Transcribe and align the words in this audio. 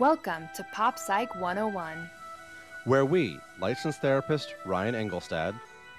Welcome 0.00 0.48
to 0.56 0.66
Pop 0.72 0.98
Psych 0.98 1.32
101 1.36 2.10
where 2.84 3.04
we, 3.04 3.38
licensed 3.60 4.00
therapist 4.00 4.56
Ryan 4.66 4.96
Engelstad, 4.96 5.54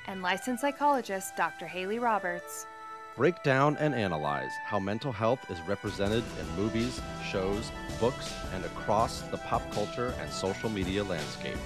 and 0.08 0.22
licensed 0.22 0.60
psychologist 0.60 1.38
Dr. 1.38 1.66
Haley 1.66 1.98
Roberts, 1.98 2.68
break 3.16 3.42
down 3.42 3.78
and 3.78 3.96
analyze 3.96 4.52
how 4.66 4.80
mental 4.80 5.14
health 5.14 5.40
is 5.50 5.62
represented 5.62 6.26
in 6.42 6.62
movies, 6.62 7.00
shows, 7.26 7.72
books, 8.02 8.34
and 8.54 8.66
across 8.66 9.22
the 9.22 9.38
pop 9.38 9.64
culture 9.72 10.14
and 10.20 10.30
social 10.30 10.70
media 10.70 11.02
landscape. 11.02 11.58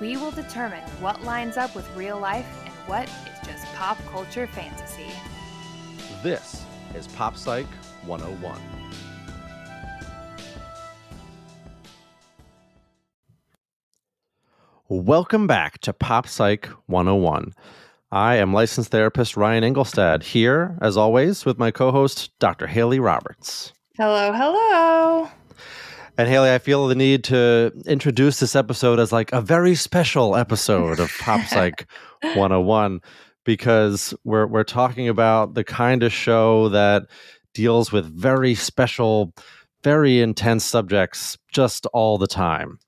We 0.00 0.16
will 0.16 0.30
determine 0.30 0.82
what 1.00 1.24
lines 1.24 1.58
up 1.58 1.76
with 1.76 1.86
real 1.94 2.18
life 2.18 2.48
and 2.64 2.74
what 2.86 3.04
is 3.04 3.46
just 3.46 3.66
pop 3.74 3.98
culture 4.06 4.46
fantasy. 4.46 5.12
This 6.22 6.64
is 6.94 7.06
Pop 7.08 7.36
Psych 7.36 7.66
101. 8.06 8.83
Welcome 15.02 15.48
back 15.48 15.80
to 15.80 15.92
Pop 15.92 16.28
Psych 16.28 16.66
101. 16.86 17.52
I 18.12 18.36
am 18.36 18.52
licensed 18.52 18.92
therapist 18.92 19.36
Ryan 19.36 19.64
Engelstad 19.64 20.22
here, 20.22 20.78
as 20.80 20.96
always, 20.96 21.44
with 21.44 21.58
my 21.58 21.72
co 21.72 21.90
host, 21.90 22.30
Dr. 22.38 22.68
Haley 22.68 23.00
Roberts. 23.00 23.72
Hello, 23.96 24.32
hello. 24.32 25.28
And 26.16 26.28
Haley, 26.28 26.52
I 26.52 26.58
feel 26.58 26.86
the 26.86 26.94
need 26.94 27.24
to 27.24 27.72
introduce 27.86 28.38
this 28.38 28.54
episode 28.54 29.00
as 29.00 29.10
like 29.10 29.32
a 29.32 29.40
very 29.40 29.74
special 29.74 30.36
episode 30.36 31.00
of 31.00 31.10
Pop 31.18 31.44
Psych 31.48 31.88
101 32.22 33.00
because 33.42 34.14
we're 34.22 34.46
we're 34.46 34.62
talking 34.62 35.08
about 35.08 35.54
the 35.54 35.64
kind 35.64 36.04
of 36.04 36.12
show 36.12 36.68
that 36.68 37.02
deals 37.52 37.90
with 37.90 38.06
very 38.16 38.54
special, 38.54 39.34
very 39.82 40.20
intense 40.20 40.64
subjects 40.64 41.36
just 41.50 41.84
all 41.86 42.16
the 42.16 42.28
time. 42.28 42.78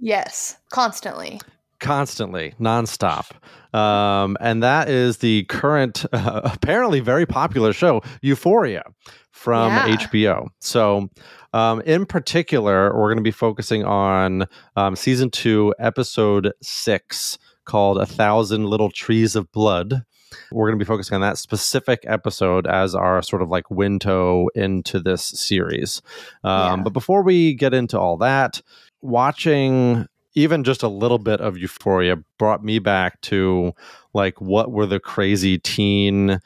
Yes, 0.00 0.56
constantly. 0.70 1.40
Constantly, 1.78 2.54
nonstop. 2.60 3.30
Um, 3.74 4.36
and 4.40 4.62
that 4.62 4.88
is 4.88 5.18
the 5.18 5.44
current, 5.44 6.04
uh, 6.12 6.40
apparently 6.52 7.00
very 7.00 7.26
popular 7.26 7.72
show, 7.72 8.02
Euphoria 8.22 8.82
from 9.30 9.72
yeah. 9.72 9.96
HBO. 9.96 10.48
So, 10.60 11.08
um, 11.52 11.80
in 11.82 12.06
particular, 12.06 12.94
we're 12.94 13.08
going 13.08 13.16
to 13.16 13.22
be 13.22 13.30
focusing 13.30 13.84
on 13.84 14.46
um, 14.76 14.96
season 14.96 15.30
two, 15.30 15.74
episode 15.78 16.52
six, 16.62 17.38
called 17.64 17.98
A 17.98 18.06
Thousand 18.06 18.66
Little 18.66 18.90
Trees 18.90 19.36
of 19.36 19.50
Blood. 19.52 20.04
We're 20.52 20.68
going 20.68 20.78
to 20.78 20.84
be 20.84 20.88
focusing 20.88 21.16
on 21.16 21.20
that 21.22 21.38
specific 21.38 22.04
episode 22.06 22.66
as 22.66 22.94
our 22.94 23.22
sort 23.22 23.42
of 23.42 23.48
like 23.48 23.70
window 23.70 24.48
into 24.54 25.00
this 25.00 25.24
series. 25.24 26.02
Um, 26.44 26.80
yeah. 26.80 26.84
But 26.84 26.92
before 26.92 27.22
we 27.22 27.54
get 27.54 27.74
into 27.74 27.98
all 27.98 28.16
that, 28.18 28.62
watching 29.02 30.06
even 30.34 30.64
just 30.64 30.82
a 30.82 30.88
little 30.88 31.18
bit 31.18 31.40
of 31.40 31.58
Euphoria 31.58 32.16
brought 32.38 32.64
me 32.64 32.78
back 32.78 33.20
to 33.22 33.72
like 34.14 34.40
what 34.40 34.70
were 34.70 34.86
the 34.86 35.00
crazy 35.00 35.58
teen 35.58 36.40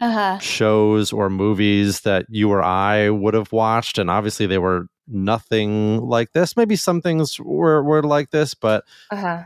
uh-huh. 0.00 0.38
shows 0.38 1.12
or 1.12 1.28
movies 1.28 2.00
that 2.02 2.26
you 2.28 2.50
or 2.50 2.62
I 2.62 3.10
would 3.10 3.34
have 3.34 3.52
watched, 3.52 3.98
and 3.98 4.10
obviously 4.10 4.46
they 4.46 4.58
were 4.58 4.86
nothing 5.06 6.00
like 6.00 6.32
this. 6.32 6.56
Maybe 6.56 6.76
some 6.76 7.00
things 7.00 7.38
were 7.40 7.82
were 7.82 8.02
like 8.02 8.30
this, 8.30 8.54
but 8.54 8.84
uh-huh. 9.10 9.44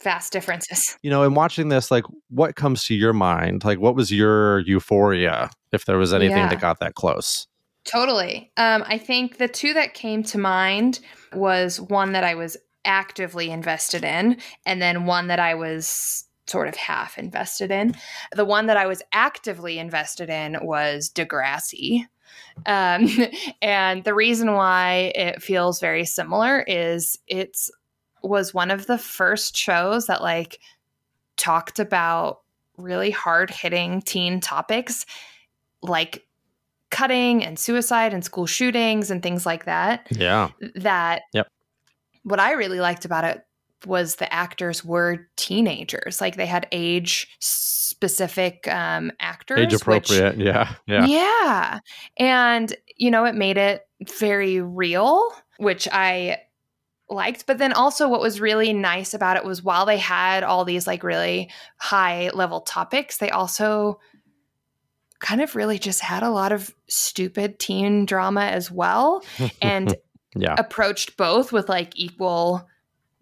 vast 0.00 0.32
differences. 0.32 0.98
You 1.02 1.10
know, 1.10 1.22
in 1.22 1.34
watching 1.34 1.68
this, 1.68 1.90
like 1.90 2.04
what 2.28 2.56
comes 2.56 2.84
to 2.84 2.94
your 2.94 3.12
mind? 3.12 3.64
Like, 3.64 3.78
what 3.78 3.94
was 3.94 4.12
your 4.12 4.60
Euphoria? 4.60 5.50
If 5.72 5.84
there 5.84 5.98
was 5.98 6.12
anything 6.12 6.36
yeah. 6.38 6.48
that 6.48 6.60
got 6.60 6.80
that 6.80 6.94
close. 6.94 7.46
Totally. 7.86 8.50
Um, 8.56 8.84
I 8.86 8.98
think 8.98 9.38
the 9.38 9.48
two 9.48 9.72
that 9.74 9.94
came 9.94 10.22
to 10.24 10.38
mind 10.38 11.00
was 11.32 11.80
one 11.80 12.12
that 12.12 12.24
I 12.24 12.34
was 12.34 12.56
actively 12.84 13.50
invested 13.50 14.04
in, 14.04 14.38
and 14.64 14.82
then 14.82 15.06
one 15.06 15.28
that 15.28 15.38
I 15.38 15.54
was 15.54 16.24
sort 16.46 16.68
of 16.68 16.76
half 16.76 17.18
invested 17.18 17.70
in. 17.70 17.94
The 18.32 18.44
one 18.44 18.66
that 18.66 18.76
I 18.76 18.86
was 18.86 19.02
actively 19.12 19.78
invested 19.78 20.30
in 20.30 20.58
was 20.62 21.10
Degrassi. 21.10 22.06
Um, 22.66 23.08
and 23.62 24.04
the 24.04 24.14
reason 24.14 24.52
why 24.52 25.12
it 25.14 25.42
feels 25.42 25.80
very 25.80 26.04
similar 26.04 26.60
is 26.66 27.18
it's 27.26 27.70
was 28.22 28.52
one 28.52 28.72
of 28.72 28.86
the 28.86 28.98
first 28.98 29.56
shows 29.56 30.06
that 30.06 30.22
like 30.22 30.58
talked 31.36 31.78
about 31.78 32.40
really 32.76 33.10
hard 33.10 33.50
hitting 33.50 34.02
teen 34.02 34.40
topics 34.40 35.06
like 35.82 36.25
cutting 36.90 37.44
and 37.44 37.58
suicide 37.58 38.14
and 38.14 38.24
school 38.24 38.46
shootings 38.46 39.10
and 39.10 39.22
things 39.22 39.44
like 39.44 39.64
that. 39.64 40.06
Yeah. 40.10 40.50
That 40.76 41.22
yep. 41.32 41.48
what 42.22 42.40
I 42.40 42.52
really 42.52 42.80
liked 42.80 43.04
about 43.04 43.24
it 43.24 43.42
was 43.84 44.16
the 44.16 44.32
actors 44.32 44.84
were 44.84 45.28
teenagers. 45.36 46.20
Like 46.20 46.36
they 46.36 46.46
had 46.46 46.66
age 46.72 47.28
specific 47.40 48.66
um, 48.68 49.12
actors. 49.20 49.60
Age 49.60 49.74
appropriate. 49.74 50.36
Which, 50.36 50.46
yeah. 50.46 50.74
Yeah. 50.86 51.06
Yeah. 51.06 51.78
And, 52.18 52.74
you 52.96 53.10
know, 53.10 53.24
it 53.24 53.34
made 53.34 53.58
it 53.58 53.86
very 54.08 54.60
real, 54.60 55.30
which 55.58 55.88
I 55.92 56.38
liked. 57.08 57.46
But 57.46 57.58
then 57.58 57.72
also, 57.72 58.08
what 58.08 58.20
was 58.20 58.40
really 58.40 58.72
nice 58.72 59.14
about 59.14 59.36
it 59.36 59.44
was 59.44 59.62
while 59.62 59.86
they 59.86 59.98
had 59.98 60.42
all 60.42 60.64
these 60.64 60.86
like 60.86 61.04
really 61.04 61.50
high 61.78 62.30
level 62.30 62.62
topics, 62.62 63.18
they 63.18 63.30
also 63.30 64.00
kind 65.20 65.40
of 65.40 65.56
really 65.56 65.78
just 65.78 66.00
had 66.00 66.22
a 66.22 66.30
lot 66.30 66.52
of 66.52 66.74
stupid 66.88 67.58
teen 67.58 68.06
drama 68.06 68.42
as 68.42 68.70
well 68.70 69.24
and 69.62 69.96
yeah. 70.34 70.54
approached 70.58 71.16
both 71.16 71.52
with 71.52 71.68
like 71.68 71.92
equal 71.96 72.66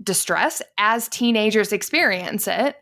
distress 0.03 0.61
as 0.79 1.09
teenagers 1.09 1.73
experience 1.73 2.49
it. 2.49 2.77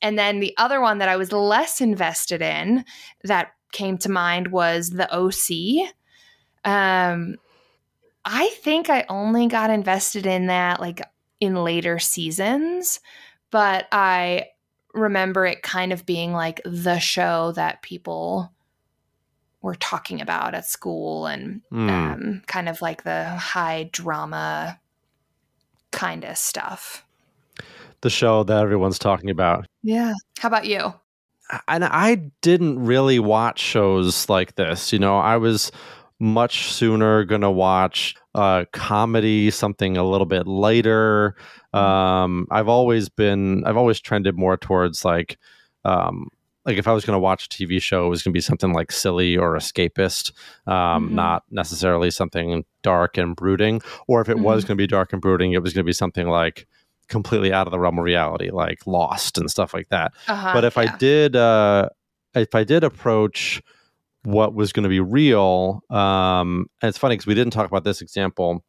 And 0.00 0.18
then 0.18 0.38
the 0.40 0.56
other 0.56 0.80
one 0.80 0.98
that 0.98 1.08
I 1.08 1.16
was 1.16 1.32
less 1.32 1.80
invested 1.80 2.40
in 2.40 2.84
that 3.24 3.52
came 3.72 3.98
to 3.98 4.10
mind 4.10 4.48
was 4.48 4.90
the 4.90 5.12
OC. 5.12 5.92
Um, 6.64 7.36
I 8.24 8.48
think 8.62 8.90
I 8.90 9.04
only 9.08 9.48
got 9.48 9.70
invested 9.70 10.26
in 10.26 10.46
that 10.46 10.80
like 10.80 11.02
in 11.40 11.54
later 11.56 11.98
seasons, 11.98 13.00
but 13.50 13.86
I 13.90 14.46
remember 14.98 15.46
it 15.46 15.62
kind 15.62 15.92
of 15.92 16.06
being 16.06 16.32
like 16.32 16.60
the 16.64 16.98
show 16.98 17.52
that 17.52 17.82
people 17.82 18.52
were 19.62 19.74
talking 19.74 20.20
about 20.20 20.54
at 20.54 20.66
school 20.66 21.26
and 21.26 21.60
mm. 21.72 21.90
um, 21.90 22.42
kind 22.46 22.68
of 22.68 22.80
like 22.80 23.02
the 23.02 23.24
high 23.24 23.88
drama 23.92 24.78
kind 25.90 26.24
of 26.24 26.36
stuff. 26.36 27.04
The 28.00 28.10
show 28.10 28.44
that 28.44 28.62
everyone's 28.62 28.98
talking 28.98 29.30
about. 29.30 29.66
Yeah. 29.82 30.14
How 30.38 30.48
about 30.48 30.66
you? 30.66 30.94
And 31.66 31.84
I 31.84 32.30
didn't 32.42 32.84
really 32.84 33.18
watch 33.18 33.58
shows 33.58 34.28
like 34.28 34.54
this. 34.54 34.92
You 34.92 34.98
know, 34.98 35.18
I 35.18 35.38
was 35.38 35.72
much 36.20 36.72
sooner 36.72 37.24
going 37.24 37.40
to 37.40 37.50
watch 37.50 38.14
a 38.34 38.66
comedy, 38.72 39.50
something 39.50 39.96
a 39.96 40.04
little 40.04 40.26
bit 40.26 40.46
lighter. 40.46 41.34
Mm-hmm. 41.74 41.78
Um, 41.78 42.46
I've 42.50 42.68
always 42.68 43.08
been, 43.08 43.64
I've 43.64 43.76
always 43.76 44.00
trended 44.00 44.36
more 44.36 44.56
towards 44.56 45.04
like, 45.04 45.38
um, 45.84 46.28
like 46.64 46.76
if 46.76 46.86
I 46.86 46.92
was 46.92 47.04
going 47.04 47.14
to 47.14 47.20
watch 47.20 47.46
a 47.46 47.48
TV 47.48 47.80
show, 47.80 48.06
it 48.06 48.10
was 48.10 48.22
going 48.22 48.32
to 48.32 48.36
be 48.36 48.42
something 48.42 48.74
like 48.74 48.92
silly 48.92 49.36
or 49.36 49.54
escapist, 49.54 50.32
um, 50.66 51.06
mm-hmm. 51.06 51.14
not 51.14 51.44
necessarily 51.50 52.10
something 52.10 52.64
dark 52.82 53.16
and 53.16 53.34
brooding. 53.34 53.80
Or 54.06 54.20
if 54.20 54.28
it 54.28 54.36
mm-hmm. 54.36 54.44
was 54.44 54.64
going 54.64 54.76
to 54.76 54.82
be 54.82 54.86
dark 54.86 55.12
and 55.12 55.22
brooding, 55.22 55.52
it 55.52 55.62
was 55.62 55.72
going 55.72 55.84
to 55.84 55.88
be 55.88 55.94
something 55.94 56.28
like 56.28 56.66
completely 57.08 57.52
out 57.54 57.66
of 57.66 57.70
the 57.70 57.78
realm 57.78 57.98
of 57.98 58.04
reality, 58.04 58.50
like 58.50 58.86
Lost 58.86 59.38
and 59.38 59.50
stuff 59.50 59.72
like 59.72 59.88
that. 59.88 60.12
Uh-huh, 60.26 60.52
but 60.52 60.64
if 60.64 60.76
yeah. 60.76 60.82
I 60.82 60.96
did, 60.98 61.36
uh, 61.36 61.88
if 62.34 62.54
I 62.54 62.64
did 62.64 62.84
approach 62.84 63.62
what 64.24 64.54
was 64.54 64.72
going 64.72 64.84
to 64.84 64.88
be 64.88 65.00
real. 65.00 65.82
Um, 65.90 66.66
and 66.82 66.88
it's 66.88 66.98
funny 66.98 67.14
because 67.14 67.26
we 67.26 67.34
didn't 67.34 67.52
talk 67.52 67.66
about 67.66 67.84
this 67.84 68.00
example, 68.00 68.64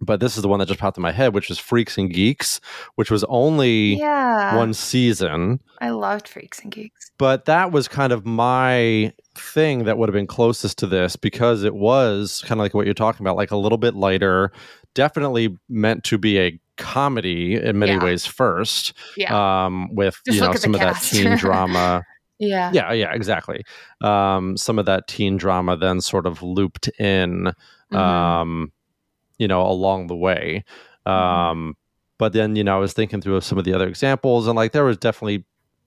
but 0.00 0.20
this 0.20 0.36
is 0.36 0.42
the 0.42 0.48
one 0.48 0.58
that 0.58 0.66
just 0.66 0.80
popped 0.80 0.96
in 0.96 1.02
my 1.02 1.12
head, 1.12 1.34
which 1.34 1.48
was 1.48 1.58
Freaks 1.58 1.96
and 1.96 2.12
Geeks, 2.12 2.60
which 2.96 3.10
was 3.10 3.24
only 3.24 3.94
yeah. 3.94 4.56
one 4.56 4.74
season. 4.74 5.60
I 5.80 5.90
loved 5.90 6.28
Freaks 6.28 6.60
and 6.60 6.72
Geeks. 6.72 7.10
But 7.18 7.44
that 7.44 7.72
was 7.72 7.88
kind 7.88 8.12
of 8.12 8.26
my 8.26 9.12
thing 9.34 9.84
that 9.84 9.98
would 9.98 10.08
have 10.08 10.14
been 10.14 10.26
closest 10.26 10.78
to 10.78 10.86
this 10.86 11.16
because 11.16 11.62
it 11.62 11.74
was 11.74 12.42
kind 12.46 12.60
of 12.60 12.64
like 12.64 12.74
what 12.74 12.86
you're 12.86 12.94
talking 12.94 13.24
about, 13.24 13.36
like 13.36 13.50
a 13.50 13.56
little 13.56 13.78
bit 13.78 13.94
lighter, 13.94 14.52
definitely 14.94 15.56
meant 15.68 16.04
to 16.04 16.18
be 16.18 16.38
a 16.38 16.60
comedy 16.76 17.54
in 17.54 17.78
many 17.78 17.92
yeah. 17.92 18.04
ways 18.04 18.26
first. 18.26 18.92
Yeah. 19.16 19.64
Um, 19.64 19.94
with 19.94 20.20
Just 20.26 20.36
you 20.36 20.44
know 20.44 20.54
some 20.54 20.74
of 20.74 20.80
cast. 20.80 21.12
that 21.12 21.16
teen 21.16 21.36
drama. 21.36 22.04
Yeah. 22.44 22.70
Yeah, 22.72 22.92
yeah, 22.92 23.12
exactly. 23.12 23.64
Um, 24.02 24.56
some 24.56 24.78
of 24.78 24.86
that 24.86 25.08
teen 25.08 25.36
drama 25.36 25.76
then 25.76 26.00
sort 26.00 26.26
of 26.26 26.42
looped 26.42 26.88
in, 26.98 27.52
mm-hmm. 27.92 27.96
um, 27.96 28.72
you 29.38 29.48
know, 29.48 29.62
along 29.62 30.06
the 30.08 30.16
way. 30.16 30.64
Mm-hmm. 31.06 31.12
Um. 31.12 31.76
But 32.16 32.32
then, 32.32 32.54
you 32.54 32.62
know, 32.62 32.76
I 32.76 32.78
was 32.78 32.92
thinking 32.92 33.20
through 33.20 33.40
some 33.40 33.58
of 33.58 33.64
the 33.64 33.74
other 33.74 33.88
examples, 33.88 34.46
and 34.46 34.54
like 34.54 34.70
there 34.70 34.84
was 34.84 34.96
definitely 34.96 35.44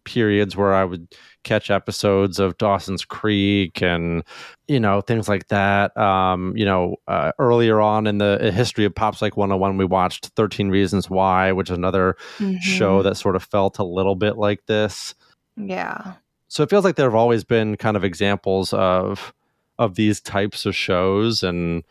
periods 0.07 0.56
where 0.56 0.74
I 0.74 0.86
would 0.86 1.13
catch 1.44 1.69
episodes 1.69 2.39
of 2.39 2.57
Dawson's 2.57 3.04
Creek 3.04 3.81
and 3.81 4.24
you 4.68 4.80
know 4.80 5.01
things 5.01 5.27
like 5.27 5.50
that. 5.50 5.95
Um, 5.98 6.56
you 6.56 6.65
know, 6.65 6.95
uh, 7.07 7.33
earlier 7.38 7.80
on 7.81 8.07
in 8.07 8.18
the 8.18 8.51
history 8.54 8.86
of 8.86 8.95
Pop 8.95 9.15
Psych 9.15 9.38
101, 9.38 9.77
we 9.77 9.86
watched 9.86 10.27
13 10.36 10.69
Reasons 10.69 11.09
Why, 11.09 11.51
which 11.51 11.69
is 11.69 11.77
another 11.77 12.15
mm-hmm. 12.38 12.57
show 12.59 13.04
that 13.04 13.18
sort 13.18 13.36
of 13.36 13.44
felt 13.44 13.77
a 13.80 13.83
little 13.83 14.15
bit 14.15 14.38
like 14.38 14.65
this. 14.65 15.13
Yeah. 15.57 16.13
So 16.48 16.64
it 16.64 16.70
feels 16.70 16.86
like 16.86 16.96
there 16.96 17.08
have 17.08 17.16
always 17.16 17.44
been 17.44 17.78
kind 17.78 17.98
of 17.98 18.04
examples 18.04 18.74
of 18.74 19.34
of 19.80 19.96
these 19.96 20.22
types 20.22 20.66
of 20.66 20.76
shows 20.76 21.44
and. 21.44 21.84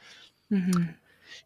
Mm-hmm 0.51 0.93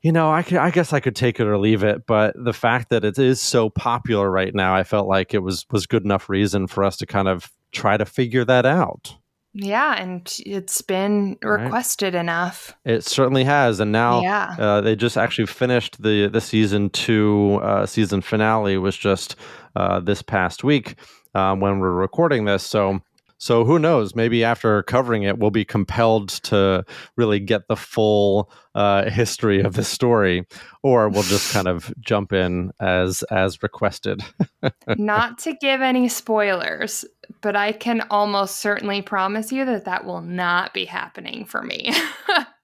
you 0.02 0.12
know, 0.12 0.30
I, 0.30 0.42
could, 0.42 0.56
I 0.56 0.70
guess 0.70 0.92
I 0.92 1.00
could 1.00 1.16
take 1.16 1.40
it 1.40 1.46
or 1.46 1.58
leave 1.58 1.82
it, 1.82 2.06
but 2.06 2.34
the 2.42 2.54
fact 2.54 2.88
that 2.88 3.04
it 3.04 3.18
is 3.18 3.40
so 3.40 3.68
popular 3.68 4.30
right 4.30 4.54
now, 4.54 4.74
I 4.74 4.82
felt 4.82 5.06
like 5.06 5.34
it 5.34 5.40
was 5.40 5.66
was 5.70 5.86
good 5.86 6.04
enough 6.04 6.28
reason 6.28 6.66
for 6.66 6.84
us 6.84 6.96
to 6.98 7.06
kind 7.06 7.28
of 7.28 7.50
try 7.72 7.96
to 7.96 8.06
figure 8.06 8.44
that 8.46 8.64
out. 8.64 9.14
Yeah, 9.52 10.00
and 10.00 10.32
it's 10.46 10.80
been 10.80 11.36
requested 11.42 12.14
right. 12.14 12.20
enough. 12.20 12.74
It 12.84 13.04
certainly 13.04 13.44
has, 13.44 13.80
and 13.80 13.92
now 13.92 14.22
yeah. 14.22 14.54
uh, 14.58 14.80
they 14.80 14.96
just 14.96 15.18
actually 15.18 15.46
finished 15.46 16.02
the 16.02 16.28
the 16.28 16.40
season 16.40 16.88
two 16.90 17.60
uh, 17.62 17.84
season 17.84 18.22
finale 18.22 18.78
was 18.78 18.96
just 18.96 19.36
uh, 19.76 20.00
this 20.00 20.22
past 20.22 20.64
week 20.64 20.94
um, 21.34 21.60
when 21.60 21.78
we're 21.78 21.92
recording 21.92 22.44
this. 22.44 22.62
So 22.62 23.00
so 23.40 23.64
who 23.64 23.78
knows? 23.78 24.14
Maybe 24.14 24.44
after 24.44 24.82
covering 24.82 25.22
it, 25.22 25.38
we'll 25.38 25.50
be 25.50 25.64
compelled 25.64 26.28
to 26.44 26.84
really 27.16 27.40
get 27.40 27.68
the 27.68 27.76
full 27.76 28.52
uh, 28.74 29.08
history 29.08 29.62
of 29.62 29.72
the 29.72 29.82
story, 29.82 30.46
or 30.82 31.08
we'll 31.08 31.22
just 31.22 31.50
kind 31.50 31.66
of 31.66 31.90
jump 32.00 32.34
in 32.34 32.70
as 32.80 33.22
as 33.30 33.62
requested. 33.62 34.22
Not 34.98 35.38
to 35.38 35.54
give 35.54 35.80
any 35.80 36.06
spoilers, 36.06 37.06
but 37.40 37.56
I 37.56 37.72
can 37.72 38.02
almost 38.10 38.56
certainly 38.56 39.00
promise 39.00 39.50
you 39.50 39.64
that 39.64 39.86
that 39.86 40.04
will 40.04 40.20
not 40.20 40.74
be 40.74 40.84
happening 40.84 41.46
for 41.46 41.62
me. 41.62 41.94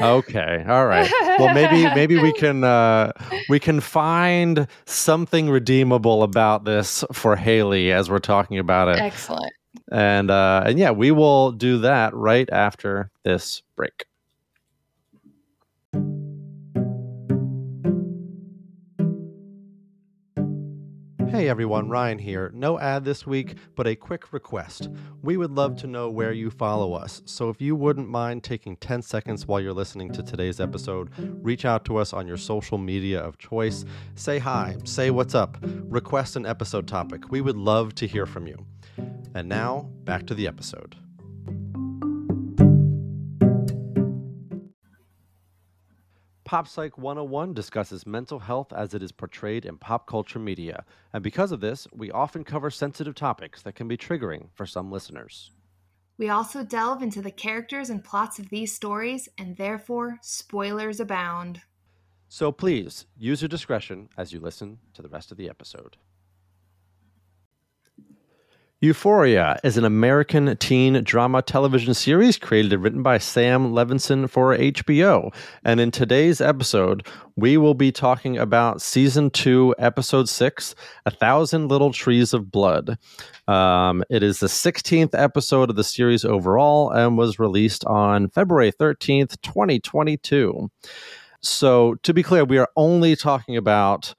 okay 0.00 0.64
all 0.66 0.86
right. 0.86 1.10
Well 1.38 1.54
maybe 1.54 1.82
maybe 1.94 2.18
we 2.20 2.32
can 2.32 2.64
uh 2.64 3.12
we 3.48 3.60
can 3.60 3.80
find 3.80 4.66
something 4.86 5.50
redeemable 5.50 6.22
about 6.22 6.64
this 6.64 7.04
for 7.12 7.36
haley 7.36 7.92
as 7.92 8.10
we're 8.10 8.18
talking 8.18 8.58
about 8.58 8.88
it. 8.88 8.98
Excellent. 8.98 9.52
And 9.90 10.30
uh, 10.30 10.64
and 10.66 10.78
yeah, 10.78 10.90
we 10.90 11.10
will 11.10 11.52
do 11.52 11.78
that 11.78 12.14
right 12.14 12.48
after 12.50 13.10
this 13.24 13.62
break. 13.76 14.06
Hey 21.30 21.50
everyone, 21.50 21.90
Ryan 21.90 22.18
here. 22.18 22.50
No 22.54 22.78
ad 22.80 23.04
this 23.04 23.26
week, 23.26 23.56
but 23.76 23.86
a 23.86 23.94
quick 23.94 24.32
request. 24.32 24.88
We 25.22 25.36
would 25.36 25.50
love 25.50 25.76
to 25.76 25.86
know 25.86 26.08
where 26.08 26.32
you 26.32 26.50
follow 26.50 26.94
us, 26.94 27.20
so 27.26 27.50
if 27.50 27.60
you 27.60 27.76
wouldn't 27.76 28.08
mind 28.08 28.42
taking 28.44 28.76
10 28.78 29.02
seconds 29.02 29.46
while 29.46 29.60
you're 29.60 29.74
listening 29.74 30.10
to 30.12 30.22
today's 30.22 30.58
episode, 30.58 31.10
reach 31.44 31.66
out 31.66 31.84
to 31.84 31.98
us 31.98 32.14
on 32.14 32.26
your 32.26 32.38
social 32.38 32.78
media 32.78 33.20
of 33.20 33.36
choice. 33.36 33.84
Say 34.14 34.38
hi, 34.38 34.78
say 34.84 35.10
what's 35.10 35.34
up, 35.34 35.58
request 35.62 36.34
an 36.36 36.46
episode 36.46 36.88
topic. 36.88 37.30
We 37.30 37.42
would 37.42 37.58
love 37.58 37.94
to 37.96 38.06
hear 38.06 38.24
from 38.24 38.46
you. 38.46 38.64
And 39.34 39.50
now, 39.50 39.90
back 40.04 40.26
to 40.28 40.34
the 40.34 40.46
episode. 40.46 40.96
Pop 46.48 46.66
Psych 46.66 46.96
101 46.96 47.52
discusses 47.52 48.06
mental 48.06 48.38
health 48.38 48.72
as 48.72 48.94
it 48.94 49.02
is 49.02 49.12
portrayed 49.12 49.66
in 49.66 49.76
pop 49.76 50.06
culture 50.06 50.38
media, 50.38 50.86
and 51.12 51.22
because 51.22 51.52
of 51.52 51.60
this, 51.60 51.86
we 51.92 52.10
often 52.10 52.42
cover 52.42 52.70
sensitive 52.70 53.14
topics 53.14 53.60
that 53.60 53.74
can 53.74 53.86
be 53.86 53.98
triggering 53.98 54.48
for 54.54 54.64
some 54.64 54.90
listeners. 54.90 55.50
We 56.16 56.30
also 56.30 56.64
delve 56.64 57.02
into 57.02 57.20
the 57.20 57.30
characters 57.30 57.90
and 57.90 58.02
plots 58.02 58.38
of 58.38 58.48
these 58.48 58.74
stories, 58.74 59.28
and 59.36 59.58
therefore, 59.58 60.20
spoilers 60.22 61.00
abound. 61.00 61.60
So 62.30 62.50
please 62.50 63.04
use 63.18 63.42
your 63.42 63.50
discretion 63.50 64.08
as 64.16 64.32
you 64.32 64.40
listen 64.40 64.78
to 64.94 65.02
the 65.02 65.10
rest 65.10 65.30
of 65.30 65.36
the 65.36 65.50
episode. 65.50 65.98
Euphoria 68.80 69.58
is 69.64 69.76
an 69.76 69.84
American 69.84 70.56
teen 70.58 71.02
drama 71.02 71.42
television 71.42 71.94
series 71.94 72.38
created 72.38 72.72
and 72.72 72.80
written 72.80 73.02
by 73.02 73.18
Sam 73.18 73.72
Levinson 73.72 74.30
for 74.30 74.56
HBO. 74.56 75.34
And 75.64 75.80
in 75.80 75.90
today's 75.90 76.40
episode, 76.40 77.04
we 77.34 77.56
will 77.56 77.74
be 77.74 77.90
talking 77.90 78.38
about 78.38 78.80
season 78.80 79.30
two, 79.30 79.74
episode 79.80 80.28
six 80.28 80.76
A 81.06 81.10
Thousand 81.10 81.66
Little 81.66 81.92
Trees 81.92 82.32
of 82.32 82.52
Blood. 82.52 82.96
Um, 83.48 84.04
it 84.10 84.22
is 84.22 84.38
the 84.38 84.46
16th 84.46 85.10
episode 85.12 85.70
of 85.70 85.76
the 85.76 85.82
series 85.82 86.24
overall 86.24 86.92
and 86.92 87.18
was 87.18 87.40
released 87.40 87.84
on 87.84 88.28
February 88.28 88.70
13th, 88.70 89.40
2022. 89.42 90.70
So, 91.40 91.96
to 92.04 92.14
be 92.14 92.22
clear, 92.22 92.44
we 92.44 92.58
are 92.58 92.68
only 92.76 93.16
talking 93.16 93.56
about 93.56 94.14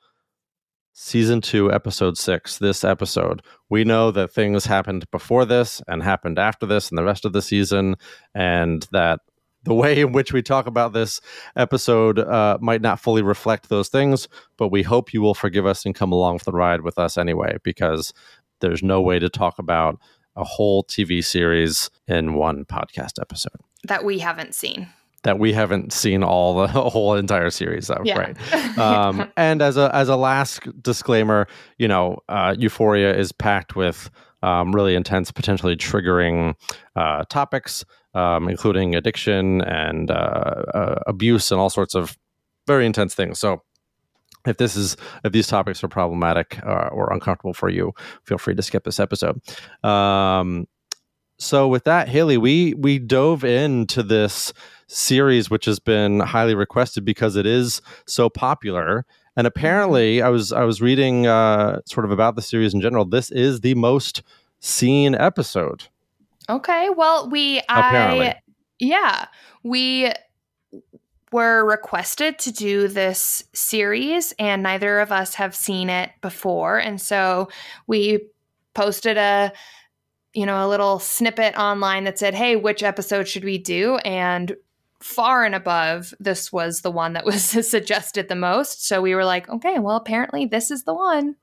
season 1.00 1.40
two, 1.40 1.72
episode 1.72 2.18
six, 2.18 2.58
this 2.58 2.84
episode. 2.84 3.42
We 3.70 3.86
know 3.86 4.12
that 4.12 4.34
things 4.34 4.66
happened 4.66 5.10
before 5.12 5.46
this 5.46 5.82
and 5.88 6.04
happened 6.04 6.38
after 6.38 6.66
this 6.66 6.90
and 6.90 6.98
the 6.98 7.06
rest 7.06 7.24
of 7.24 7.32
the 7.32 7.42
season, 7.42 7.96
and 8.36 8.86
that 8.92 9.22
the 9.64 9.74
way 9.74 10.02
in 10.02 10.12
which 10.12 10.34
we 10.34 10.42
talk 10.42 10.68
about 10.68 10.92
this 10.92 11.22
episode 11.56 12.20
uh, 12.20 12.58
might 12.60 12.82
not 12.82 13.00
fully 13.00 13.22
reflect 13.22 13.70
those 13.70 13.88
things, 13.88 14.28
but 14.58 14.70
we 14.70 14.84
hope 14.84 15.14
you 15.14 15.22
will 15.22 15.34
forgive 15.34 15.66
us 15.66 15.86
and 15.86 15.96
come 15.96 16.12
along 16.12 16.40
for 16.40 16.52
the 16.52 16.58
ride 16.58 16.82
with 16.82 17.00
us 17.00 17.18
anyway, 17.18 17.58
because 17.64 18.14
there's 18.60 18.84
no 18.84 19.02
way 19.02 19.20
to 19.20 19.30
talk 19.30 19.58
about 19.58 19.98
a 20.36 20.44
whole 20.44 20.84
TV 20.84 21.24
series 21.24 21.90
in 22.08 22.34
one 22.34 22.66
podcast 22.66 23.22
episode 23.22 23.60
that 23.86 24.04
we 24.04 24.20
haven't 24.20 24.54
seen 24.54 24.88
that 25.24 25.40
we 25.40 25.54
haven't 25.54 25.94
seen 25.94 26.24
all 26.24 26.56
the 26.56 26.68
whole 26.90 27.16
entire 27.16 27.50
series 27.50 27.90
of, 27.90 28.06
yeah. 28.06 28.18
right? 28.18 28.38
Um, 28.80 29.30
and 29.36 29.62
as 29.62 29.76
a 29.76 29.94
as 29.94 30.08
a 30.08 30.16
last 30.16 30.62
disclaimer, 30.82 31.48
you 31.78 31.88
know, 31.88 32.20
uh, 32.30 32.56
Euphoria 32.58 33.14
is 33.14 33.34
packed 33.34 33.76
with 33.76 34.10
um, 34.42 34.74
really 34.74 34.96
intense, 34.96 35.32
potentially 35.32 35.76
triggering 35.76 36.56
uh, 36.96 37.26
topics, 37.30 37.84
um, 38.14 38.48
including 38.48 38.96
addiction 38.96 39.62
and 39.62 40.12
uh, 40.12 40.14
uh 40.74 41.00
abuse 41.08 41.52
and 41.52 41.60
all 41.60 41.70
sorts 41.70 41.94
of 41.94 42.18
very 42.68 42.86
intense 42.86 43.16
things. 43.16 43.40
So. 43.40 43.64
If 44.48 44.56
this 44.56 44.78
is 44.78 44.96
if 45.26 45.34
these 45.34 45.48
topics 45.48 45.84
are 45.84 45.90
problematic 45.90 46.64
uh, 46.66 46.88
or 46.94 47.12
uncomfortable 47.12 47.54
for 47.54 47.68
you, 47.68 47.92
feel 48.24 48.38
free 48.38 48.56
to 48.56 48.62
skip 48.62 48.86
this 48.86 48.98
episode. 48.98 49.42
Um, 49.84 50.66
so 51.40 51.68
with 51.68 51.84
that, 51.84 52.08
Haley, 52.08 52.38
we 52.38 52.74
we 52.76 53.00
dove 53.00 53.44
into 53.44 54.02
this 54.02 54.54
series, 54.90 55.50
which 55.50 55.66
has 55.66 55.80
been 55.80 56.20
highly 56.20 56.56
requested 56.56 57.06
because 57.06 57.36
it 57.36 57.46
is 57.46 57.82
so 58.06 58.30
popular. 58.30 59.06
And 59.38 59.48
apparently, 59.48 60.18
mm-hmm. 60.18 60.28
I 60.28 60.30
was 60.30 60.52
I 60.52 60.64
was 60.64 60.82
reading 60.82 61.28
uh, 61.28 61.80
sort 61.86 62.06
of 62.06 62.12
about 62.12 62.36
the 62.36 62.42
series 62.42 62.74
in 62.74 62.82
general. 62.82 63.06
This 63.06 63.32
is 63.32 63.62
the 63.62 63.76
most 63.76 64.24
seen 64.60 65.16
episode. 65.16 65.86
Okay, 66.50 66.90
well, 66.90 67.30
we 67.30 67.62
apparently. 67.70 68.28
I 68.28 68.42
yeah 68.80 69.28
we 69.64 70.12
were 71.32 71.66
requested 71.66 72.40
to 72.40 72.52
do 72.52 72.88
this 72.88 73.44
series, 73.54 74.34
and 74.40 74.64
neither 74.64 75.00
of 75.00 75.12
us 75.12 75.36
have 75.36 75.56
seen 75.56 75.90
it 75.90 76.12
before, 76.22 76.80
and 76.80 77.00
so 77.00 77.50
we 77.88 78.20
posted 78.74 79.18
a 79.18 79.54
you 80.34 80.46
know 80.46 80.66
a 80.66 80.70
little 80.70 81.00
snippet 81.00 81.58
online 81.58 82.04
that 82.04 82.20
said 82.20 82.36
hey 82.36 82.56
which 82.56 82.84
episode 82.84 83.28
should 83.28 83.44
we 83.44 83.58
do 83.58 83.98
and 84.06 84.56
far 85.00 85.46
and 85.46 85.56
above 85.56 86.14
this 86.20 86.52
was 86.52 86.82
the 86.82 86.92
one 86.92 87.14
that 87.14 87.26
was 87.26 87.44
suggested 87.68 88.28
the 88.28 88.36
most 88.36 88.86
so 88.86 89.02
we 89.02 89.16
were 89.16 89.26
like 89.26 89.48
okay 89.50 89.80
well 89.80 89.96
apparently 89.96 90.46
this 90.46 90.72
is 90.72 90.84
the 90.84 90.94
one 90.94 91.36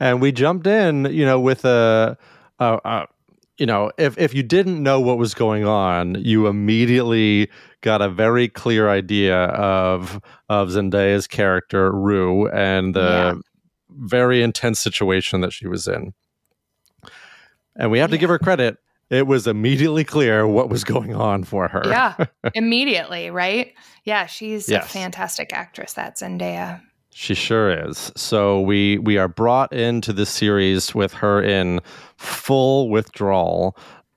and 0.00 0.20
we 0.20 0.32
jumped 0.32 0.66
in 0.66 1.04
you 1.06 1.24
know 1.24 1.38
with 1.38 1.64
a, 1.64 2.16
a, 2.58 2.80
a 2.84 3.06
you 3.56 3.66
know 3.66 3.90
if 3.98 4.18
if 4.18 4.34
you 4.34 4.42
didn't 4.42 4.82
know 4.82 4.98
what 5.00 5.16
was 5.16 5.32
going 5.32 5.64
on 5.64 6.16
you 6.16 6.48
immediately 6.48 7.48
got 7.82 8.02
a 8.02 8.08
very 8.08 8.48
clear 8.48 8.88
idea 8.88 9.44
of 9.44 10.20
of 10.48 10.70
Zendaya's 10.70 11.28
character 11.28 11.92
Rue 11.92 12.48
and 12.48 12.94
the 12.94 13.00
yeah. 13.00 13.34
very 13.90 14.42
intense 14.42 14.80
situation 14.80 15.40
that 15.42 15.52
she 15.52 15.68
was 15.68 15.86
in 15.86 16.14
and 17.76 17.92
we 17.92 18.00
have 18.00 18.10
to 18.10 18.16
yeah. 18.16 18.20
give 18.20 18.30
her 18.30 18.38
credit 18.40 18.78
it 19.10 19.26
was 19.26 19.46
immediately 19.46 20.04
clear 20.04 20.46
what 20.46 20.68
was 20.68 20.84
going 20.84 21.14
on 21.14 21.44
for 21.44 21.68
her. 21.68 21.82
Yeah, 21.86 22.26
immediately, 22.54 23.30
right? 23.30 23.72
Yeah, 24.04 24.26
she's 24.26 24.68
yes. 24.68 24.86
a 24.86 24.88
fantastic 24.88 25.52
actress, 25.52 25.94
that 25.94 26.16
Zendaya. 26.18 26.80
She 27.10 27.34
sure 27.34 27.70
is. 27.70 28.12
So 28.16 28.60
we 28.60 28.98
we 28.98 29.18
are 29.18 29.28
brought 29.28 29.72
into 29.72 30.12
the 30.12 30.26
series 30.26 30.94
with 30.94 31.14
her 31.14 31.42
in 31.42 31.80
full 32.16 32.90
withdrawal. 32.90 33.76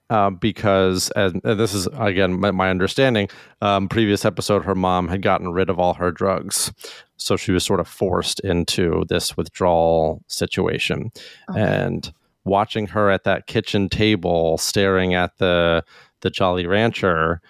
Uh, 0.09 0.29
because, 0.29 1.09
and, 1.15 1.39
and, 1.45 1.57
this 1.57 1.73
is 1.73 1.87
again 1.97 2.37
my, 2.37 2.51
my 2.51 2.69
understanding, 2.69 3.29
um, 3.61 3.87
previous 3.87 4.25
episode, 4.25 4.65
her 4.65 4.75
mom 4.75 5.07
had 5.07 5.21
gotten 5.21 5.53
rid 5.53 5.69
of 5.69 5.79
all 5.79 5.93
her 5.93 6.11
drugs, 6.11 6.73
so 7.15 7.37
she 7.37 7.53
was 7.53 7.63
sort 7.63 7.79
of 7.79 7.87
forced 7.87 8.41
into 8.41 9.05
this 9.07 9.37
withdrawal 9.37 10.21
situation, 10.27 11.11
okay. 11.49 11.61
and 11.61 12.11
watching 12.43 12.87
her 12.87 13.09
at 13.09 13.23
that 13.23 13.47
kitchen 13.47 13.89
table 13.89 14.57
staring 14.57 15.13
at 15.13 15.37
the 15.37 15.83
the 16.21 16.29
Jolly 16.29 16.67
Rancher 16.67 17.41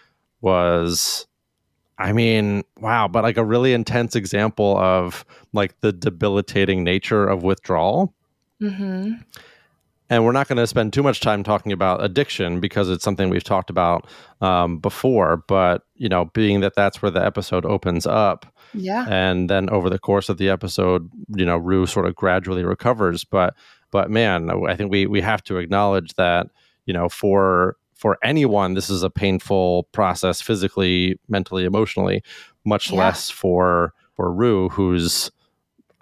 was 0.41 1.27
I 2.01 2.13
mean, 2.13 2.63
wow, 2.77 3.07
but 3.07 3.23
like 3.23 3.37
a 3.37 3.45
really 3.45 3.73
intense 3.73 4.15
example 4.15 4.75
of 4.77 5.23
like 5.53 5.79
the 5.81 5.91
debilitating 5.93 6.83
nature 6.83 7.27
of 7.27 7.43
withdrawal. 7.43 8.15
Mm-hmm. 8.59 9.13
And 10.09 10.25
we're 10.25 10.31
not 10.31 10.47
going 10.47 10.57
to 10.57 10.67
spend 10.67 10.93
too 10.93 11.03
much 11.03 11.21
time 11.21 11.43
talking 11.43 11.71
about 11.71 12.03
addiction 12.03 12.59
because 12.59 12.89
it's 12.89 13.03
something 13.03 13.29
we've 13.29 13.43
talked 13.43 13.69
about 13.69 14.09
um, 14.41 14.79
before. 14.79 15.43
But 15.47 15.83
you 15.95 16.09
know, 16.09 16.25
being 16.25 16.61
that 16.61 16.75
that's 16.75 17.01
where 17.01 17.11
the 17.11 17.23
episode 17.23 17.65
opens 17.65 18.05
up, 18.05 18.45
yeah, 18.73 19.05
and 19.07 19.49
then 19.49 19.69
over 19.69 19.89
the 19.89 19.99
course 19.99 20.27
of 20.27 20.37
the 20.37 20.49
episode, 20.49 21.09
you 21.33 21.45
know, 21.45 21.55
Rue 21.55 21.85
sort 21.85 22.07
of 22.07 22.15
gradually 22.15 22.65
recovers. 22.65 23.23
But 23.23 23.55
but 23.91 24.09
man, 24.09 24.49
I 24.49 24.75
think 24.75 24.91
we 24.91 25.05
we 25.05 25.21
have 25.21 25.43
to 25.43 25.57
acknowledge 25.57 26.13
that 26.15 26.47
you 26.85 26.93
know 26.93 27.09
for 27.09 27.77
for 28.01 28.17
anyone, 28.23 28.73
this 28.73 28.89
is 28.89 29.03
a 29.03 29.11
painful 29.11 29.83
process 29.91 30.41
physically, 30.41 31.19
mentally, 31.29 31.65
emotionally, 31.65 32.23
much 32.65 32.91
yeah. 32.91 32.97
less 32.97 33.29
for 33.29 33.93
for 34.15 34.33
Rue, 34.33 34.69
who's 34.69 35.29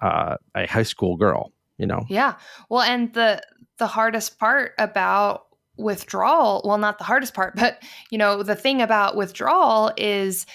uh, 0.00 0.36
a 0.54 0.66
high 0.66 0.82
school 0.82 1.18
girl. 1.18 1.52
You 1.76 1.86
know. 1.86 2.06
Yeah. 2.08 2.36
Well, 2.70 2.80
and 2.80 3.12
the 3.12 3.42
the 3.76 3.86
hardest 3.86 4.38
part 4.38 4.72
about 4.78 5.46
withdrawal, 5.76 6.62
well, 6.64 6.78
not 6.78 6.96
the 6.96 7.04
hardest 7.04 7.34
part, 7.34 7.54
but 7.56 7.82
you 8.10 8.16
know, 8.16 8.42
the 8.42 8.56
thing 8.56 8.80
about 8.80 9.14
withdrawal 9.14 9.92
is 9.98 10.46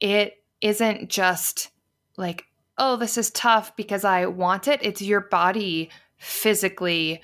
it 0.00 0.42
isn't 0.60 1.08
just 1.08 1.70
like, 2.16 2.46
oh, 2.78 2.96
this 2.96 3.16
is 3.16 3.30
tough 3.30 3.76
because 3.76 4.04
I 4.04 4.26
want 4.26 4.66
it. 4.66 4.80
It's 4.82 5.02
your 5.02 5.20
body 5.20 5.90
physically 6.18 7.22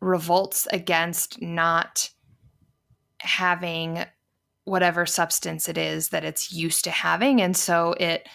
revolts 0.00 0.66
against 0.72 1.40
not 1.42 2.10
having 3.18 4.04
whatever 4.64 5.04
substance 5.04 5.68
it 5.68 5.76
is 5.76 6.08
that 6.10 6.24
it's 6.24 6.52
used 6.52 6.84
to 6.84 6.90
having. 6.90 7.40
And 7.42 7.56
so 7.56 7.94
it 7.98 8.28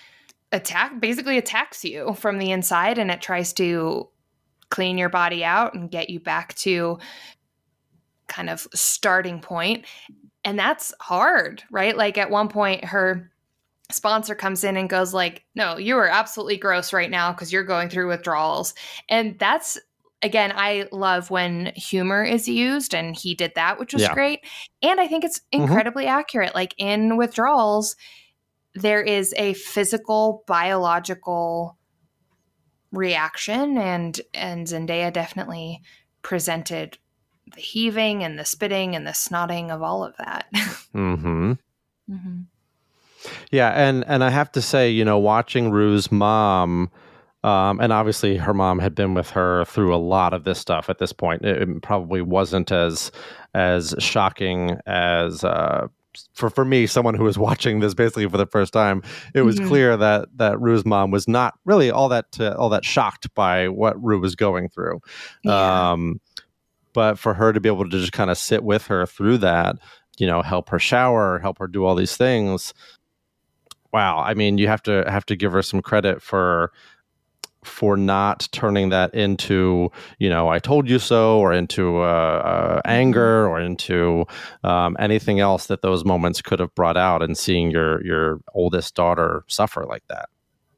attack 0.52 1.00
basically 1.00 1.38
attacks 1.38 1.84
you 1.84 2.14
from 2.14 2.38
the 2.38 2.52
inside 2.52 2.98
and 2.98 3.10
it 3.10 3.22
tries 3.22 3.54
to 3.54 4.10
clean 4.70 4.98
your 4.98 5.10
body 5.10 5.44
out 5.44 5.74
and 5.74 5.92
get 5.92 6.10
you 6.10 6.20
back 6.20 6.54
to 6.56 7.00
kind 8.28 8.50
of 8.50 8.68
starting 8.74 9.40
point. 9.40 9.86
And 10.44 10.60
that's 10.60 10.94
hard 11.00 11.64
right? 11.72 11.96
Like 11.96 12.18
at 12.18 12.30
one 12.30 12.50
point 12.50 12.86
her 12.86 13.32
sponsor 13.92 14.34
comes 14.34 14.64
in 14.64 14.78
and 14.78 14.90
goes 14.90 15.14
like 15.14 15.46
no 15.54 15.78
you 15.78 15.96
are 15.96 16.08
absolutely 16.08 16.58
gross 16.58 16.92
right 16.92 17.12
now 17.12 17.32
because 17.32 17.54
you're 17.54 17.64
going 17.64 17.88
through 17.88 18.08
withdrawals 18.08 18.74
and 19.10 19.38
that's 19.38 19.78
again, 20.26 20.52
I 20.56 20.88
love 20.92 21.30
when 21.30 21.72
humor 21.76 22.24
is 22.24 22.48
used, 22.48 22.94
and 22.94 23.16
he 23.16 23.36
did 23.36 23.54
that, 23.56 23.80
which 23.80 23.94
was 23.94 24.02
yeah. 24.02 24.14
great. 24.14 24.42
And 24.82 25.00
I 25.00 25.08
think 25.08 25.24
it's 25.24 25.40
mm-hmm. 25.40 25.64
incredibly 25.64 26.06
mm-hmm. 26.06 26.20
accurate. 26.20 26.56
Like 26.56 26.74
in 26.78 27.16
withdrawals, 27.16 27.96
there 28.74 29.02
is 29.02 29.34
a 29.38 29.54
physical, 29.54 30.44
biological 30.48 31.78
reaction, 32.92 33.78
and 33.78 34.20
and 34.34 34.68
Zendaya 34.68 35.14
definitely 35.14 35.82
presented 36.22 36.98
the 37.54 37.62
heaving 37.62 38.24
and 38.24 38.40
the 38.40 38.46
spitting 38.46 38.96
and 38.96 39.06
the 39.06 39.12
snotting 39.12 39.70
of 39.70 39.84
all 39.84 40.04
of 40.04 40.18
that. 40.18 40.48
mm-hmm. 40.54 41.54
mm-hmm. 42.10 42.42
Yeah, 43.52 43.70
and 43.70 44.04
and 44.08 44.24
I 44.24 44.30
have 44.30 44.52
to 44.54 44.62
say, 44.62 44.90
you 44.90 45.06
know, 45.06 45.18
watching 45.18 45.72
Rue's 45.72 46.12
mom 46.12 46.92
um, 47.46 47.80
and 47.80 47.94
obviously, 47.94 48.38
her 48.38 48.56
mom 48.56 48.80
had 48.80 48.96
been 48.96 49.14
with 49.14 49.30
her 49.30 49.66
through 49.66 49.94
a 49.94 49.98
lot 49.98 50.34
of 50.34 50.46
this 50.46 50.58
stuff 50.58 50.90
at 50.90 50.98
this 50.98 51.14
point. 51.14 51.46
It, 51.46 51.62
it 51.62 51.82
probably 51.84 52.24
wasn't 52.24 52.72
as 52.72 53.12
as 53.54 53.94
shocking 54.00 54.80
as 54.88 55.44
uh, 55.44 55.88
for 56.34 56.50
for 56.50 56.66
me, 56.66 56.88
someone 56.88 57.14
who 57.14 57.24
was 57.24 57.38
watching 57.50 57.82
this 57.82 57.94
basically 57.94 58.28
for 58.28 58.38
the 58.38 58.48
first 58.48 58.74
time. 58.74 59.04
It 59.36 59.44
was 59.44 59.58
mm-hmm. 59.58 59.68
clear 59.68 59.96
that 59.96 60.30
that 60.38 60.60
Rue's 60.60 60.86
mom 60.86 61.12
was 61.12 61.28
not 61.28 61.54
really 61.66 61.92
all 61.92 62.10
that 62.10 62.36
uh, 62.40 62.56
all 62.58 62.70
that 62.70 62.84
shocked 62.84 63.32
by 63.36 63.68
what 63.68 64.04
Rue 64.04 64.20
was 64.20 64.36
going 64.36 64.68
through. 64.70 65.00
Yeah. 65.44 65.92
Um, 65.92 66.20
but 66.94 67.20
for 67.20 67.36
her 67.36 67.54
to 67.54 67.60
be 67.60 67.70
able 67.70 67.84
to 67.84 67.92
just 67.92 68.12
kind 68.12 68.32
of 68.32 68.40
sit 68.40 68.64
with 68.64 68.88
her 68.88 69.06
through 69.06 69.38
that, 69.40 69.76
you 70.18 70.26
know, 70.26 70.42
help 70.42 70.70
her 70.70 70.80
shower, 70.80 71.38
help 71.38 71.60
her 71.60 71.68
do 71.68 71.86
all 71.86 71.94
these 71.94 72.18
things. 72.18 72.74
Wow, 73.96 74.20
I 74.20 74.34
mean, 74.34 74.58
you 74.58 74.68
have 74.68 74.84
to 74.84 75.06
have 75.10 75.26
to 75.28 75.38
give 75.38 75.54
her 75.54 75.62
some 75.62 75.82
credit 75.82 76.22
for 76.22 76.74
for 77.64 77.96
not 77.96 78.50
turning 78.52 78.90
that 78.90 79.14
into 79.16 79.90
you 80.20 80.30
know 80.30 80.50
I 80.50 80.60
told 80.60 80.90
you 80.90 81.00
so 81.00 81.40
or 81.40 81.54
into 81.54 82.00
uh, 82.00 82.02
uh, 82.04 82.82
anger 82.84 83.48
or 83.48 83.58
into 83.62 84.26
um, 84.66 84.98
anything 85.00 85.40
else 85.40 85.68
that 85.68 85.82
those 85.82 86.04
moments 86.04 86.42
could 86.42 86.60
have 86.60 86.76
brought 86.76 86.98
out 86.98 87.24
and 87.24 87.38
seeing 87.38 87.72
your 87.72 88.06
your 88.06 88.42
oldest 88.54 88.96
daughter 88.96 89.46
suffer 89.48 89.86
like 89.86 90.04
that. 90.10 90.28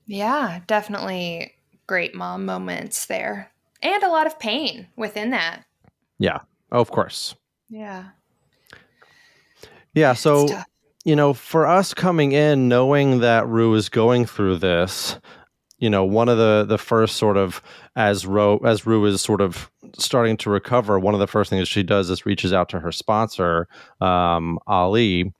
Yeah, 0.05 0.59
definitely 0.67 1.55
great 1.87 2.13
mom 2.13 2.45
moments 2.45 3.07
there 3.07 3.51
and 3.81 4.03
a 4.03 4.09
lot 4.09 4.27
of 4.27 4.37
pain 4.37 4.89
within 4.95 5.31
that. 5.31 5.63
Yeah, 6.19 6.41
oh, 6.71 6.81
of 6.81 6.91
course. 6.91 7.33
Yeah. 7.67 8.09
Yeah, 9.95 10.13
so 10.13 10.47
you 11.07 11.15
know, 11.15 11.33
for 11.33 11.65
us 11.65 11.93
coming 11.93 12.33
in 12.33 12.67
knowing 12.67 13.21
that 13.21 13.47
Rue 13.47 13.73
is 13.75 13.87
going 13.87 14.25
through 14.25 14.57
this, 14.57 15.17
you 15.77 15.89
know, 15.89 16.03
one 16.03 16.27
of 16.27 16.37
the 16.37 16.65
the 16.67 16.77
first 16.77 17.15
sort 17.15 17.37
of 17.37 17.61
as 17.95 18.25
Ro 18.25 18.57
as 18.57 18.85
Rue 18.85 19.05
is 19.05 19.21
sort 19.21 19.39
of 19.39 19.71
starting 19.97 20.35
to 20.35 20.49
recover, 20.49 20.99
one 20.99 21.13
of 21.13 21.21
the 21.21 21.27
first 21.27 21.49
things 21.49 21.69
she 21.69 21.81
does 21.81 22.09
is 22.09 22.25
reaches 22.25 22.51
out 22.51 22.67
to 22.69 22.81
her 22.81 22.91
sponsor, 22.91 23.69
um, 24.01 24.59
Ali, 24.67 25.31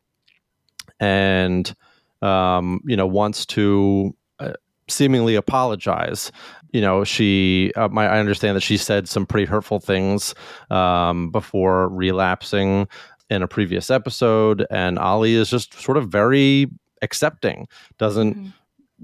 and 1.02 1.76
um, 2.22 2.80
you 2.86 2.96
know 2.96 3.06
wants 3.06 3.46
to 3.48 4.16
uh, 4.40 4.54
seemingly 4.88 5.36
apologize. 5.36 6.32
You 6.72 6.80
know, 6.80 7.04
she 7.04 7.74
uh, 7.76 7.90
my, 7.90 8.08
I 8.08 8.20
understand 8.20 8.56
that 8.56 8.62
she 8.62 8.78
said 8.78 9.10
some 9.10 9.26
pretty 9.26 9.46
hurtful 9.46 9.82
things 9.82 10.34
um, 10.70 11.30
before 11.30 11.90
relapsing 11.90 12.88
in 13.30 13.44
a 13.44 13.48
previous 13.48 13.90
episode, 13.90 14.66
and 14.70 14.98
Ali 14.98 15.36
is 15.36 15.50
just 15.50 15.74
sort 15.80 15.98
of 15.98 16.10
very 16.10 16.68
accepting, 17.02 17.68
doesn't. 17.98 18.36
Mm-hmm 18.36 18.50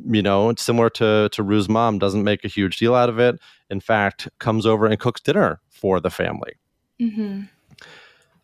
you 0.09 0.23
know, 0.23 0.49
it's 0.49 0.63
similar 0.63 0.89
to 0.89 1.29
to 1.31 1.43
Rue's 1.43 1.69
mom, 1.69 1.99
doesn't 1.99 2.23
make 2.23 2.43
a 2.43 2.47
huge 2.47 2.77
deal 2.77 2.95
out 2.95 3.09
of 3.09 3.19
it. 3.19 3.39
In 3.69 3.79
fact, 3.79 4.27
comes 4.39 4.65
over 4.65 4.85
and 4.85 4.99
cooks 4.99 5.21
dinner 5.21 5.61
for 5.69 5.99
the 5.99 6.09
family. 6.09 6.53
Mm-hmm. 6.99 7.43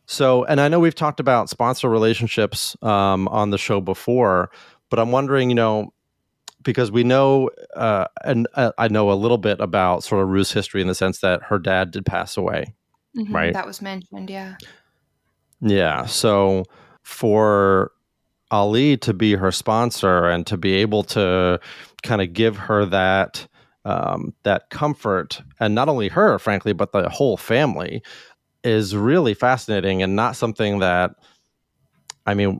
So, 0.05 0.43
and 0.45 0.59
I 0.59 0.67
know 0.67 0.79
we've 0.79 0.95
talked 0.95 1.19
about 1.19 1.49
sponsor 1.49 1.89
relationships 1.89 2.75
um, 2.81 3.27
on 3.27 3.51
the 3.51 3.57
show 3.57 3.79
before, 3.79 4.49
but 4.89 4.99
I'm 4.99 5.11
wondering, 5.11 5.49
you 5.49 5.55
know, 5.55 5.93
because 6.63 6.91
we 6.91 7.03
know, 7.03 7.51
uh, 7.75 8.05
and 8.23 8.47
uh, 8.55 8.71
I 8.77 8.87
know 8.87 9.11
a 9.11 9.13
little 9.13 9.37
bit 9.37 9.59
about 9.59 10.03
sort 10.03 10.23
of 10.23 10.29
Rue's 10.29 10.51
history 10.51 10.81
in 10.81 10.87
the 10.87 10.95
sense 10.95 11.19
that 11.19 11.43
her 11.43 11.59
dad 11.59 11.91
did 11.91 12.05
pass 12.05 12.37
away, 12.37 12.73
mm-hmm, 13.15 13.33
right? 13.33 13.53
That 13.53 13.67
was 13.67 13.81
mentioned, 13.81 14.29
yeah. 14.29 14.55
Yeah. 15.61 16.05
So 16.05 16.65
for 17.03 17.91
Ali 18.51 18.97
to 18.97 19.13
be 19.13 19.33
her 19.35 19.51
sponsor 19.51 20.25
and 20.25 20.45
to 20.47 20.57
be 20.57 20.73
able 20.75 21.03
to 21.03 21.59
kind 22.03 22.21
of 22.21 22.33
give 22.33 22.57
her 22.57 22.85
that 22.85 23.47
um, 23.85 24.33
that 24.43 24.69
comfort, 24.69 25.41
and 25.59 25.73
not 25.73 25.89
only 25.89 26.09
her, 26.09 26.37
frankly, 26.37 26.73
but 26.73 26.91
the 26.91 27.07
whole 27.09 27.37
family, 27.37 28.03
is 28.63 28.95
really 28.95 29.33
fascinating 29.33 30.03
and 30.03 30.15
not 30.15 30.35
something 30.35 30.79
that, 30.79 31.11
I 32.25 32.33
mean, 32.33 32.59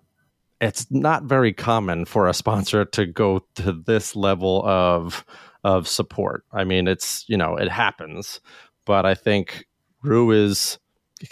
it's 0.62 0.89
not 0.89 1.24
very 1.24 1.53
common 1.53 2.06
for 2.06 2.27
a 2.27 2.34
sponsor 2.34 2.86
to 2.86 3.06
go 3.06 3.46
to 3.56 3.72
this 3.72 4.15
level 4.15 4.63
of 4.65 5.25
of 5.63 5.88
support. 5.88 6.46
I 6.53 6.63
mean, 6.63 6.88
it's 6.88 7.25
you 7.27 7.38
know 7.38 7.56
it 7.56 7.70
happens, 7.70 8.39
but 8.86 9.06
I 9.06 9.13
think 9.13 9.65
Rue 10.01 10.32
is 10.32 10.79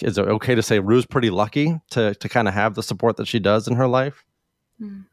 is 0.01 0.17
it 0.17 0.27
okay 0.27 0.55
to 0.55 0.61
say 0.61 0.79
Rue's 0.79 1.05
pretty 1.05 1.29
lucky 1.29 1.79
to 1.91 2.15
to 2.15 2.29
kind 2.29 2.47
of 2.47 2.53
have 2.53 2.75
the 2.75 2.83
support 2.83 3.17
that 3.17 3.27
she 3.27 3.39
does 3.39 3.67
in 3.67 3.75
her 3.75 3.87
life? 3.87 4.25
Mm. 4.81 5.05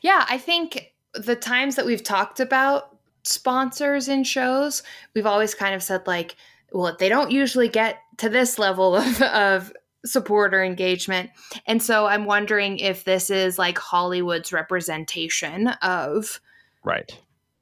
Yeah, 0.00 0.24
I 0.28 0.38
think 0.38 0.94
the 1.14 1.36
times 1.36 1.76
that 1.76 1.86
we've 1.86 2.02
talked 2.02 2.40
about 2.40 2.96
sponsors 3.24 4.08
in 4.08 4.24
shows, 4.24 4.82
we've 5.14 5.26
always 5.26 5.54
kind 5.54 5.74
of 5.74 5.82
said 5.82 6.06
like, 6.06 6.36
well, 6.72 6.96
they 6.98 7.08
don't 7.08 7.30
usually 7.30 7.68
get 7.68 7.98
to 8.18 8.28
this 8.28 8.58
level 8.58 8.96
of, 8.96 9.22
of 9.22 9.72
support 10.04 10.54
or 10.54 10.62
engagement. 10.62 11.30
And 11.66 11.82
so 11.82 12.06
I'm 12.06 12.24
wondering 12.24 12.78
if 12.78 13.04
this 13.04 13.30
is 13.30 13.58
like 13.58 13.78
Hollywood's 13.78 14.52
representation 14.52 15.68
of 15.82 16.40
right 16.84 17.16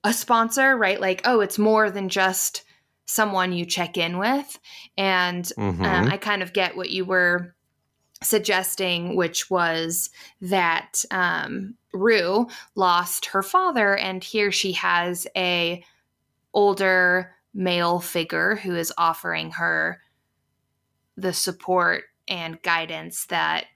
a 0.05 0.13
sponsor, 0.13 0.77
right? 0.77 1.01
Like, 1.01 1.23
oh, 1.25 1.41
it's 1.41 1.59
more 1.59 1.91
than 1.91 2.11
just 2.11 2.64
someone 3.07 3.53
you 3.53 3.67
check 3.67 3.97
in 3.97 4.19
with. 4.19 4.59
And 4.97 5.45
mm-hmm. 5.45 5.85
um, 5.85 6.09
I 6.09 6.17
kind 6.17 6.43
of 6.43 6.53
get 6.53 6.77
what 6.77 6.91
you 6.91 7.05
were 7.05 7.55
suggesting, 8.23 9.17
which 9.17 9.51
was 9.51 10.11
that 10.41 11.05
um, 11.11 11.75
Rue 11.93 12.49
lost 12.75 13.27
her 13.27 13.43
father, 13.43 13.97
and 13.97 14.25
here 14.25 14.51
she 14.51 14.73
has 14.73 15.27
a 15.37 15.85
older 16.53 17.35
male 17.53 18.01
figure 18.01 18.57
who 18.57 18.75
is 18.75 18.93
offering 18.99 19.53
her 19.53 20.01
the 21.17 21.33
support 21.33 22.05
and 22.27 22.61
guidance 22.63 23.27
that 23.27 23.67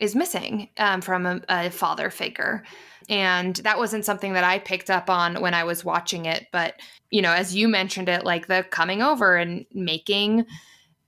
is 0.00 0.16
missing 0.16 0.68
um, 0.78 1.02
from 1.02 1.26
a, 1.26 1.40
a, 1.48 1.70
father 1.70 2.10
figure. 2.10 2.64
And 3.08 3.54
that 3.56 3.78
wasn't 3.78 4.04
something 4.04 4.32
that 4.32 4.44
I 4.44 4.58
picked 4.58 4.90
up 4.90 5.10
on 5.10 5.40
when 5.40 5.52
I 5.52 5.64
was 5.64 5.84
watching 5.84 6.24
it. 6.24 6.46
But, 6.52 6.80
you 7.10 7.22
know, 7.22 7.32
as 7.32 7.54
you 7.54 7.68
mentioned 7.68 8.08
it, 8.08 8.24
like 8.24 8.46
the 8.46 8.64
coming 8.70 9.02
over 9.02 9.36
and 9.36 9.66
making 9.72 10.46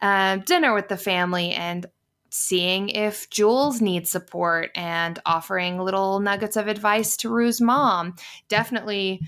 uh, 0.02 0.36
dinner 0.36 0.74
with 0.74 0.88
the 0.88 0.96
family 0.96 1.52
and 1.52 1.86
seeing 2.28 2.88
if 2.90 3.30
Jules 3.30 3.80
needs 3.80 4.10
support 4.10 4.70
and 4.74 5.18
offering 5.24 5.78
little 5.78 6.20
nuggets 6.20 6.56
of 6.56 6.68
advice 6.68 7.16
to 7.18 7.30
Rue's 7.30 7.60
mom 7.60 8.14
definitely 8.48 9.20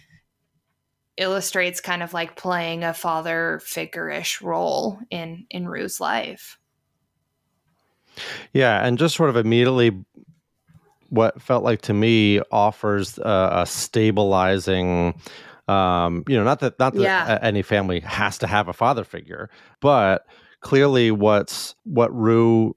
illustrates 1.16 1.80
kind 1.80 2.02
of 2.02 2.12
like 2.12 2.36
playing 2.36 2.82
a 2.82 2.94
father 2.94 3.60
figure-ish 3.62 4.42
role 4.42 4.98
in 5.10 5.46
in 5.50 5.68
Rue's 5.68 6.00
life. 6.00 6.58
Yeah, 8.52 8.84
and 8.86 8.98
just 8.98 9.16
sort 9.16 9.30
of 9.30 9.36
immediately 9.36 9.92
what 11.08 11.40
felt 11.40 11.62
like 11.64 11.82
to 11.82 11.94
me 11.94 12.40
offers 12.50 13.18
a, 13.18 13.50
a 13.52 13.66
stabilizing 13.66 15.14
um, 15.68 16.24
you 16.28 16.36
know, 16.36 16.44
not 16.44 16.60
that 16.60 16.78
not 16.78 16.94
that 16.94 17.00
yeah. 17.02 17.38
any 17.40 17.62
family 17.62 18.00
has 18.00 18.36
to 18.38 18.46
have 18.46 18.68
a 18.68 18.72
father 18.72 19.04
figure, 19.04 19.48
but 19.80 20.26
clearly 20.60 21.10
what's 21.10 21.74
what 21.84 22.14
Rue 22.14 22.76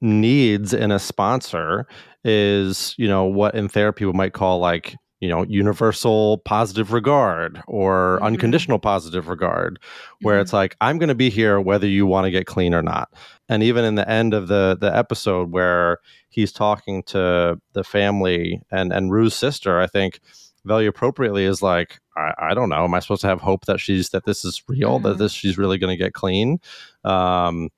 needs 0.00 0.72
in 0.72 0.90
a 0.90 0.98
sponsor 0.98 1.86
is, 2.24 2.94
you 2.96 3.08
know, 3.08 3.24
what 3.24 3.54
in 3.54 3.68
therapy 3.68 4.04
we 4.04 4.12
might 4.12 4.32
call 4.32 4.60
like, 4.60 4.96
you 5.20 5.28
know, 5.28 5.44
universal 5.44 6.38
positive 6.38 6.92
regard 6.92 7.62
or 7.66 8.16
mm-hmm. 8.16 8.26
unconditional 8.26 8.78
positive 8.78 9.28
regard, 9.28 9.78
where 10.22 10.36
mm-hmm. 10.36 10.42
it's 10.42 10.52
like, 10.52 10.76
I'm 10.80 10.98
going 10.98 11.08
to 11.08 11.14
be 11.14 11.30
here 11.30 11.60
whether 11.60 11.86
you 11.86 12.06
want 12.06 12.24
to 12.24 12.30
get 12.30 12.46
clean 12.46 12.74
or 12.74 12.82
not. 12.82 13.12
And 13.48 13.62
even 13.62 13.84
in 13.84 13.96
the 13.96 14.08
end 14.08 14.32
of 14.34 14.48
the 14.48 14.76
the 14.80 14.94
episode 14.96 15.50
where 15.50 15.98
he's 16.28 16.52
talking 16.52 17.02
to 17.04 17.60
the 17.72 17.84
family 17.84 18.62
and 18.70 18.92
and 18.92 19.12
Rue's 19.12 19.34
sister, 19.34 19.80
I 19.80 19.86
think 19.86 20.20
very 20.64 20.86
appropriately 20.86 21.44
is 21.44 21.62
like, 21.62 22.00
I, 22.16 22.32
I, 22.38 22.54
don't 22.54 22.68
know, 22.68 22.84
am 22.84 22.94
I 22.94 23.00
supposed 23.00 23.22
to 23.22 23.28
have 23.28 23.40
hope 23.40 23.64
that 23.64 23.80
she's 23.80 24.10
that 24.10 24.24
this 24.24 24.44
is 24.44 24.62
real, 24.68 24.96
mm-hmm. 24.96 25.08
that 25.08 25.18
this 25.18 25.32
she's 25.32 25.58
really 25.58 25.78
going 25.78 25.96
to 25.96 26.02
get 26.02 26.12
clean? 26.12 26.60
Um, 27.04 27.70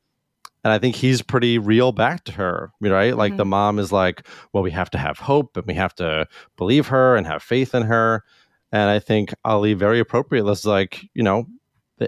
and 0.64 0.72
I 0.72 0.78
think 0.78 0.96
he's 0.96 1.22
pretty 1.22 1.58
real 1.58 1.92
back 1.92 2.24
to 2.24 2.32
her, 2.32 2.72
right? 2.80 3.16
Like 3.16 3.32
mm-hmm. 3.32 3.38
the 3.38 3.44
mom 3.44 3.78
is 3.78 3.90
like, 3.90 4.26
well, 4.52 4.62
we 4.62 4.70
have 4.70 4.90
to 4.90 4.98
have 4.98 5.18
hope 5.18 5.56
and 5.56 5.66
we 5.66 5.74
have 5.74 5.94
to 5.96 6.26
believe 6.56 6.86
her 6.88 7.16
and 7.16 7.26
have 7.26 7.42
faith 7.42 7.74
in 7.74 7.82
her. 7.82 8.24
And 8.70 8.88
I 8.88 9.00
think 9.00 9.34
Ali 9.44 9.74
very 9.74 9.98
appropriately 9.98 10.52
is 10.52 10.64
like, 10.64 11.04
you 11.14 11.22
know, 11.22 11.46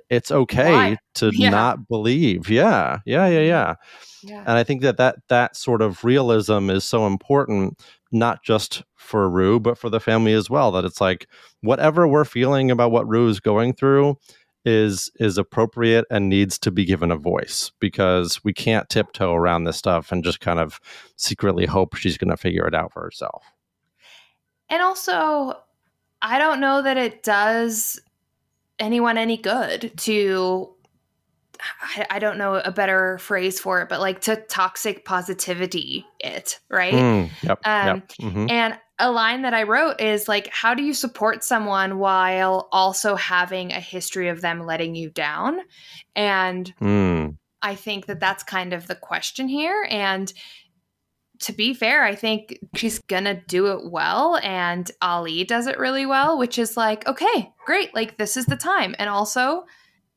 it's 0.08 0.30
okay 0.30 0.72
Why? 0.72 0.96
to 1.14 1.30
yeah. 1.34 1.50
not 1.50 1.88
believe. 1.88 2.48
Yeah, 2.48 3.00
yeah, 3.04 3.26
yeah, 3.26 3.40
yeah, 3.40 3.74
yeah. 4.22 4.40
And 4.40 4.50
I 4.50 4.64
think 4.64 4.82
that, 4.82 4.96
that 4.96 5.16
that 5.28 5.56
sort 5.56 5.82
of 5.82 6.04
realism 6.04 6.70
is 6.70 6.84
so 6.84 7.06
important, 7.06 7.80
not 8.12 8.42
just 8.42 8.82
for 8.96 9.28
Rue, 9.28 9.60
but 9.60 9.78
for 9.78 9.90
the 9.90 10.00
family 10.00 10.32
as 10.32 10.48
well. 10.48 10.72
That 10.72 10.84
it's 10.84 11.00
like 11.00 11.28
whatever 11.60 12.08
we're 12.08 12.24
feeling 12.24 12.70
about 12.70 12.90
what 12.90 13.08
Rue 13.08 13.28
is 13.28 13.40
going 13.40 13.74
through, 13.74 14.16
is 14.64 15.10
is 15.20 15.36
appropriate 15.38 16.06
and 16.10 16.28
needs 16.28 16.58
to 16.58 16.70
be 16.70 16.84
given 16.84 17.10
a 17.10 17.16
voice 17.16 17.70
because 17.80 18.42
we 18.44 18.52
can't 18.52 18.88
tiptoe 18.88 19.34
around 19.34 19.64
this 19.64 19.76
stuff 19.76 20.10
and 20.10 20.24
just 20.24 20.40
kind 20.40 20.58
of 20.58 20.80
secretly 21.16 21.66
hope 21.66 21.94
she's 21.94 22.18
going 22.18 22.30
to 22.30 22.36
figure 22.36 22.66
it 22.66 22.74
out 22.74 22.92
for 22.92 23.02
herself. 23.02 23.44
And 24.70 24.82
also, 24.82 25.58
I 26.22 26.38
don't 26.38 26.60
know 26.60 26.82
that 26.82 26.96
it 26.96 27.22
does 27.22 28.00
anyone 28.78 29.18
any 29.18 29.36
good 29.36 29.92
to 29.98 30.74
I, 31.80 32.06
I, 32.10 32.18
don't 32.18 32.38
know 32.38 32.54
a 32.56 32.70
better 32.70 33.18
phrase 33.18 33.58
for 33.60 33.80
it, 33.82 33.88
but 33.88 34.00
like 34.00 34.20
to 34.22 34.36
toxic 34.36 35.04
positivity 35.04 36.04
it, 36.20 36.60
right? 36.68 36.94
Mm, 36.94 37.30
yep, 37.42 37.58
um, 37.64 37.86
yep, 37.86 38.08
mm-hmm. 38.20 38.50
And 38.50 38.78
a 38.98 39.10
line 39.10 39.42
that 39.42 39.54
I 39.54 39.64
wrote 39.64 40.00
is 40.00 40.28
like, 40.28 40.48
how 40.48 40.74
do 40.74 40.82
you 40.82 40.94
support 40.94 41.42
someone 41.42 41.98
while 41.98 42.68
also 42.70 43.16
having 43.16 43.72
a 43.72 43.80
history 43.80 44.28
of 44.28 44.40
them 44.40 44.64
letting 44.64 44.94
you 44.94 45.10
down? 45.10 45.60
And 46.14 46.72
mm. 46.80 47.36
I 47.62 47.74
think 47.74 48.06
that 48.06 48.20
that's 48.20 48.44
kind 48.44 48.72
of 48.72 48.86
the 48.86 48.94
question 48.94 49.48
here. 49.48 49.86
And 49.90 50.32
to 51.40 51.52
be 51.52 51.74
fair, 51.74 52.04
I 52.04 52.14
think 52.14 52.58
she's 52.76 53.00
gonna 53.00 53.42
do 53.48 53.66
it 53.68 53.90
well, 53.90 54.38
and 54.42 54.88
Ali 55.02 55.44
does 55.44 55.66
it 55.66 55.78
really 55.78 56.06
well, 56.06 56.38
which 56.38 56.58
is 56.58 56.76
like, 56.76 57.06
okay, 57.06 57.52
great, 57.66 57.94
like 57.94 58.16
this 58.16 58.36
is 58.36 58.46
the 58.46 58.56
time. 58.56 58.94
And 58.98 59.10
also, 59.10 59.64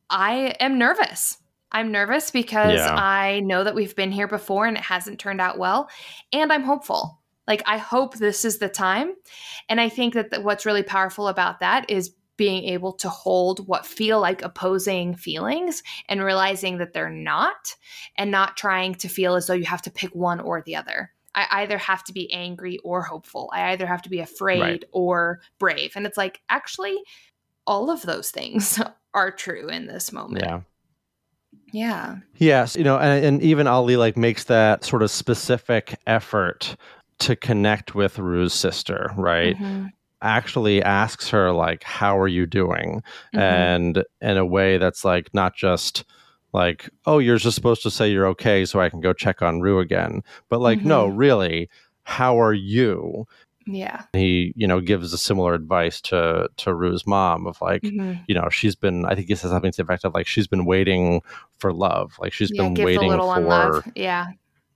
I 0.10 0.56
am 0.60 0.78
nervous. 0.78 1.38
I'm 1.71 1.91
nervous 1.91 2.32
because 2.32 2.75
yeah. 2.75 2.95
I 2.95 3.41
know 3.41 3.63
that 3.63 3.75
we've 3.75 3.95
been 3.95 4.12
here 4.12 4.27
before 4.27 4.65
and 4.65 4.77
it 4.77 4.84
hasn't 4.84 5.19
turned 5.19 5.41
out 5.41 5.58
well, 5.58 5.89
and 6.32 6.51
I'm 6.51 6.63
hopeful. 6.63 7.19
Like, 7.47 7.63
I 7.65 7.77
hope 7.77 8.15
this 8.15 8.43
is 8.43 8.58
the 8.58 8.69
time. 8.69 9.13
And 9.69 9.80
I 9.80 9.89
think 9.89 10.13
that 10.13 10.43
what's 10.43 10.65
really 10.65 10.84
powerful 10.84 11.30
about 11.30 11.62
that 11.62 11.89
is 11.89 12.13
being 12.36 12.65
able 12.65 12.93
to 12.93 13.10
hold 13.10 13.67
what 13.67 13.86
feel 13.86 14.19
like 14.19 14.43
opposing 14.43 15.15
feelings 15.15 15.82
and 16.08 16.23
realizing 16.23 16.77
that 16.77 16.93
they're 16.93 17.10
not, 17.10 17.75
and 18.15 18.30
not 18.30 18.58
trying 18.58 18.93
to 18.95 19.08
feel 19.08 19.36
as 19.36 19.47
though 19.47 19.53
you 19.53 19.65
have 19.65 19.82
to 19.82 19.91
pick 19.91 20.13
one 20.13 20.39
or 20.39 20.62
the 20.62 20.75
other. 20.75 21.12
I 21.34 21.62
either 21.62 21.77
have 21.77 22.03
to 22.06 22.13
be 22.13 22.32
angry 22.34 22.80
or 22.84 23.01
hopeful. 23.01 23.49
I 23.53 23.71
either 23.71 23.86
have 23.86 24.01
to 24.03 24.10
be 24.10 24.19
afraid 24.19 24.62
right. 24.62 24.84
or 24.91 25.41
brave. 25.60 25.93
And 25.95 26.06
it's 26.06 26.17
like, 26.17 26.41
actually, 26.49 26.97
all 27.65 27.89
of 27.89 28.01
those 28.03 28.32
things 28.32 28.80
are 29.13 29.32
true 29.32 29.67
in 29.67 29.88
this 29.88 30.12
moment. 30.12 30.45
Yeah. 30.45 30.62
Yeah. 31.71 32.17
Yes, 32.38 32.75
you 32.75 32.84
know, 32.84 32.97
and, 32.97 33.25
and 33.25 33.41
even 33.43 33.67
Ali 33.67 33.97
like 33.97 34.17
makes 34.17 34.45
that 34.45 34.84
sort 34.84 35.03
of 35.03 35.12
specific 35.12 35.99
effort 36.08 36.75
to 37.19 37.36
connect 37.36 37.95
with 37.95 38.19
Rue's 38.19 38.53
sister, 38.53 39.12
right? 39.17 39.56
Mm-hmm. 39.56 39.88
Actually 40.21 40.82
asks 40.82 41.30
her 41.30 41.51
like, 41.51 41.84
"How 41.84 42.17
are 42.17 42.27
you 42.27 42.45
doing?" 42.45 43.03
Mm-hmm. 43.34 43.39
and 43.39 44.03
in 44.21 44.38
a 44.38 44.45
way 44.45 44.77
that's 44.77 45.06
like 45.06 45.34
not 45.34 45.56
just 45.56 46.06
like, 46.53 46.89
"Oh, 47.06 47.19
you're 47.19 47.38
just 47.38 47.56
supposed 47.56 47.84
to 47.84 47.91
say 47.91 48.10
you're 48.10 48.27
okay, 48.27 48.65
so 48.65 48.80
I 48.80 48.89
can 48.89 49.01
go 49.01 49.13
check 49.13 49.41
on 49.41 49.62
Rue 49.62 49.80
again," 49.80 50.23
but 50.49 50.60
like, 50.60 50.80
mm-hmm. 50.80 50.88
no, 50.88 51.08
really, 51.08 51.69
how 52.03 52.39
are 52.41 52.53
you? 52.53 53.25
Yeah. 53.67 54.03
He, 54.13 54.53
you 54.56 54.67
know, 54.67 54.80
gives 54.80 55.13
a 55.13 55.17
similar 55.17 55.53
advice 55.53 56.01
to 56.01 56.49
to 56.58 56.73
Rue's 56.73 57.06
mom 57.06 57.47
of 57.47 57.62
like, 57.62 57.82
mm-hmm. 57.82 58.21
you 58.27 58.36
know, 58.36 58.49
she's 58.49 58.75
been 58.75 59.06
I 59.06 59.15
think 59.15 59.27
he 59.27 59.36
says 59.36 59.51
something 59.51 59.71
to 59.71 59.77
the 59.77 59.84
effect 59.84 60.06
of 60.06 60.13
like 60.13 60.27
she's 60.27 60.47
been 60.47 60.65
waiting 60.65 61.21
for 61.58 61.73
love. 61.73 62.17
Like 62.19 62.34
she's 62.34 62.51
yeah, 62.51 62.63
been 62.63 62.84
waiting 62.84 63.12
for 63.12 63.39
love. 63.39 63.84
Yeah. 63.95 64.27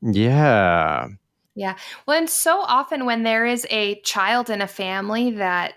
Yeah. 0.02 1.08
Yeah. 1.56 1.76
Well, 2.06 2.18
and 2.18 2.30
so 2.30 2.62
often 2.62 3.06
when 3.06 3.24
there 3.24 3.46
is 3.46 3.68
a 3.70 4.00
child 4.02 4.50
in 4.50 4.62
a 4.62 4.68
family 4.68 5.32
that 5.32 5.74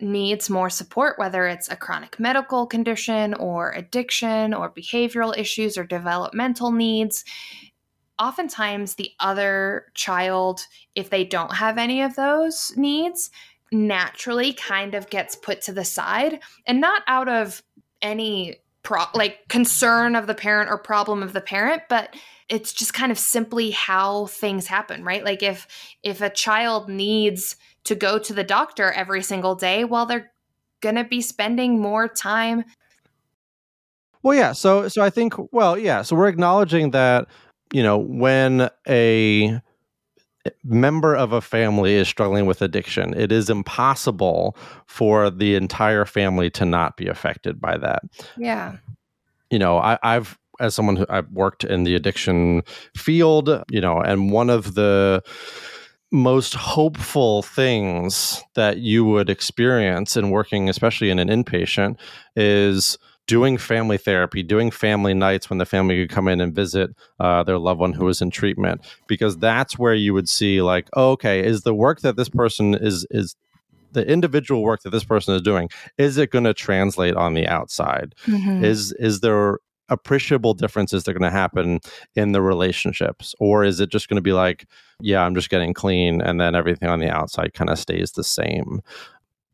needs 0.00 0.50
more 0.50 0.70
support, 0.70 1.18
whether 1.18 1.46
it's 1.46 1.70
a 1.70 1.76
chronic 1.76 2.20
medical 2.20 2.66
condition 2.66 3.34
or 3.34 3.72
addiction 3.72 4.52
or 4.52 4.70
behavioral 4.70 5.36
issues 5.36 5.78
or 5.78 5.84
developmental 5.84 6.70
needs, 6.70 7.24
oftentimes 8.18 8.94
the 8.94 9.10
other 9.20 9.86
child, 9.94 10.66
if 10.94 11.10
they 11.10 11.24
don't 11.24 11.54
have 11.54 11.78
any 11.78 12.02
of 12.02 12.16
those 12.16 12.72
needs, 12.76 13.30
naturally 13.72 14.52
kind 14.52 14.94
of 14.94 15.10
gets 15.10 15.34
put 15.34 15.60
to 15.62 15.72
the 15.72 15.84
side 15.84 16.40
and 16.66 16.80
not 16.80 17.02
out 17.06 17.28
of 17.28 17.62
any 18.00 18.56
pro- 18.82 19.04
like 19.14 19.48
concern 19.48 20.14
of 20.14 20.26
the 20.26 20.34
parent 20.34 20.70
or 20.70 20.78
problem 20.78 21.22
of 21.22 21.32
the 21.32 21.40
parent, 21.40 21.82
but 21.88 22.14
it's 22.48 22.72
just 22.72 22.94
kind 22.94 23.10
of 23.10 23.18
simply 23.18 23.72
how 23.72 24.26
things 24.26 24.66
happen, 24.68 25.02
right? 25.02 25.24
Like 25.24 25.42
if 25.42 25.66
if 26.02 26.20
a 26.20 26.30
child 26.30 26.88
needs 26.88 27.56
to 27.84 27.94
go 27.94 28.18
to 28.18 28.32
the 28.32 28.44
doctor 28.44 28.92
every 28.92 29.22
single 29.22 29.54
day, 29.54 29.84
well 29.84 30.06
they're 30.06 30.30
going 30.80 30.94
to 30.94 31.04
be 31.04 31.20
spending 31.20 31.80
more 31.80 32.06
time 32.06 32.64
well, 34.26 34.34
yeah. 34.34 34.52
So, 34.54 34.88
so 34.88 35.02
I 35.02 35.10
think, 35.10 35.34
well, 35.52 35.78
yeah. 35.78 36.02
So 36.02 36.16
we're 36.16 36.26
acknowledging 36.26 36.90
that, 36.90 37.28
you 37.72 37.82
know, 37.82 37.98
when 37.98 38.70
a 38.88 39.60
member 40.64 41.14
of 41.14 41.32
a 41.32 41.40
family 41.40 41.94
is 41.94 42.08
struggling 42.08 42.46
with 42.46 42.62
addiction, 42.62 43.14
it 43.14 43.32
is 43.32 43.50
impossible 43.50 44.56
for 44.86 45.30
the 45.30 45.54
entire 45.54 46.04
family 46.04 46.50
to 46.50 46.64
not 46.64 46.96
be 46.96 47.08
affected 47.08 47.60
by 47.60 47.76
that. 47.76 48.02
Yeah. 48.36 48.76
You 49.50 49.58
know, 49.58 49.78
I, 49.78 49.98
I've 50.02 50.38
as 50.58 50.74
someone 50.74 50.96
who 50.96 51.06
I've 51.08 51.30
worked 51.30 51.64
in 51.64 51.84
the 51.84 51.94
addiction 51.94 52.62
field, 52.96 53.62
you 53.70 53.80
know, 53.80 54.00
and 54.00 54.32
one 54.32 54.50
of 54.50 54.74
the 54.74 55.22
most 56.12 56.54
hopeful 56.54 57.42
things 57.42 58.42
that 58.54 58.78
you 58.78 59.04
would 59.04 59.28
experience 59.28 60.16
in 60.16 60.30
working, 60.30 60.68
especially 60.68 61.10
in 61.10 61.18
an 61.18 61.28
inpatient, 61.28 61.98
is 62.36 62.96
doing 63.26 63.58
family 63.58 63.98
therapy, 63.98 64.42
doing 64.42 64.70
family 64.70 65.14
nights 65.14 65.50
when 65.50 65.58
the 65.58 65.66
family 65.66 65.96
could 66.00 66.14
come 66.14 66.28
in 66.28 66.40
and 66.40 66.54
visit 66.54 66.90
uh, 67.20 67.42
their 67.42 67.58
loved 67.58 67.80
one 67.80 67.92
who 67.92 68.08
is 68.08 68.22
in 68.22 68.30
treatment, 68.30 68.80
because 69.06 69.36
that's 69.38 69.78
where 69.78 69.94
you 69.94 70.14
would 70.14 70.28
see, 70.28 70.62
like, 70.62 70.88
oh, 70.94 71.12
okay, 71.12 71.44
is 71.44 71.62
the 71.62 71.74
work 71.74 72.00
that 72.00 72.16
this 72.16 72.28
person 72.28 72.74
is 72.74 73.06
is 73.10 73.36
the 73.92 74.06
individual 74.06 74.62
work 74.62 74.82
that 74.82 74.90
this 74.90 75.04
person 75.04 75.34
is 75.34 75.40
doing 75.40 75.70
is 75.96 76.18
it 76.18 76.30
going 76.30 76.44
to 76.44 76.52
translate 76.52 77.14
on 77.14 77.32
the 77.32 77.46
outside 77.46 78.14
mm-hmm. 78.26 78.62
is 78.62 78.92
is 78.98 79.20
there 79.20 79.58
appreciable 79.88 80.54
differences 80.54 81.04
that 81.04 81.10
are 81.10 81.18
going 81.18 81.30
to 81.30 81.36
happen 81.36 81.80
in 82.14 82.32
the 82.32 82.42
relationships? 82.42 83.34
Or 83.38 83.64
is 83.64 83.80
it 83.80 83.90
just 83.90 84.08
going 84.08 84.16
to 84.16 84.22
be 84.22 84.32
like, 84.32 84.66
yeah, 85.00 85.24
I'm 85.24 85.34
just 85.34 85.50
getting 85.50 85.74
clean 85.74 86.20
and 86.20 86.40
then 86.40 86.54
everything 86.54 86.88
on 86.88 87.00
the 87.00 87.10
outside 87.10 87.54
kind 87.54 87.70
of 87.70 87.78
stays 87.78 88.12
the 88.12 88.24
same? 88.24 88.82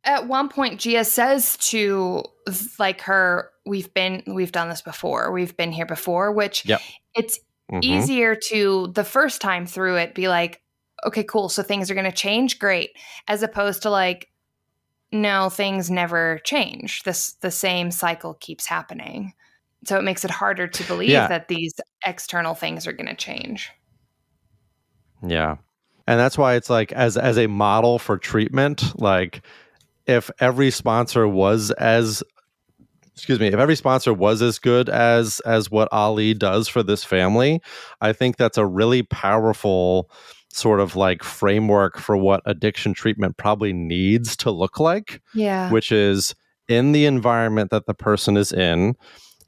At 0.05 0.27
one 0.27 0.49
point, 0.49 0.81
Gia 0.81 1.05
says 1.05 1.57
to 1.59 2.25
like 2.79 3.01
her, 3.03 3.51
we've 3.65 3.93
been, 3.95 4.23
we've 4.27 4.53
done 4.53 4.69
this 4.69 4.83
before. 4.83 5.33
We've 5.33 5.57
been 5.57 5.73
here 5.73 5.87
before, 5.87 6.33
which 6.33 6.65
yep. 6.67 6.81
it's 7.15 7.39
mm-hmm. 7.71 7.81
easier 7.83 8.35
to 8.49 8.89
the 8.95 9.05
first 9.05 9.41
time 9.41 9.67
through 9.67 9.97
it 9.97 10.15
be 10.15 10.29
like, 10.29 10.63
okay, 11.05 11.25
cool. 11.25 11.49
So 11.49 11.63
things 11.63 11.91
are 11.91 11.95
going 11.95 12.11
to 12.11 12.13
change. 12.13 12.59
Great. 12.59 12.91
As 13.29 13.43
opposed 13.43 13.83
to 13.83 13.91
like, 13.91 14.29
no, 15.11 15.51
things 15.51 15.91
never 15.91 16.41
change. 16.45 17.03
This, 17.03 17.33
the 17.35 17.51
same 17.51 17.91
cycle 17.91 18.35
keeps 18.35 18.67
happening. 18.67 19.35
So 19.85 19.99
it 19.99 20.05
makes 20.05 20.25
it 20.25 20.31
harder 20.31 20.69
to 20.69 20.85
believe 20.85 21.11
yeah. 21.11 21.27
that 21.27 21.49
these 21.49 21.75
external 22.07 22.55
things 22.55 22.87
are 22.87 22.93
going 22.93 23.09
to 23.09 23.17
change. 23.17 23.71
Yeah. 25.27 25.57
And 26.07 26.19
that's 26.19 26.39
why 26.39 26.55
it's 26.55 26.71
like 26.71 26.93
as 26.93 27.17
as 27.17 27.39
a 27.39 27.47
model 27.47 27.99
for 27.99 28.19
treatment, 28.19 29.01
like 29.01 29.43
if 30.07 30.31
every 30.41 30.71
sponsor 30.71 31.29
was 31.29 31.71
as 31.73 32.23
excuse 33.15 33.39
me, 33.39 33.49
if 33.49 33.55
every 33.55 33.77
sponsor 33.77 34.13
was 34.13 34.43
as 34.43 34.59
good 34.59 34.89
as 34.89 35.41
as 35.41 35.71
what 35.71 35.89
Ali 35.93 36.35
does 36.35 36.69
for 36.69 36.83
this 36.83 37.05
family, 37.05 37.61
I 38.01 38.13
think 38.13 38.37
that's 38.37 38.59
a 38.59 38.67
really 38.67 39.03
powerful 39.03 40.11
sort 40.53 40.81
of 40.81 40.97
like 40.97 41.23
framework 41.23 41.99
for 41.99 42.17
what 42.17 42.43
addiction 42.45 42.93
treatment 42.93 43.37
probably 43.39 43.73
needs 43.73 44.37
to 44.37 44.51
look 44.51 44.79
like. 44.79 45.23
Yeah. 45.35 45.71
Which 45.71 45.93
is 45.93 46.35
in 46.69 46.93
the 46.93 47.07
environment 47.07 47.71
that 47.71 47.87
the 47.87 47.95
person 47.95 48.37
is 48.37 48.53
in, 48.53 48.95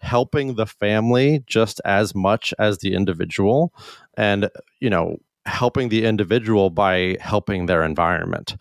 helping 0.01 0.55
the 0.55 0.67
family 0.67 1.43
just 1.47 1.81
as 1.85 2.15
much 2.15 2.53
as 2.59 2.79
the 2.79 2.95
individual 2.95 3.73
and 4.17 4.51
you 4.81 4.91
know 4.91 5.17
helping 5.47 5.89
the 5.89 6.05
individual 6.05 6.71
by 6.71 7.17
helping 7.21 7.67
their 7.67 7.83
environment 7.83 8.57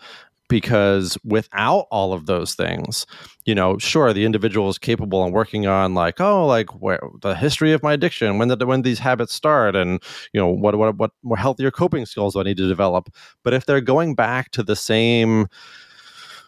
because 0.50 1.18
without 1.24 1.88
all 1.90 2.14
of 2.14 2.26
those 2.26 2.54
things 2.54 3.06
you 3.46 3.56
know 3.56 3.78
sure 3.78 4.14
the 4.14 4.26
individual 4.26 4.70
is 4.70 4.78
capable 4.78 5.24
and 5.24 5.34
working 5.34 5.68
on 5.68 5.94
like 5.94 6.20
oh 6.20 6.46
like 6.46 6.70
where 6.82 7.00
the 7.22 7.36
history 7.36 7.72
of 7.72 7.82
my 7.84 7.94
addiction 7.94 8.38
when 8.38 8.48
did 8.48 8.62
when 8.64 8.82
these 8.82 9.00
habits 9.00 9.34
start? 9.34 9.76
and 9.76 10.02
you 10.34 10.40
know 10.40 10.48
what 10.48 10.76
what 10.76 10.96
what 10.98 11.12
more 11.24 11.38
healthier 11.38 11.72
coping 11.72 12.06
skills 12.06 12.34
do 12.34 12.40
i 12.40 12.44
need 12.44 12.58
to 12.58 12.68
develop? 12.68 13.10
But 13.44 13.54
if 13.54 13.66
they're 13.66 13.82
going 13.82 14.16
back 14.16 14.52
to 14.52 14.64
the 14.64 14.76
same 14.76 15.48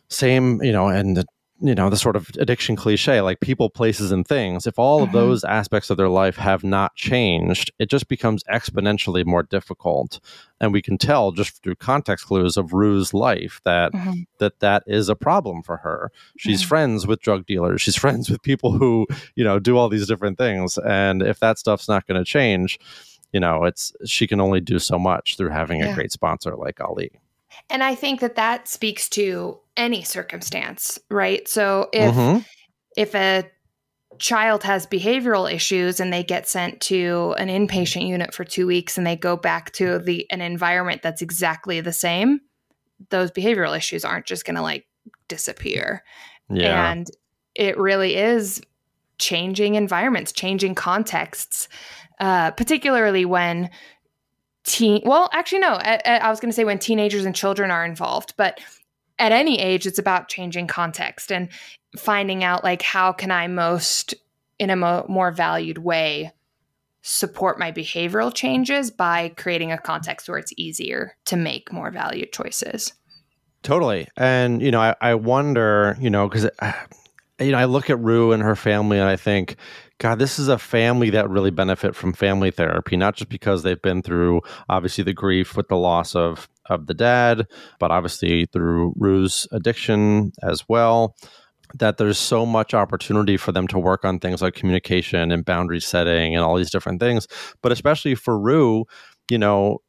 same 0.10 0.62
you 0.62 0.72
know 0.72 0.88
and 0.88 1.26
you 1.62 1.74
know 1.74 1.90
the 1.90 1.98
sort 1.98 2.16
of 2.18 2.30
addiction 2.38 2.76
cliche 2.76 3.22
like 3.22 3.40
people 3.40 3.70
places 3.70 4.12
and 4.12 4.28
things 4.28 4.68
if 4.68 4.78
all 4.78 4.98
mm-hmm. 4.98 5.08
of 5.08 5.14
those 5.14 5.44
aspects 5.46 5.90
of 5.90 5.96
their 5.96 6.10
life 6.10 6.36
have 6.36 6.64
not 6.64 6.94
changed 6.96 7.72
it 7.80 7.90
just 7.90 8.08
becomes 8.10 8.44
exponentially 8.46 9.26
more 9.26 9.44
difficult 9.44 10.20
and 10.60 10.74
we 10.74 10.82
can 10.82 10.98
tell 10.98 11.32
just 11.32 11.64
through 11.64 11.76
context 11.76 12.26
clues 12.26 12.58
of 12.58 12.74
rue's 12.74 13.14
life 13.14 13.62
that 13.64 13.94
mm-hmm. 13.94 14.22
that 14.40 14.60
that 14.60 14.84
is 14.86 15.08
a 15.08 15.16
problem 15.16 15.64
for 15.64 15.78
her 15.78 16.12
she's 16.38 16.60
mm-hmm. 16.60 16.70
friends 16.70 17.08
with 17.08 17.22
drug 17.22 17.46
dealers 17.46 17.82
she's 17.82 17.96
friends 17.96 18.30
with 18.30 18.42
people 18.42 18.74
who 18.74 19.08
you 19.36 19.44
know 19.44 19.58
do 19.58 19.78
all 19.78 19.88
these 19.88 20.08
different 20.08 20.38
things 20.38 20.78
and 20.80 21.22
if 21.22 21.40
that 21.40 21.58
stuff's 21.58 21.88
not 21.88 22.06
going 22.06 22.20
to 22.20 22.26
change 22.26 22.78
you 23.32 23.40
know 23.40 23.64
it's 23.64 23.94
she 24.06 24.28
can 24.28 24.42
only 24.42 24.60
do 24.60 24.78
so 24.78 25.00
much 25.00 25.38
through 25.38 25.50
having 25.50 25.80
yeah. 25.80 25.92
a 25.92 25.96
great 25.96 26.12
sponsor 26.12 26.56
like 26.58 26.82
ali 26.82 27.12
and 27.70 27.84
I 27.84 27.96
think 27.96 28.20
that 28.22 28.36
that 28.36 28.68
speaks 28.68 29.10
to 29.10 29.60
any 29.76 30.04
circumstance, 30.04 31.00
right? 31.10 31.48
So 31.48 31.90
if 31.92 32.14
mm-hmm. 32.14 32.40
if 32.96 33.16
a 33.16 33.50
child 34.18 34.64
has 34.64 34.88
behavioral 34.88 35.52
issues 35.52 36.00
and 36.00 36.14
they 36.14 36.24
get 36.24 36.48
sent 36.48 36.80
to 36.80 37.36
an 37.38 37.50
inpatient 37.50 38.08
unit 38.08 38.34
for 38.34 38.46
2 38.46 38.66
weeks 38.66 38.98
and 38.98 39.06
they 39.06 39.16
go 39.18 39.36
back 39.36 39.72
to 39.74 40.00
the 40.00 40.26
an 40.32 40.42
environment 40.42 41.02
that's 41.02 41.22
exactly 41.22 41.82
the 41.82 41.92
same, 41.92 42.40
those 43.10 43.32
behavioral 43.32 43.76
issues 43.76 44.06
aren't 44.06 44.26
just 44.26 44.46
going 44.46 44.56
to 44.56 44.62
like 44.62 44.86
disappear. 45.28 46.04
Yeah. 46.50 46.92
And 46.92 47.10
it 47.56 47.78
really 47.78 48.16
is 48.16 48.62
changing 49.18 49.76
environments, 49.76 50.32
changing 50.32 50.76
contexts, 50.76 51.68
uh, 52.20 52.52
particularly 52.52 53.26
when 53.26 53.70
teen 54.66 55.02
well 55.06 55.30
actually 55.34 55.60
no 55.60 55.74
I, 55.74 56.00
I 56.06 56.30
was 56.30 56.40
going 56.40 56.50
to 56.50 56.56
say 56.56 56.64
when 56.64 56.80
teenagers 56.80 57.26
and 57.26 57.36
children 57.36 57.72
are 57.72 57.86
involved 57.86 58.34
but 58.36 58.60
at 59.20 59.32
any 59.32 59.60
age 59.60 59.86
it's 59.86 60.00
about 60.00 60.28
changing 60.28 60.68
context 60.68 61.32
and 61.32 61.50
finding 61.98 62.44
out 62.44 62.64
like 62.64 62.82
how 62.82 63.12
can 63.12 63.32
i 63.32 63.48
most 63.48 64.16
in 64.58 64.70
a 64.70 64.76
mo- 64.76 65.06
more 65.08 65.32
valued 65.32 65.78
way 65.78 66.32
support 67.08 67.60
my 67.60 67.72
behavioral 67.72 68.34
changes 68.34 68.90
by 68.90 69.30
creating 69.38 69.72
a 69.72 69.78
context 69.78 70.28
where 70.28 70.40
it's 70.40 70.52
easier 70.58 71.16
to 71.26 71.36
make 71.36 71.72
more 71.72 71.92
valued 71.92 72.34
choices. 72.34 72.94
Totally. 73.62 74.08
And 74.18 74.60
you 74.60 74.72
know 74.72 74.82
i, 74.82 74.96
I 75.00 75.14
wonder 75.14 75.96
you 76.00 76.10
know 76.10 76.28
because 76.28 76.48
uh, 76.60 76.74
you 77.40 77.52
know 77.52 77.60
i 77.60 77.66
look 77.66 77.92
at 77.92 78.00
rue 78.00 78.32
and 78.32 78.42
her 78.42 78.56
family 78.56 78.98
and 78.98 79.08
i 79.08 79.16
think 79.16 79.58
God, 80.00 80.20
this 80.20 80.40
is 80.40 80.50
a 80.50 80.58
family 80.58 81.10
that 81.12 81.30
really 81.30 81.52
benefit 81.52 81.96
from 81.96 82.12
family 82.14 82.52
therapy, 82.52 82.98
not 82.98 83.16
just 83.16 83.30
because 83.30 83.64
they've 83.64 83.82
been 83.82 84.02
through 84.02 84.42
obviously 84.68 85.04
the 85.04 85.14
grief 85.14 85.56
with 85.56 85.70
the 85.70 85.78
loss 85.78 86.16
of 86.16 86.50
of 86.68 86.88
the 86.88 86.94
dad, 86.94 87.48
but 87.80 87.92
obviously 87.92 88.46
through 88.48 88.94
Rue's 88.98 89.48
addiction 89.52 90.32
as 90.44 90.68
well. 90.68 91.16
That 91.76 91.98
there's 91.98 92.18
so 92.18 92.46
much 92.46 92.74
opportunity 92.74 93.38
for 93.38 93.52
them 93.52 93.68
to 93.70 93.80
work 93.80 94.06
on 94.06 94.20
things 94.20 94.42
like 94.42 94.54
communication 94.54 95.32
and 95.32 95.44
boundary 95.44 95.82
setting 95.82 96.36
and 96.36 96.44
all 96.44 96.56
these 96.56 96.72
different 96.72 97.00
things. 97.00 97.28
But 97.62 97.72
especially 97.72 98.16
for 98.16 98.40
Rue, 98.40 98.86
you 99.30 99.38
know, 99.38 99.80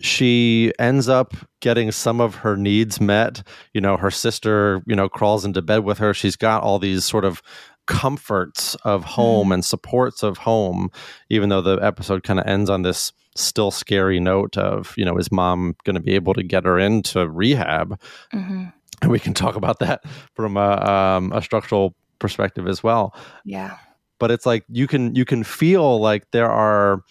she 0.00 0.72
ends 0.78 1.08
up 1.08 1.34
getting 1.60 1.90
some 1.90 2.20
of 2.20 2.36
her 2.36 2.56
needs 2.56 3.00
met. 3.00 3.42
You 3.72 3.80
know, 3.80 3.96
her 3.96 4.10
sister, 4.10 4.82
you 4.86 4.94
know, 4.94 5.08
crawls 5.08 5.44
into 5.44 5.62
bed 5.62 5.84
with 5.84 5.98
her. 5.98 6.12
She's 6.12 6.36
got 6.36 6.62
all 6.62 6.78
these 6.78 7.04
sort 7.04 7.24
of 7.24 7.42
comforts 7.86 8.74
of 8.84 9.04
home 9.04 9.48
mm. 9.48 9.54
and 9.54 9.64
supports 9.64 10.22
of 10.22 10.38
home, 10.38 10.90
even 11.28 11.48
though 11.48 11.60
the 11.60 11.76
episode 11.76 12.22
kind 12.22 12.40
of 12.40 12.46
ends 12.46 12.70
on 12.70 12.82
this 12.82 13.12
still 13.36 13.70
scary 13.70 14.20
note 14.20 14.56
of, 14.56 14.94
you 14.96 15.04
know, 15.04 15.16
is 15.16 15.32
mom 15.32 15.74
going 15.84 15.94
to 15.94 16.00
be 16.00 16.14
able 16.14 16.34
to 16.34 16.42
get 16.42 16.64
her 16.64 16.78
into 16.78 17.28
rehab? 17.28 17.98
Mm-hmm. 18.32 18.66
And 19.02 19.10
we 19.10 19.18
can 19.18 19.34
talk 19.34 19.56
about 19.56 19.80
that 19.80 20.04
from 20.34 20.56
a, 20.56 20.80
um, 20.88 21.32
a 21.32 21.42
structural 21.42 21.94
perspective 22.18 22.66
as 22.68 22.82
well. 22.82 23.14
Yeah. 23.44 23.76
But 24.18 24.30
it's 24.30 24.46
like 24.46 24.64
you 24.68 24.86
can 24.86 25.14
you 25.14 25.24
can 25.24 25.42
feel 25.42 26.00
like 26.00 26.30
there 26.30 26.50
are 26.50 27.02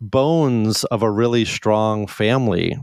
bones 0.00 0.84
of 0.84 1.02
a 1.02 1.10
really 1.10 1.44
strong 1.44 2.06
family 2.06 2.76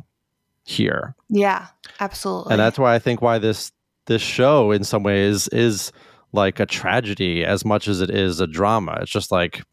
here. 0.64 1.16
Yeah, 1.30 1.68
absolutely. 2.00 2.54
And 2.54 2.60
that's 2.60 2.80
why 2.80 2.96
I 2.96 3.00
think 3.00 3.22
why 3.22 3.38
this 3.38 3.72
this 4.06 4.22
show 4.22 4.72
in 4.72 4.84
some 4.84 5.04
ways 5.04 5.48
is 5.50 5.92
like 6.34 6.60
a 6.60 6.66
tragedy 6.66 7.46
as 7.46 7.64
much 7.64 7.88
as 7.88 8.02
it 8.02 8.10
is 8.10 8.40
a 8.40 8.48
drama. 8.48 8.98
It's 9.02 9.12
just 9.12 9.32
like, 9.32 9.64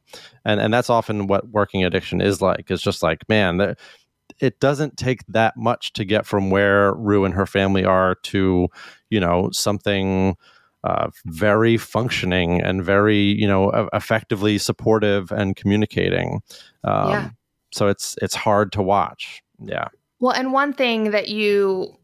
and 0.45 0.61
and 0.61 0.73
that's 0.73 0.91
often 0.91 1.27
what 1.27 1.49
working 1.49 1.85
addiction 1.85 2.21
is 2.21 2.41
like. 2.41 2.71
It's 2.71 2.83
just 2.83 3.03
like, 3.03 3.29
man, 3.29 3.75
it 4.41 4.61
doesn't 4.61 4.97
take 4.97 5.27
that 5.29 5.57
much 5.57 5.93
to 5.95 6.05
get 6.05 6.27
from 6.27 6.51
where 6.51 6.95
Rue 6.95 7.25
and 7.25 7.35
her 7.35 7.47
family 7.47 7.85
are 7.85 8.15
to, 8.15 8.69
you 9.09 9.21
know, 9.21 9.51
something 9.53 10.37
uh, 10.85 11.11
very 11.27 11.77
functioning 11.77 12.61
and 12.63 12.85
very, 12.85 13.19
you 13.19 13.47
know, 13.47 13.89
effectively 13.93 14.59
supportive 14.59 15.31
and 15.31 15.57
communicating. 15.57 16.41
Um, 16.85 17.11
yeah. 17.11 17.31
So 17.73 17.89
it's 17.89 18.17
it's 18.23 18.35
hard 18.35 18.73
to 18.73 18.83
watch. 18.83 19.43
Yeah. 19.63 19.89
Well, 20.21 20.33
and 20.33 20.53
one 20.53 20.73
thing 20.73 21.11
that 21.13 21.29
you 21.29 21.97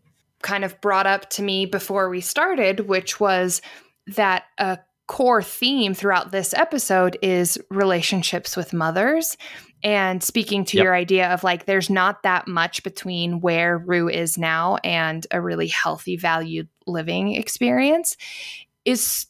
kind 0.42 0.64
of 0.64 0.80
brought 0.80 1.06
up 1.06 1.28
to 1.30 1.42
me 1.42 1.66
before 1.66 2.08
we 2.08 2.20
started, 2.20 2.80
which 2.80 3.18
was 3.18 3.60
that 4.08 4.44
a 4.58 4.78
core 5.06 5.42
theme 5.42 5.94
throughout 5.94 6.32
this 6.32 6.52
episode 6.52 7.16
is 7.22 7.58
relationships 7.70 8.56
with 8.56 8.72
mothers. 8.72 9.36
And 9.82 10.22
speaking 10.22 10.64
to 10.66 10.76
yep. 10.76 10.84
your 10.84 10.94
idea 10.94 11.32
of 11.32 11.44
like, 11.44 11.66
there's 11.66 11.90
not 11.90 12.22
that 12.24 12.48
much 12.48 12.82
between 12.82 13.40
where 13.40 13.78
Rue 13.78 14.08
is 14.08 14.36
now 14.36 14.76
and 14.82 15.26
a 15.30 15.40
really 15.40 15.68
healthy, 15.68 16.16
valued 16.16 16.68
living 16.86 17.34
experience 17.34 18.16
is 18.84 19.26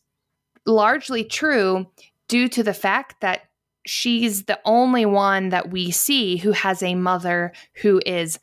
largely 0.65 1.25
true 1.25 1.87
due 2.29 2.49
to 2.49 2.63
the 2.63 2.75
fact 2.75 3.21
that 3.21 3.43
she's 3.87 4.45
the 4.45 4.59
only 4.65 5.07
one 5.07 5.51
that 5.51 5.71
we 5.71 5.91
see 5.91 6.37
who 6.37 6.53
has 6.53 6.83
a 6.83 6.95
mother 6.95 7.53
who 7.83 8.01
is 8.05 8.39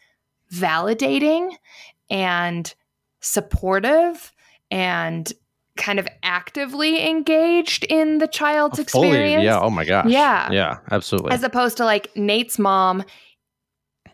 validating 0.52 1.56
and 2.10 2.74
supportive 3.20 4.32
and 4.70 5.34
kind 5.78 6.00
of 6.00 6.08
actively 6.22 7.08
engaged 7.08 7.84
in 7.86 8.20
the 8.20 8.28
child's 8.28 8.76
Fully, 8.92 9.08
experience. 9.08 9.44
Yeah. 9.44 9.60
Oh 9.60 9.70
my 9.70 9.86
gosh. 9.86 10.08
Yeah. 10.08 10.52
Yeah. 10.52 10.78
Absolutely. 10.92 11.32
As 11.32 11.44
opposed 11.44 11.78
to 11.78 11.86
like 11.86 12.16
Nate's 12.16 12.60
mom 12.60 13.04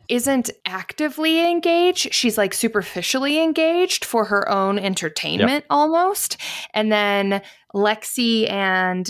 isn't 0.08 0.50
actively 0.65 1.48
engaged. 1.48 2.13
She's 2.13 2.38
like 2.38 2.54
superficially 2.54 3.41
engaged 3.41 4.04
for 4.04 4.26
her 4.26 4.50
own 4.50 4.80
entertainment 4.80 5.63
yep. 5.63 5.65
almost. 5.69 6.38
And 6.74 6.91
then 6.91 7.41
Lexi 7.76 8.50
and 8.50 9.10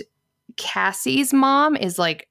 Cassie's 0.57 1.33
mom 1.33 1.77
is 1.77 1.97
like 1.97 2.27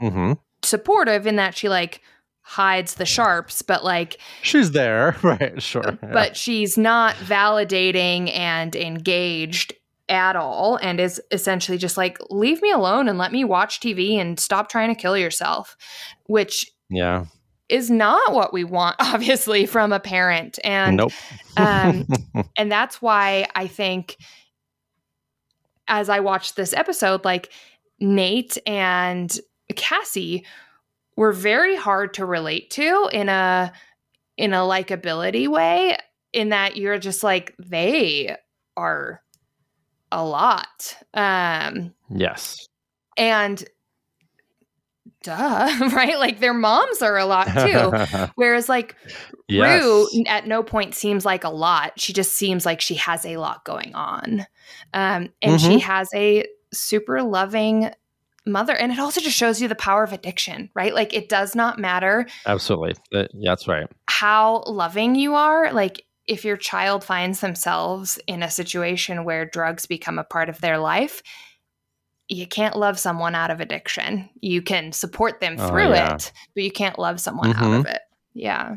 mm-hmm. 0.00 0.34
supportive 0.62 1.26
in 1.26 1.36
that 1.36 1.56
she 1.56 1.68
like 1.68 2.00
hides 2.48 2.94
the 2.94 3.04
sharps, 3.04 3.60
but 3.60 3.82
like 3.84 4.18
she's 4.42 4.70
there, 4.70 5.16
right? 5.22 5.60
Sure, 5.60 5.82
yeah. 5.84 6.12
but 6.12 6.36
she's 6.36 6.78
not 6.78 7.16
validating 7.16 8.32
and 8.32 8.76
engaged 8.76 9.74
at 10.08 10.36
all, 10.36 10.76
and 10.76 11.00
is 11.00 11.20
essentially 11.32 11.76
just 11.76 11.96
like 11.96 12.18
leave 12.30 12.62
me 12.62 12.70
alone 12.70 13.08
and 13.08 13.18
let 13.18 13.32
me 13.32 13.42
watch 13.42 13.80
TV 13.80 14.14
and 14.14 14.38
stop 14.38 14.68
trying 14.68 14.94
to 14.94 15.00
kill 15.00 15.18
yourself, 15.18 15.76
which 16.26 16.70
yeah 16.88 17.26
is 17.68 17.90
not 17.90 18.32
what 18.32 18.52
we 18.52 18.62
want 18.62 18.94
obviously 19.00 19.66
from 19.66 19.92
a 19.92 19.98
parent 19.98 20.56
and 20.62 20.98
nope 20.98 21.12
um 21.56 22.06
and 22.56 22.70
that's 22.70 23.02
why 23.02 23.44
i 23.56 23.66
think 23.66 24.16
as 25.88 26.08
i 26.08 26.20
watched 26.20 26.54
this 26.54 26.72
episode 26.72 27.24
like 27.24 27.50
nate 27.98 28.56
and 28.68 29.40
cassie 29.74 30.44
were 31.16 31.32
very 31.32 31.76
hard 31.76 32.14
to 32.14 32.26
relate 32.26 32.70
to 32.70 33.08
in 33.12 33.28
a 33.28 33.72
in 34.36 34.52
a 34.52 34.58
likability 34.58 35.48
way 35.48 35.96
in 36.32 36.50
that 36.50 36.76
you're 36.76 36.98
just 36.98 37.22
like 37.22 37.54
they 37.58 38.36
are 38.76 39.22
a 40.12 40.24
lot. 40.24 40.96
Um 41.14 41.94
yes. 42.10 42.56
and 43.16 43.64
duh 45.22 45.88
right? 45.92 46.18
Like 46.18 46.40
their 46.40 46.54
moms 46.54 47.00
are 47.02 47.16
a 47.16 47.24
lot 47.24 47.46
too. 47.46 48.28
Whereas 48.34 48.68
like 48.68 48.94
yes. 49.48 49.82
rue 49.82 50.06
at 50.26 50.46
no 50.46 50.62
point 50.62 50.94
seems 50.94 51.24
like 51.24 51.44
a 51.44 51.48
lot. 51.48 51.98
She 51.98 52.12
just 52.12 52.34
seems 52.34 52.66
like 52.66 52.80
she 52.80 52.94
has 52.96 53.24
a 53.24 53.38
lot 53.38 53.64
going 53.64 53.94
on. 53.94 54.46
Um 54.92 55.30
and 55.40 55.58
mm-hmm. 55.58 55.70
she 55.70 55.78
has 55.80 56.08
a 56.14 56.46
super 56.72 57.22
loving 57.22 57.90
mother 58.46 58.74
and 58.74 58.92
it 58.92 58.98
also 58.98 59.20
just 59.20 59.36
shows 59.36 59.60
you 59.60 59.68
the 59.68 59.74
power 59.74 60.02
of 60.02 60.12
addiction 60.12 60.70
right? 60.74 60.94
Like 60.94 61.14
it 61.14 61.28
does 61.28 61.54
not 61.54 61.78
matter 61.78 62.26
absolutely. 62.46 62.94
Uh, 63.14 63.26
yeah, 63.34 63.52
that's 63.52 63.68
right. 63.68 63.86
how 64.08 64.62
loving 64.66 65.14
you 65.14 65.34
are 65.34 65.72
like 65.72 66.02
if 66.26 66.44
your 66.44 66.56
child 66.56 67.04
finds 67.04 67.40
themselves 67.40 68.18
in 68.26 68.42
a 68.42 68.50
situation 68.50 69.24
where 69.24 69.46
drugs 69.46 69.86
become 69.86 70.18
a 70.18 70.24
part 70.24 70.48
of 70.48 70.60
their 70.60 70.78
life 70.78 71.22
you 72.28 72.46
can't 72.46 72.74
love 72.74 72.98
someone 72.98 73.36
out 73.36 73.52
of 73.52 73.60
addiction. 73.60 74.28
You 74.40 74.60
can 74.60 74.90
support 74.90 75.38
them 75.40 75.54
oh, 75.60 75.68
through 75.68 75.84
oh, 75.84 75.94
yeah. 75.94 76.14
it 76.16 76.32
but 76.54 76.64
you 76.64 76.72
can't 76.72 76.98
love 76.98 77.20
someone 77.20 77.52
mm-hmm. 77.52 77.64
out 77.64 77.80
of 77.80 77.86
it. 77.86 78.00
Yeah 78.34 78.76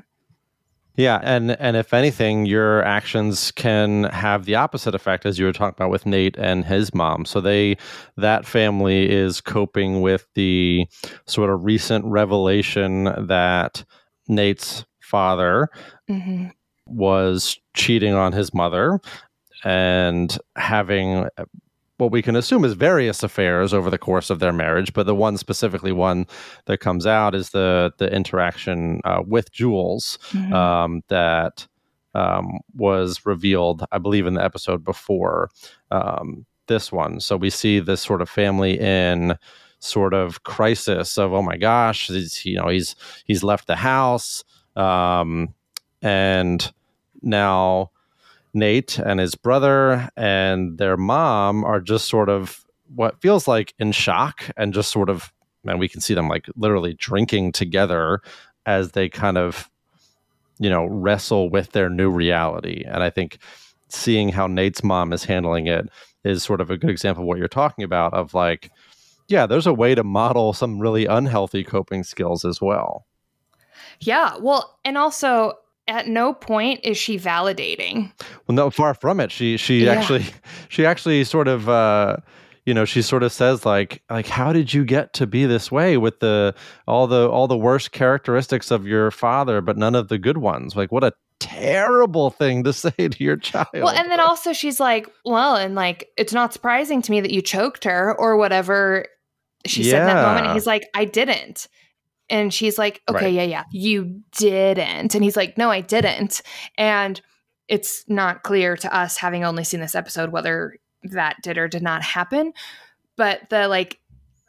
yeah, 0.95 1.19
and 1.23 1.51
and 1.59 1.77
if 1.77 1.93
anything, 1.93 2.45
your 2.45 2.83
actions 2.83 3.51
can 3.51 4.05
have 4.05 4.45
the 4.45 4.55
opposite 4.55 4.95
effect, 4.95 5.25
as 5.25 5.39
you 5.39 5.45
were 5.45 5.53
talking 5.53 5.75
about 5.77 5.91
with 5.91 6.05
Nate 6.05 6.37
and 6.37 6.65
his 6.65 6.93
mom. 6.93 7.25
So 7.25 7.39
they 7.39 7.77
that 8.17 8.45
family 8.45 9.09
is 9.09 9.39
coping 9.39 10.01
with 10.01 10.27
the 10.35 10.87
sort 11.25 11.49
of 11.49 11.63
recent 11.63 12.05
revelation 12.05 13.05
that 13.27 13.83
Nate's 14.27 14.85
father 15.01 15.69
mm-hmm. 16.09 16.47
was 16.85 17.57
cheating 17.73 18.13
on 18.13 18.33
his 18.33 18.53
mother 18.53 18.99
and 19.63 20.37
having 20.55 21.27
what 21.99 22.11
we 22.11 22.21
can 22.21 22.35
assume 22.35 22.63
is 22.63 22.73
various 22.73 23.23
affairs 23.23 23.73
over 23.73 23.89
the 23.89 23.97
course 23.97 24.29
of 24.29 24.39
their 24.39 24.53
marriage, 24.53 24.93
but 24.93 25.05
the 25.05 25.13
one 25.15 25.37
specifically 25.37 25.91
one 25.91 26.25
that 26.65 26.79
comes 26.79 27.05
out 27.05 27.35
is 27.35 27.49
the 27.49 27.91
the 27.97 28.11
interaction 28.13 29.01
uh, 29.03 29.21
with 29.25 29.51
Jules 29.51 30.17
mm-hmm. 30.31 30.53
um, 30.53 31.01
that 31.09 31.67
um, 32.15 32.59
was 32.75 33.25
revealed, 33.25 33.83
I 33.91 33.97
believe, 33.97 34.25
in 34.25 34.33
the 34.33 34.43
episode 34.43 34.83
before 34.83 35.49
um, 35.91 36.45
this 36.67 36.91
one. 36.91 37.19
So 37.19 37.35
we 37.35 37.49
see 37.49 37.79
this 37.79 38.01
sort 38.01 38.21
of 38.21 38.29
family 38.29 38.79
in 38.79 39.37
sort 39.79 40.13
of 40.13 40.43
crisis 40.43 41.17
of 41.17 41.33
oh 41.33 41.41
my 41.41 41.57
gosh, 41.57 42.07
he's, 42.07 42.45
you 42.45 42.55
know 42.55 42.69
he's 42.69 42.95
he's 43.25 43.43
left 43.43 43.67
the 43.67 43.75
house 43.75 44.43
um, 44.75 45.53
and 46.01 46.71
now 47.21 47.91
Nate 48.53 48.97
and 48.97 49.19
his 49.19 49.35
brother 49.35 50.09
and 50.17 50.77
their 50.77 50.97
mom 50.97 51.63
are 51.63 51.79
just 51.79 52.07
sort 52.07 52.29
of 52.29 52.65
what 52.95 53.21
feels 53.21 53.47
like 53.47 53.73
in 53.79 53.91
shock 53.91 54.49
and 54.57 54.73
just 54.73 54.91
sort 54.91 55.09
of, 55.09 55.31
and 55.65 55.79
we 55.79 55.87
can 55.87 56.01
see 56.01 56.13
them 56.13 56.27
like 56.27 56.47
literally 56.55 56.93
drinking 56.93 57.51
together 57.51 58.21
as 58.65 58.91
they 58.91 59.09
kind 59.09 59.37
of, 59.37 59.69
you 60.59 60.69
know, 60.69 60.85
wrestle 60.85 61.49
with 61.49 61.71
their 61.71 61.89
new 61.89 62.09
reality. 62.09 62.83
And 62.87 63.03
I 63.03 63.09
think 63.09 63.37
seeing 63.89 64.29
how 64.29 64.47
Nate's 64.47 64.83
mom 64.83 65.13
is 65.13 65.23
handling 65.23 65.67
it 65.67 65.89
is 66.23 66.43
sort 66.43 66.61
of 66.61 66.69
a 66.69 66.77
good 66.77 66.89
example 66.89 67.23
of 67.23 67.27
what 67.27 67.37
you're 67.37 67.47
talking 67.47 67.83
about 67.83 68.13
of 68.13 68.33
like, 68.33 68.71
yeah, 69.27 69.45
there's 69.45 69.67
a 69.67 69.73
way 69.73 69.93
to 69.95 70.03
model 70.03 70.53
some 70.53 70.79
really 70.79 71.05
unhealthy 71.05 71.63
coping 71.63 72.03
skills 72.03 72.43
as 72.43 72.59
well. 72.59 73.05
Yeah. 73.99 74.37
Well, 74.39 74.79
and 74.83 74.97
also 74.97 75.53
at 75.89 76.07
no 76.07 76.33
point 76.33 76.79
is 76.83 76.97
she 76.97 77.17
validating. 77.17 78.11
Well, 78.47 78.55
no, 78.55 78.69
far 78.69 78.93
from 78.93 79.19
it. 79.19 79.31
She 79.31 79.57
she 79.57 79.85
yeah. 79.85 79.93
actually 79.93 80.25
she 80.69 80.85
actually 80.85 81.23
sort 81.23 81.47
of 81.47 81.67
uh, 81.67 82.17
you 82.65 82.73
know 82.73 82.85
she 82.85 83.01
sort 83.01 83.23
of 83.23 83.31
says 83.31 83.65
like 83.65 84.01
like 84.09 84.27
how 84.27 84.53
did 84.53 84.73
you 84.73 84.85
get 84.85 85.13
to 85.13 85.27
be 85.27 85.45
this 85.45 85.71
way 85.71 85.97
with 85.97 86.19
the 86.19 86.53
all 86.87 87.07
the 87.07 87.29
all 87.29 87.47
the 87.47 87.57
worst 87.57 87.91
characteristics 87.91 88.71
of 88.71 88.87
your 88.87 89.11
father, 89.11 89.61
but 89.61 89.77
none 89.77 89.95
of 89.95 90.07
the 90.07 90.17
good 90.17 90.37
ones. 90.37 90.75
Like 90.75 90.91
what 90.91 91.03
a 91.03 91.13
terrible 91.39 92.29
thing 92.29 92.63
to 92.63 92.73
say 92.73 92.91
to 92.91 93.23
your 93.23 93.37
child. 93.37 93.67
Well, 93.73 93.89
and 93.89 94.11
then 94.11 94.19
also 94.19 94.53
she's 94.53 94.79
like, 94.79 95.09
well, 95.25 95.55
and 95.55 95.75
like 95.75 96.09
it's 96.17 96.33
not 96.33 96.53
surprising 96.53 97.01
to 97.01 97.11
me 97.11 97.21
that 97.21 97.31
you 97.31 97.41
choked 97.41 97.83
her 97.85 98.15
or 98.17 98.37
whatever 98.37 99.07
she 99.65 99.83
yeah. 99.83 99.91
said 99.91 100.01
in 100.01 100.07
that 100.07 100.35
moment. 100.35 100.53
He's 100.53 100.67
like, 100.67 100.87
I 100.93 101.05
didn't. 101.05 101.67
And 102.29 102.53
she's 102.53 102.77
like, 102.77 103.01
okay, 103.09 103.25
right. 103.25 103.33
yeah, 103.33 103.43
yeah, 103.43 103.63
you 103.71 104.21
didn't. 104.37 105.15
And 105.15 105.23
he's 105.23 105.35
like, 105.35 105.57
no, 105.57 105.69
I 105.69 105.81
didn't. 105.81 106.41
And 106.77 107.19
it's 107.67 108.03
not 108.07 108.43
clear 108.43 108.75
to 108.77 108.95
us, 108.95 109.17
having 109.17 109.43
only 109.43 109.63
seen 109.63 109.79
this 109.79 109.95
episode, 109.95 110.31
whether 110.31 110.75
that 111.03 111.37
did 111.41 111.57
or 111.57 111.67
did 111.67 111.83
not 111.83 112.03
happen. 112.03 112.53
But 113.15 113.49
the 113.49 113.67
like 113.67 113.99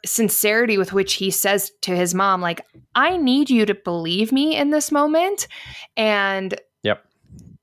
sincerity 0.05 0.77
with 0.77 0.93
which 0.93 1.13
he 1.13 1.31
says 1.31 1.71
to 1.81 1.95
his 1.95 2.15
mom, 2.15 2.41
like, 2.41 2.65
I 2.95 3.17
need 3.17 3.49
you 3.49 3.65
to 3.65 3.75
believe 3.75 4.31
me 4.31 4.55
in 4.55 4.71
this 4.71 4.91
moment. 4.91 5.47
And 5.95 6.59
yep. 6.83 7.05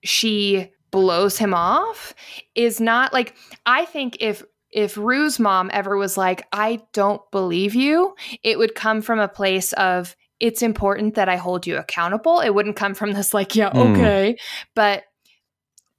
she 0.04 0.72
blows 0.90 1.38
him 1.38 1.52
off 1.54 2.14
is 2.54 2.80
not 2.80 3.12
like, 3.12 3.34
I 3.66 3.84
think 3.84 4.16
if 4.20 4.42
if 4.70 4.96
Rue's 4.96 5.38
mom 5.38 5.70
ever 5.72 5.96
was 5.96 6.16
like, 6.16 6.46
I 6.52 6.82
don't 6.92 7.22
believe 7.30 7.74
you, 7.74 8.14
it 8.42 8.58
would 8.58 8.74
come 8.74 9.02
from 9.02 9.18
a 9.18 9.28
place 9.28 9.72
of, 9.74 10.16
it's 10.40 10.62
important 10.62 11.14
that 11.14 11.28
I 11.28 11.36
hold 11.36 11.66
you 11.66 11.76
accountable. 11.76 12.40
It 12.40 12.54
wouldn't 12.54 12.76
come 12.76 12.94
from 12.94 13.12
this, 13.12 13.34
like, 13.34 13.56
yeah, 13.56 13.70
mm. 13.70 13.96
okay. 13.96 14.36
But, 14.74 15.04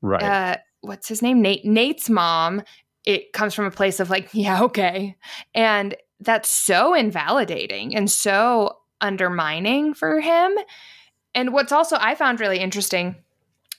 right. 0.02 0.24
Uh, 0.24 0.58
what's 0.82 1.10
his 1.10 1.22
name? 1.22 1.42
Nate. 1.42 1.66
Nate's 1.66 2.10
mom, 2.10 2.62
it 3.06 3.34
comes 3.34 3.54
from 3.54 3.66
a 3.66 3.72
place 3.72 4.00
of, 4.00 4.10
like, 4.10 4.30
yeah, 4.34 4.64
okay. 4.64 5.18
And 5.54 5.96
that's 6.20 6.52
so 6.52 6.94
invalidating 6.94 7.96
and 7.96 8.10
so 8.10 8.78
undermining 9.02 9.94
for 9.94 10.20
him. 10.20 10.54
And 11.36 11.54
what's 11.54 11.72
also 11.72 11.98
I 12.00 12.16
found 12.16 12.40
really 12.40 12.60
interesting 12.60 13.16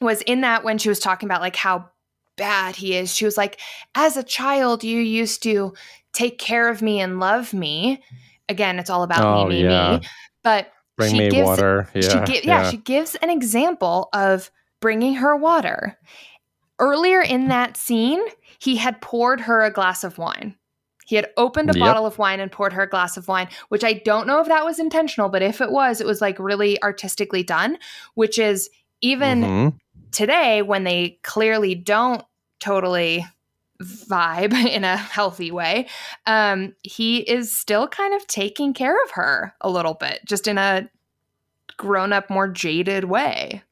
was 0.00 0.22
in 0.22 0.40
that 0.42 0.64
when 0.64 0.78
she 0.78 0.88
was 0.88 0.98
talking 0.98 1.26
about 1.26 1.40
like 1.40 1.56
how 1.56 1.90
bad 2.40 2.74
he 2.74 2.96
is. 2.96 3.14
She 3.14 3.26
was 3.26 3.36
like, 3.36 3.60
as 3.94 4.16
a 4.16 4.24
child, 4.24 4.82
you 4.82 4.98
used 4.98 5.42
to 5.44 5.74
take 6.12 6.38
care 6.38 6.68
of 6.68 6.82
me 6.82 6.98
and 7.00 7.20
love 7.20 7.52
me. 7.52 8.02
Again, 8.48 8.78
it's 8.80 8.90
all 8.90 9.04
about 9.04 9.22
oh, 9.22 9.46
me, 9.46 9.62
me, 9.62 9.68
yeah. 9.68 9.98
me. 9.98 10.08
But 10.42 10.72
bring 10.96 11.16
me 11.16 11.28
gives, 11.28 11.46
water. 11.46 11.88
Yeah, 11.94 12.00
she 12.00 12.32
gi- 12.32 12.46
yeah, 12.46 12.62
yeah, 12.62 12.70
she 12.70 12.78
gives 12.78 13.14
an 13.16 13.30
example 13.30 14.08
of 14.12 14.50
bringing 14.80 15.14
her 15.16 15.36
water. 15.36 15.98
Earlier 16.78 17.20
in 17.20 17.48
that 17.48 17.76
scene, 17.76 18.22
he 18.58 18.76
had 18.76 19.00
poured 19.02 19.42
her 19.42 19.62
a 19.62 19.70
glass 19.70 20.02
of 20.02 20.16
wine. 20.16 20.56
He 21.06 21.16
had 21.16 21.28
opened 21.36 21.70
a 21.70 21.78
yep. 21.78 21.84
bottle 21.84 22.06
of 22.06 22.18
wine 22.18 22.40
and 22.40 22.50
poured 22.50 22.72
her 22.72 22.82
a 22.82 22.88
glass 22.88 23.16
of 23.16 23.28
wine, 23.28 23.48
which 23.68 23.84
I 23.84 23.94
don't 23.94 24.26
know 24.26 24.40
if 24.40 24.48
that 24.48 24.64
was 24.64 24.78
intentional, 24.78 25.28
but 25.28 25.42
if 25.42 25.60
it 25.60 25.70
was, 25.70 26.00
it 26.00 26.06
was 26.06 26.20
like 26.20 26.38
really 26.38 26.82
artistically 26.82 27.42
done, 27.42 27.76
which 28.14 28.38
is 28.38 28.70
even 29.02 29.42
mm-hmm. 29.42 29.76
today 30.12 30.62
when 30.62 30.84
they 30.84 31.18
clearly 31.22 31.74
don't 31.74 32.24
totally 32.60 33.26
vibe 33.82 34.52
in 34.68 34.84
a 34.84 34.96
healthy 34.96 35.50
way, 35.50 35.86
um, 36.26 36.74
he 36.82 37.18
is 37.18 37.56
still 37.56 37.88
kind 37.88 38.14
of 38.14 38.26
taking 38.26 38.72
care 38.72 39.02
of 39.04 39.10
her 39.12 39.54
a 39.60 39.70
little 39.70 39.94
bit, 39.94 40.20
just 40.24 40.46
in 40.46 40.58
a 40.58 40.88
grown 41.76 42.12
up, 42.12 42.28
more 42.30 42.48
jaded 42.48 43.04
way. 43.04 43.62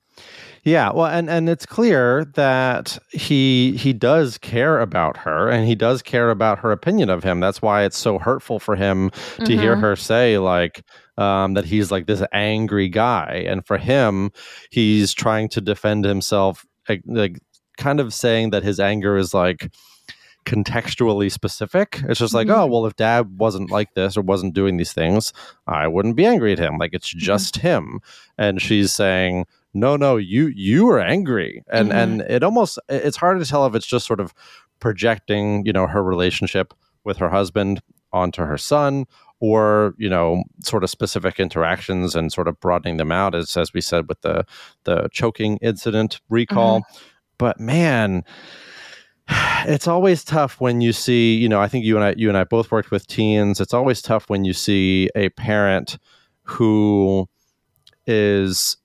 Yeah, 0.65 0.91
well, 0.93 1.07
and 1.07 1.31
and 1.31 1.49
it's 1.49 1.65
clear 1.65 2.25
that 2.35 2.99
he 3.11 3.77
he 3.77 3.93
does 3.93 4.39
care 4.39 4.81
about 4.81 5.17
her, 5.19 5.49
and 5.49 5.67
he 5.67 5.75
does 5.75 6.03
care 6.03 6.31
about 6.31 6.59
her 6.59 6.73
opinion 6.73 7.11
of 7.11 7.23
him. 7.23 7.41
That's 7.41 7.63
why 7.63 7.85
it's 7.85 7.97
so 7.97 8.19
hurtful 8.19 8.59
for 8.59 8.77
him 8.77 9.11
to 9.11 9.43
mm-hmm. 9.43 9.61
hear 9.61 9.77
her 9.77 9.97
say 9.97 10.39
like 10.39 10.85
um, 11.17 11.55
that 11.55 11.65
he's 11.65 11.91
like 11.91 12.07
this 12.07 12.23
angry 12.33 12.89
guy, 12.89 13.45
and 13.47 13.65
for 13.67 13.79
him, 13.79 14.31
he's 14.71 15.15
trying 15.15 15.49
to 15.51 15.61
defend 15.61 16.05
himself 16.05 16.67
like, 16.89 17.03
like 17.07 17.39
kind 17.79 18.01
of 18.01 18.13
saying 18.13 18.51
that 18.51 18.63
his 18.63 18.79
anger 18.79 19.17
is 19.17 19.33
like 19.33 19.73
contextually 20.45 21.31
specific. 21.31 22.01
It's 22.09 22.21
just 22.21 22.35
like, 22.35 22.49
mm-hmm. 22.49 22.61
oh, 22.61 22.67
well, 22.67 22.87
if 22.87 22.97
dad 22.97 23.39
wasn't 23.39 23.71
like 23.71 23.95
this 23.95 24.17
or 24.17 24.23
wasn't 24.23 24.55
doing 24.55 24.77
these 24.77 24.93
things, 24.93 25.33
I 25.67 25.89
wouldn't 25.89 26.17
be 26.17 26.27
angry 26.27 26.53
at 26.53 26.59
him. 26.59 26.79
Like 26.79 26.91
it's 26.93 27.11
mm-hmm. 27.11 27.19
just 27.21 27.57
mm-hmm. 27.57 27.67
him. 27.67 28.01
And 28.37 28.61
she's 28.61 28.93
saying, 28.93 29.47
no, 29.75 29.97
no, 29.97 30.17
you 30.17 30.49
you 30.49 30.87
were 30.87 31.01
angry. 31.01 31.63
And 31.71 31.91
mm-hmm. 31.91 31.99
and 31.99 32.21
it 32.23 32.43
almost 32.43 32.79
it's 32.89 33.17
hard 33.17 33.39
to 33.39 33.47
tell 33.47 33.67
if 33.67 33.75
it's 33.75 33.87
just 33.87 34.07
sort 34.07 34.21
of 34.21 34.35
projecting, 34.81 35.65
you 35.67 35.73
know, 35.73 35.87
her 35.87 36.03
relationship 36.03 36.75
with 37.05 37.19
her 37.19 37.29
husband 37.29 37.81
onto 38.13 38.43
her 38.43 38.59
son 38.59 39.07
or 39.41 39.95
you 39.99 40.09
know 40.09 40.43
sort 40.65 40.83
of 40.83 40.91
specific 40.91 41.39
interactions 41.39 42.15
and 42.17 42.33
sort 42.33 42.49
of 42.49 42.59
broadening 42.61 42.97
them 42.97 43.13
out 43.13 43.35
as 43.35 43.57
as 43.57 43.73
we 43.73 43.81
said 43.81 44.09
with 44.09 44.21
the 44.23 44.45
the 44.85 45.09
choking 45.13 45.59
incident 45.59 46.21
recall 46.29 46.81
mm-hmm. 46.81 46.99
But 47.39 47.61
man 47.61 48.25
it's 49.67 49.87
always 49.87 50.25
tough 50.25 50.61
when 50.61 50.81
you 50.81 50.93
see 50.93 51.37
you 51.37 51.49
know 51.49 51.61
i 51.61 51.69
think 51.69 51.85
you 51.85 51.97
and 51.97 52.05
i 52.05 52.15
you 52.17 52.29
and 52.29 52.39
i 52.39 52.45
both 52.45 52.71
worked 52.71 52.91
with 52.91 53.07
teens. 53.07 53.61
It's 53.61 53.75
always 53.75 54.01
tough 54.01 54.29
when 54.31 54.45
you 54.45 54.53
see 54.53 55.11
a 55.15 55.29
parent 55.31 55.99
who 56.43 57.29
is 58.07 58.77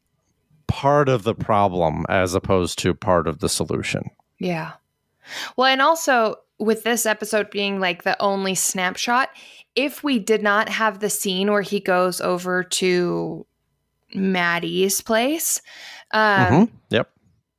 part 0.68 1.08
of 1.08 1.24
the 1.24 1.36
problem 1.36 2.06
as 2.10 2.34
opposed 2.34 2.78
to 2.80 2.94
part 2.94 3.28
of 3.28 3.40
the 3.40 3.48
solution. 3.48 4.10
Yeah. 4.40 4.74
Well 5.56 5.68
and 5.68 5.82
also 5.82 6.36
with 6.60 6.84
this 6.84 7.06
episode 7.06 7.50
being 7.50 7.80
like 7.80 8.04
the 8.04 8.22
only 8.22 8.56
snapshot 8.56 9.30
if 9.76 10.04
we 10.04 10.20
did 10.20 10.44
not 10.44 10.70
have 10.70 11.00
the 11.00 11.10
scene 11.10 11.52
where 11.52 11.62
he 11.62 11.80
goes 11.80 12.22
over 12.22 12.64
to 12.64 13.46
Maddy's 14.14 15.02
place, 15.02 15.62
um, 16.12 16.22
mm-hmm. 16.22 16.76
yep, 16.92 17.10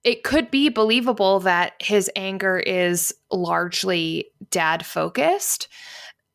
it 0.05 0.23
could 0.23 0.51
be 0.51 0.69
believable 0.69 1.41
that 1.41 1.73
his 1.81 2.11
anger 2.15 2.59
is 2.59 3.15
largely 3.33 4.27
dad 4.51 4.85
focused 4.85 5.69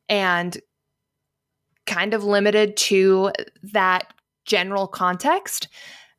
and 0.09 0.57
kind 1.85 2.13
of 2.13 2.23
limited 2.23 2.75
to 2.77 3.31
that 3.61 4.11
general 4.45 4.87
context. 4.87 5.67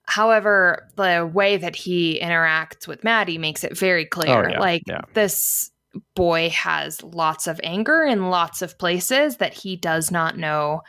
However, 0.06 0.88
the 0.96 1.28
way 1.32 1.56
that 1.56 1.76
he 1.76 2.20
interacts 2.20 2.86
with 2.86 3.04
Maddy 3.04 3.36
makes 3.36 3.64
it 3.64 3.76
very 3.76 4.04
clear. 4.04 4.46
Oh, 4.46 4.50
yeah, 4.50 4.60
like 4.60 4.82
yeah. 4.86 5.02
this 5.14 5.70
boy 6.14 6.50
has 6.50 7.02
lots 7.02 7.48
of 7.48 7.60
anger 7.64 8.02
in 8.02 8.30
lots 8.30 8.62
of 8.62 8.78
places 8.78 9.38
that 9.38 9.54
he 9.54 9.76
does 9.76 10.10
not 10.10 10.38
know 10.38 10.82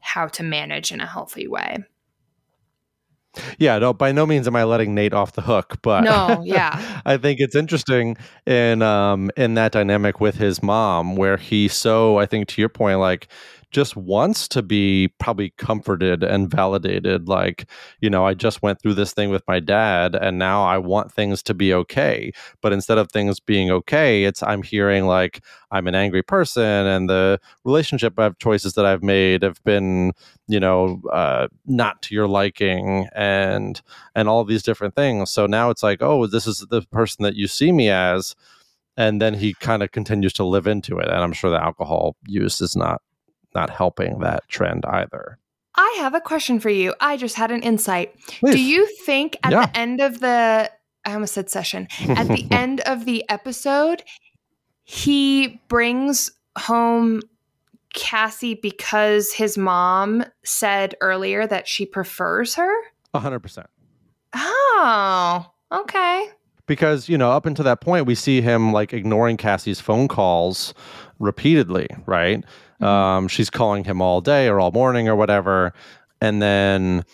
how 0.00 0.26
to 0.28 0.42
manage 0.42 0.90
in 0.90 1.00
a 1.00 1.06
healthy 1.06 1.46
way. 1.46 1.78
Yeah, 3.58 3.78
no, 3.78 3.92
by 3.92 4.12
no 4.12 4.26
means 4.26 4.46
am 4.46 4.56
I 4.56 4.64
letting 4.64 4.94
Nate 4.94 5.12
off 5.12 5.32
the 5.32 5.42
hook, 5.42 5.78
but 5.82 6.02
no, 6.04 6.40
yeah, 6.44 7.00
I 7.04 7.16
think 7.16 7.40
it's 7.40 7.54
interesting 7.56 8.16
in 8.46 8.82
um 8.82 9.30
in 9.36 9.54
that 9.54 9.72
dynamic 9.72 10.20
with 10.20 10.36
his 10.36 10.62
mom, 10.62 11.16
where 11.16 11.36
he 11.36 11.68
so 11.68 12.18
I 12.18 12.26
think 12.26 12.48
to 12.48 12.60
your 12.60 12.68
point, 12.68 12.98
like 13.00 13.28
just 13.70 13.96
wants 13.96 14.48
to 14.48 14.62
be 14.62 15.08
probably 15.18 15.50
comforted 15.58 16.22
and 16.22 16.50
validated. 16.50 17.28
Like, 17.28 17.66
you 18.00 18.08
know, 18.08 18.24
I 18.24 18.34
just 18.34 18.62
went 18.62 18.80
through 18.80 18.94
this 18.94 19.12
thing 19.12 19.30
with 19.30 19.42
my 19.46 19.60
dad 19.60 20.14
and 20.14 20.38
now 20.38 20.64
I 20.64 20.78
want 20.78 21.12
things 21.12 21.42
to 21.44 21.54
be 21.54 21.74
okay. 21.74 22.32
But 22.62 22.72
instead 22.72 22.98
of 22.98 23.10
things 23.10 23.40
being 23.40 23.70
okay, 23.70 24.24
it's 24.24 24.42
I'm 24.42 24.62
hearing 24.62 25.06
like 25.06 25.44
I'm 25.70 25.86
an 25.86 25.94
angry 25.94 26.22
person 26.22 26.62
and 26.64 27.10
the 27.10 27.40
relationship 27.64 28.18
I've 28.18 28.38
choices 28.38 28.74
that 28.74 28.86
I've 28.86 29.02
made 29.02 29.42
have 29.42 29.62
been, 29.64 30.12
you 30.46 30.60
know, 30.60 31.02
uh, 31.12 31.48
not 31.66 32.00
to 32.02 32.14
your 32.14 32.28
liking 32.28 33.08
and 33.14 33.80
and 34.14 34.28
all 34.28 34.44
these 34.44 34.62
different 34.62 34.94
things. 34.94 35.30
So 35.30 35.46
now 35.46 35.70
it's 35.70 35.82
like, 35.82 36.02
oh, 36.02 36.26
this 36.26 36.46
is 36.46 36.66
the 36.70 36.82
person 36.90 37.22
that 37.24 37.34
you 37.34 37.46
see 37.46 37.72
me 37.72 37.90
as 37.90 38.34
and 38.96 39.22
then 39.22 39.32
he 39.32 39.54
kind 39.54 39.82
of 39.82 39.92
continues 39.92 40.32
to 40.32 40.44
live 40.44 40.66
into 40.66 40.98
it 40.98 41.06
and 41.08 41.18
i'm 41.18 41.32
sure 41.32 41.50
the 41.50 41.62
alcohol 41.62 42.16
use 42.26 42.60
is 42.60 42.74
not 42.74 43.00
not 43.54 43.70
helping 43.70 44.20
that 44.20 44.48
trend 44.48 44.84
either. 44.86 45.38
I 45.74 45.96
have 45.98 46.14
a 46.14 46.20
question 46.20 46.58
for 46.58 46.70
you. 46.70 46.94
I 47.00 47.16
just 47.16 47.36
had 47.36 47.50
an 47.50 47.62
insight. 47.62 48.18
Please. 48.26 48.54
Do 48.54 48.60
you 48.60 48.86
think 49.04 49.36
at 49.42 49.52
yeah. 49.52 49.66
the 49.66 49.78
end 49.78 50.00
of 50.00 50.20
the 50.20 50.70
I 51.04 51.14
almost 51.14 51.34
said 51.34 51.48
session, 51.48 51.88
at 52.08 52.28
the 52.28 52.46
end 52.50 52.80
of 52.80 53.04
the 53.04 53.24
episode, 53.30 54.02
he 54.84 55.60
brings 55.68 56.30
home 56.58 57.22
Cassie 57.94 58.54
because 58.54 59.32
his 59.32 59.56
mom 59.56 60.24
said 60.44 60.96
earlier 61.00 61.46
that 61.46 61.68
she 61.68 61.86
prefers 61.86 62.54
her? 62.56 62.72
A 63.14 63.20
hundred 63.20 63.40
percent. 63.40 63.68
Oh, 64.34 65.46
okay. 65.72 66.28
Because, 66.66 67.08
you 67.08 67.16
know, 67.16 67.30
up 67.30 67.46
until 67.46 67.64
that 67.64 67.80
point, 67.80 68.04
we 68.04 68.14
see 68.14 68.42
him 68.42 68.72
like 68.72 68.92
ignoring 68.92 69.38
Cassie's 69.38 69.80
phone 69.80 70.06
calls 70.06 70.74
repeatedly, 71.18 71.88
right? 72.04 72.44
Um, 72.80 73.28
she's 73.28 73.50
calling 73.50 73.84
him 73.84 74.00
all 74.00 74.20
day 74.20 74.48
or 74.48 74.60
all 74.60 74.70
morning 74.70 75.08
or 75.08 75.16
whatever. 75.16 75.72
And 76.20 76.40
then, 76.40 77.04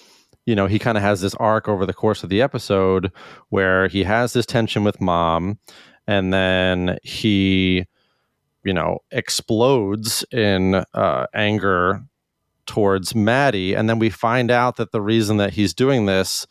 you 0.46 0.54
know, 0.54 0.66
he 0.66 0.78
kind 0.78 0.96
of 0.96 1.02
has 1.02 1.20
this 1.20 1.34
arc 1.36 1.68
over 1.68 1.86
the 1.86 1.94
course 1.94 2.22
of 2.22 2.30
the 2.30 2.42
episode 2.42 3.12
where 3.48 3.88
he 3.88 4.04
has 4.04 4.32
this 4.32 4.46
tension 4.46 4.84
with 4.84 5.00
mom 5.00 5.58
and 6.06 6.32
then 6.32 6.98
he, 7.02 7.86
you 8.64 8.74
know, 8.74 8.98
explodes 9.10 10.24
in 10.30 10.84
uh, 10.94 11.26
anger 11.34 12.02
towards 12.66 13.14
Maddy. 13.14 13.74
And 13.74 13.88
then 13.88 13.98
we 13.98 14.10
find 14.10 14.50
out 14.50 14.76
that 14.76 14.92
the 14.92 15.02
reason 15.02 15.36
that 15.38 15.52
he's 15.54 15.74
doing 15.74 16.06
this 16.06 16.46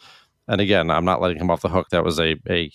and 0.47 0.60
again, 0.60 0.91
I'm 0.91 1.06
not 1.06 1.21
letting 1.21 1.38
him 1.38 1.49
off 1.49 1.62
the 1.62 1.69
hook. 1.69 1.89
That 1.89 2.04
was 2.04 2.19
a 2.19 2.36
a 2.49 2.69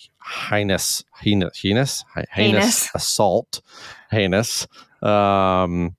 heinous, 0.49 1.03
heinous, 1.21 1.59
heinous, 1.59 2.03
heinous, 2.13 2.33
heinous. 2.33 2.89
assault, 2.95 3.61
heinous. 4.09 4.67
Um, 5.01 5.95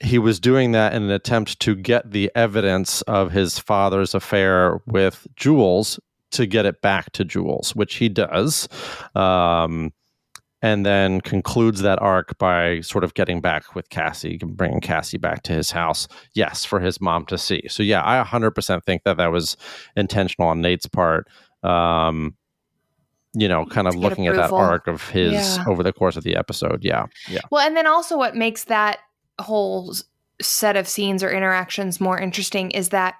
he 0.00 0.18
was 0.18 0.40
doing 0.40 0.72
that 0.72 0.94
in 0.94 1.02
an 1.04 1.10
attempt 1.10 1.60
to 1.60 1.74
get 1.74 2.10
the 2.10 2.30
evidence 2.34 3.02
of 3.02 3.32
his 3.32 3.58
father's 3.58 4.14
affair 4.14 4.80
with 4.86 5.26
Jules 5.36 6.00
to 6.32 6.46
get 6.46 6.64
it 6.64 6.80
back 6.80 7.12
to 7.12 7.24
Jules, 7.24 7.74
which 7.74 7.96
he 7.96 8.08
does. 8.08 8.68
Um, 9.14 9.92
and 10.62 10.84
then 10.84 11.20
concludes 11.22 11.80
that 11.80 12.00
arc 12.02 12.36
by 12.38 12.80
sort 12.80 13.02
of 13.02 13.14
getting 13.14 13.40
back 13.40 13.74
with 13.74 13.88
Cassie, 13.88 14.38
bringing 14.44 14.80
Cassie 14.80 15.16
back 15.18 15.42
to 15.44 15.52
his 15.54 15.70
house. 15.70 16.06
Yes, 16.34 16.64
for 16.64 16.80
his 16.80 17.00
mom 17.00 17.24
to 17.26 17.38
see. 17.38 17.62
So 17.68 17.82
yeah, 17.82 18.02
I 18.04 18.22
100% 18.22 18.84
think 18.84 19.04
that 19.04 19.16
that 19.16 19.32
was 19.32 19.56
intentional 19.96 20.48
on 20.48 20.60
Nate's 20.60 20.86
part. 20.86 21.28
Um, 21.62 22.36
you 23.32 23.48
know, 23.48 23.64
kind 23.64 23.86
of 23.86 23.94
looking 23.94 24.26
approval. 24.26 24.44
at 24.44 24.50
that 24.50 24.56
arc 24.56 24.86
of 24.86 25.08
his 25.08 25.32
yeah. 25.32 25.64
over 25.66 25.82
the 25.82 25.92
course 25.92 26.16
of 26.16 26.24
the 26.24 26.36
episode. 26.36 26.82
Yeah, 26.82 27.06
yeah. 27.28 27.40
Well, 27.50 27.64
and 27.64 27.76
then 27.76 27.86
also 27.86 28.18
what 28.18 28.34
makes 28.34 28.64
that 28.64 28.98
whole 29.42 29.94
set 30.40 30.76
of 30.76 30.88
scenes 30.88 31.22
or 31.22 31.30
interactions 31.30 32.00
more 32.00 32.18
interesting 32.18 32.70
is 32.70 32.90
that 32.90 33.16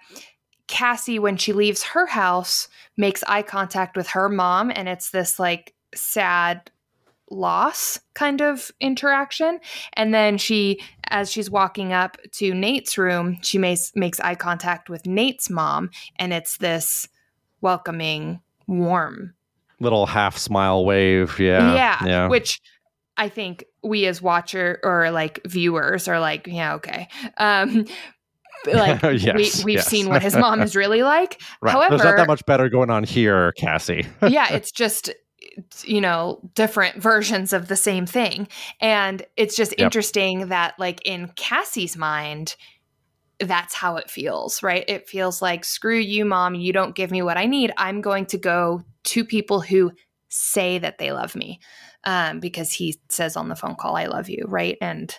Cassie, 0.66 1.18
when 1.18 1.36
she 1.36 1.52
leaves 1.52 1.82
her 1.82 2.06
house, 2.06 2.68
makes 2.96 3.24
eye 3.24 3.42
contact 3.42 3.96
with 3.96 4.08
her 4.08 4.28
mom, 4.28 4.70
and 4.74 4.88
it's 4.88 5.10
this 5.10 5.38
like 5.38 5.74
sad 5.94 6.70
loss 7.28 7.98
kind 8.14 8.40
of 8.40 8.70
interaction. 8.80 9.58
And 9.94 10.14
then 10.14 10.38
she, 10.38 10.80
as 11.08 11.30
she's 11.30 11.50
walking 11.50 11.92
up 11.92 12.16
to 12.32 12.54
Nate's 12.54 12.96
room, 12.96 13.38
she 13.42 13.58
makes 13.58 13.92
makes 13.96 14.20
eye 14.20 14.36
contact 14.36 14.88
with 14.88 15.06
Nate's 15.06 15.50
mom, 15.50 15.90
and 16.16 16.32
it's 16.32 16.58
this 16.58 17.08
welcoming, 17.60 18.40
warm 18.66 19.34
little 19.80 20.06
half 20.06 20.36
smile 20.36 20.84
wave. 20.84 21.38
Yeah, 21.38 21.74
yeah, 21.74 22.06
yeah. 22.06 22.28
Which 22.28 22.60
I 23.16 23.28
think 23.28 23.64
we 23.82 24.06
as 24.06 24.22
watcher 24.22 24.80
or 24.82 25.10
like 25.10 25.40
viewers 25.46 26.08
are 26.08 26.20
like, 26.20 26.46
yeah, 26.46 26.74
okay. 26.74 27.08
Um, 27.36 27.86
like 28.66 29.02
yes, 29.22 29.58
we, 29.58 29.64
we've 29.64 29.76
yes. 29.76 29.86
seen 29.86 30.08
what 30.08 30.22
his 30.22 30.36
mom 30.36 30.60
is 30.60 30.76
really 30.76 31.02
like. 31.02 31.40
Right. 31.62 31.72
However, 31.72 31.98
there's 31.98 32.04
not 32.04 32.16
that 32.16 32.26
much 32.26 32.46
better 32.46 32.70
going 32.70 32.90
on 32.90 33.04
here, 33.04 33.52
Cassie. 33.52 34.06
yeah, 34.28 34.52
it's 34.52 34.72
just 34.72 35.10
you 35.84 36.00
know 36.00 36.40
different 36.54 36.96
versions 36.96 37.52
of 37.52 37.68
the 37.68 37.76
same 37.76 38.06
thing, 38.06 38.48
and 38.80 39.22
it's 39.36 39.56
just 39.56 39.72
yep. 39.72 39.86
interesting 39.86 40.48
that 40.48 40.74
like 40.78 41.02
in 41.04 41.28
Cassie's 41.36 41.98
mind, 41.98 42.56
that's 43.40 43.74
how 43.74 43.96
it 43.96 44.10
feels, 44.10 44.62
right? 44.62 44.84
It 44.88 45.08
feels 45.08 45.42
like 45.42 45.64
screw 45.64 45.98
you, 45.98 46.24
mom. 46.24 46.54
You 46.54 46.72
don't 46.72 46.94
give 46.94 47.10
me 47.10 47.20
what 47.20 47.36
I 47.36 47.44
need. 47.44 47.72
I'm 47.76 48.00
going 48.00 48.24
to 48.26 48.38
go 48.38 48.82
to 49.04 49.24
people 49.24 49.60
who 49.60 49.92
say 50.30 50.78
that 50.78 50.96
they 50.96 51.12
love 51.12 51.36
me 51.36 51.60
um, 52.04 52.40
because 52.40 52.72
he 52.72 52.98
says 53.08 53.36
on 53.36 53.48
the 53.48 53.56
phone 53.56 53.76
call, 53.76 53.96
I 53.96 54.06
love 54.06 54.28
you, 54.28 54.44
right? 54.48 54.76
And 54.80 55.14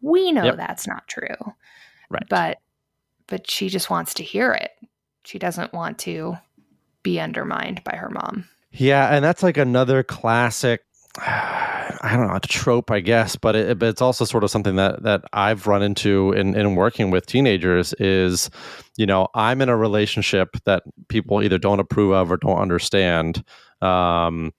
we 0.00 0.32
know 0.32 0.44
yep. 0.44 0.56
that's 0.56 0.86
not 0.86 1.06
true. 1.08 1.36
Right. 2.08 2.26
But 2.28 2.58
but 3.26 3.50
she 3.50 3.68
just 3.68 3.90
wants 3.90 4.14
to 4.14 4.22
hear 4.22 4.52
it. 4.52 4.70
She 5.24 5.38
doesn't 5.38 5.72
want 5.72 5.98
to 6.00 6.36
be 7.02 7.18
undermined 7.18 7.82
by 7.82 7.96
her 7.96 8.08
mom. 8.08 8.48
Yeah, 8.70 9.08
and 9.14 9.24
that's 9.24 9.42
like 9.42 9.56
another 9.56 10.02
classic 10.02 10.82
I 11.18 12.14
don't 12.16 12.28
know, 12.28 12.34
a 12.34 12.40
trope, 12.40 12.90
I 12.90 13.00
guess, 13.00 13.36
but, 13.36 13.56
it, 13.56 13.78
but 13.78 13.88
it's 13.88 14.02
also 14.02 14.24
sort 14.24 14.44
of 14.44 14.50
something 14.50 14.76
that 14.76 15.02
that 15.02 15.24
I've 15.32 15.66
run 15.66 15.82
into 15.82 16.32
in, 16.32 16.54
in 16.54 16.74
working 16.74 17.10
with 17.10 17.26
teenagers 17.26 17.94
is, 17.94 18.50
you 18.96 19.06
know, 19.06 19.28
I'm 19.34 19.62
in 19.62 19.68
a 19.68 19.76
relationship 19.76 20.56
that 20.64 20.82
people 21.08 21.42
either 21.42 21.58
don't 21.58 21.80
approve 21.80 22.12
of 22.12 22.30
or 22.30 22.36
don't 22.36 22.58
understand. 22.58 23.42
Um, 23.80 24.52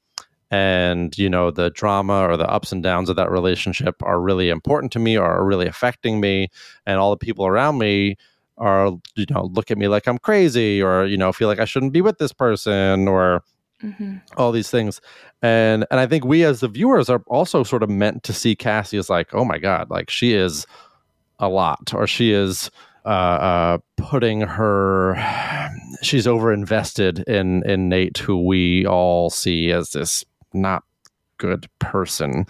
and 0.49 1.17
you 1.17 1.29
know 1.29 1.51
the 1.51 1.69
drama 1.71 2.21
or 2.27 2.37
the 2.37 2.49
ups 2.49 2.71
and 2.71 2.83
downs 2.83 3.09
of 3.09 3.15
that 3.15 3.31
relationship 3.31 4.01
are 4.03 4.19
really 4.19 4.49
important 4.49 4.91
to 4.93 4.99
me 4.99 5.17
or 5.17 5.25
are 5.25 5.45
really 5.45 5.67
affecting 5.67 6.19
me 6.19 6.49
and 6.85 6.99
all 6.99 7.09
the 7.09 7.17
people 7.17 7.45
around 7.45 7.77
me 7.77 8.15
are 8.57 8.91
you 9.15 9.25
know 9.29 9.45
look 9.53 9.69
at 9.69 9.77
me 9.77 9.87
like 9.87 10.07
i'm 10.07 10.17
crazy 10.17 10.81
or 10.81 11.05
you 11.05 11.17
know 11.17 11.31
feel 11.33 11.47
like 11.47 11.59
i 11.59 11.65
shouldn't 11.65 11.93
be 11.93 12.01
with 12.01 12.17
this 12.17 12.31
person 12.31 13.07
or 13.07 13.43
mm-hmm. 13.83 14.17
all 14.37 14.51
these 14.51 14.71
things 14.71 15.01
and 15.41 15.85
and 15.91 15.99
i 15.99 16.07
think 16.07 16.23
we 16.23 16.43
as 16.43 16.61
the 16.61 16.67
viewers 16.67 17.09
are 17.09 17.21
also 17.27 17.63
sort 17.63 17.83
of 17.83 17.89
meant 17.89 18.23
to 18.23 18.33
see 18.33 18.55
cassie 18.55 18.97
as 18.97 19.09
like 19.09 19.33
oh 19.33 19.43
my 19.45 19.57
god 19.57 19.89
like 19.89 20.09
she 20.09 20.33
is 20.33 20.65
a 21.39 21.49
lot 21.49 21.93
or 21.93 22.07
she 22.07 22.31
is 22.31 22.71
uh, 23.05 23.09
uh, 23.09 23.77
putting 23.95 24.41
her 24.41 25.15
she's 26.01 26.27
over 26.27 26.51
invested 26.51 27.19
in 27.19 27.63
in 27.69 27.89
nate 27.89 28.17
who 28.17 28.43
we 28.43 28.85
all 28.85 29.29
see 29.29 29.71
as 29.71 29.91
this 29.91 30.25
not 30.57 30.83
good 31.37 31.67
person. 31.79 32.45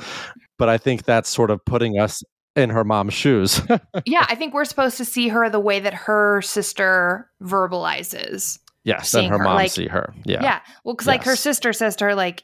But 0.58 0.70
I 0.70 0.78
think 0.78 1.04
that's 1.04 1.30
sort 1.30 1.52
of 1.52 1.64
putting 1.66 2.00
us 2.00 2.24
in 2.56 2.70
her 2.70 2.84
mom's 2.84 3.14
shoes. 3.14 3.62
yeah, 4.06 4.26
I 4.30 4.36
think 4.36 4.54
we're 4.54 4.66
supposed 4.66 4.98
to 4.98 5.06
see 5.06 5.28
her 5.28 5.50
the 5.50 5.60
way 5.60 5.80
that 5.80 5.94
her 5.94 6.42
sister 6.42 7.30
verbalizes. 7.42 8.60
Yes, 8.84 9.14
and 9.14 9.28
her, 9.28 9.38
her, 9.38 9.44
mom 9.44 9.56
like, 9.56 9.72
see 9.72 9.88
her. 9.88 10.14
Yeah. 10.26 10.42
Yeah. 10.42 10.60
Well, 10.84 10.96
because 10.96 11.08
yes. 11.08 11.14
like 11.18 11.24
her 11.26 11.36
sister 11.36 11.74
says 11.74 11.96
to 11.98 12.06
her, 12.06 12.16
like, 12.16 12.44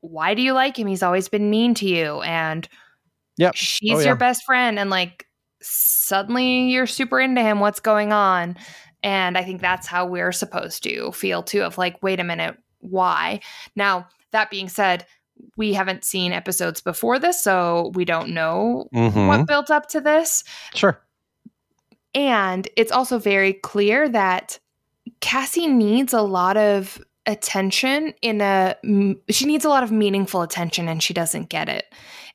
why 0.00 0.34
do 0.34 0.42
you 0.42 0.52
like 0.52 0.78
him? 0.78 0.86
He's 0.86 1.02
always 1.02 1.28
been 1.28 1.50
mean 1.50 1.74
to 1.74 1.86
you. 1.86 2.22
And 2.22 2.68
yeah, 3.36 3.50
she's 3.54 3.92
oh, 3.92 3.98
yeah. 3.98 4.06
your 4.06 4.16
best 4.16 4.44
friend. 4.44 4.78
And 4.78 4.90
like 4.90 5.26
suddenly 5.60 6.70
you're 6.70 6.86
super 6.86 7.20
into 7.20 7.42
him. 7.42 7.60
What's 7.60 7.80
going 7.80 8.12
on? 8.12 8.56
And 9.02 9.36
I 9.36 9.44
think 9.44 9.60
that's 9.60 9.86
how 9.86 10.06
we're 10.06 10.32
supposed 10.32 10.82
to 10.84 11.12
feel 11.12 11.42
too, 11.42 11.62
of 11.62 11.78
like, 11.78 12.02
wait 12.02 12.20
a 12.20 12.24
minute, 12.24 12.56
why? 12.80 13.40
Now, 13.74 14.08
that 14.36 14.50
being 14.50 14.68
said, 14.68 15.06
we 15.56 15.72
haven't 15.72 16.04
seen 16.04 16.32
episodes 16.32 16.80
before 16.80 17.18
this, 17.18 17.42
so 17.42 17.92
we 17.94 18.04
don't 18.04 18.30
know 18.30 18.88
mm-hmm. 18.94 19.26
what 19.26 19.46
built 19.46 19.70
up 19.70 19.88
to 19.88 20.00
this. 20.00 20.44
Sure. 20.74 21.00
And 22.14 22.68
it's 22.76 22.92
also 22.92 23.18
very 23.18 23.52
clear 23.52 24.08
that 24.08 24.58
Cassie 25.20 25.66
needs 25.66 26.12
a 26.12 26.22
lot 26.22 26.56
of 26.56 26.98
attention 27.26 28.14
in 28.22 28.40
a 28.40 28.76
she 29.28 29.46
needs 29.46 29.64
a 29.64 29.68
lot 29.68 29.82
of 29.82 29.90
meaningful 29.90 30.42
attention 30.42 30.88
and 30.88 31.02
she 31.02 31.12
doesn't 31.12 31.48
get 31.48 31.68
it. 31.68 31.86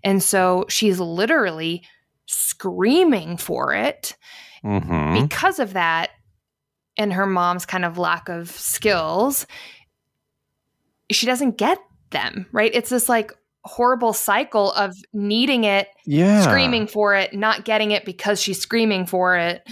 And 0.04 0.22
so 0.22 0.66
she's 0.68 1.00
literally 1.00 1.84
screaming 2.26 3.38
for 3.38 3.74
it. 3.74 4.16
Mm-hmm. 4.64 5.24
Because 5.24 5.60
of 5.60 5.74
that 5.74 6.12
and 6.98 7.14
her 7.14 7.26
mom's 7.26 7.66
kind 7.66 7.86
of 7.86 7.98
lack 7.98 8.30
of 8.30 8.52
skills, 8.52 9.48
she 11.12 11.26
doesn't 11.26 11.58
get 11.58 11.80
them, 12.12 12.46
right? 12.52 12.72
It's 12.74 12.90
this 12.90 13.10
like 13.10 13.34
horrible 13.64 14.14
cycle 14.14 14.72
of 14.72 14.96
needing 15.14 15.64
it, 15.64 15.88
yeah. 16.06 16.42
screaming 16.42 16.88
for 16.88 17.16
it, 17.16 17.34
not 17.34 17.66
getting 17.66 17.92
it 17.92 18.06
because 18.06 18.42
she's 18.42 18.60
screaming 18.60 19.06
for 19.06 19.36
it, 19.38 19.68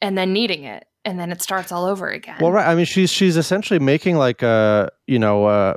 and 0.00 0.16
then 0.16 0.32
needing 0.32 0.64
it. 0.64 0.86
And 1.04 1.18
then 1.18 1.30
it 1.30 1.42
starts 1.42 1.70
all 1.70 1.84
over 1.84 2.08
again. 2.08 2.36
Well, 2.40 2.52
right. 2.52 2.66
I 2.66 2.74
mean, 2.74 2.86
she's 2.86 3.10
she's 3.10 3.36
essentially 3.36 3.78
making 3.78 4.16
like 4.16 4.42
a 4.42 4.90
you 5.06 5.18
know 5.18 5.48
a, 5.48 5.76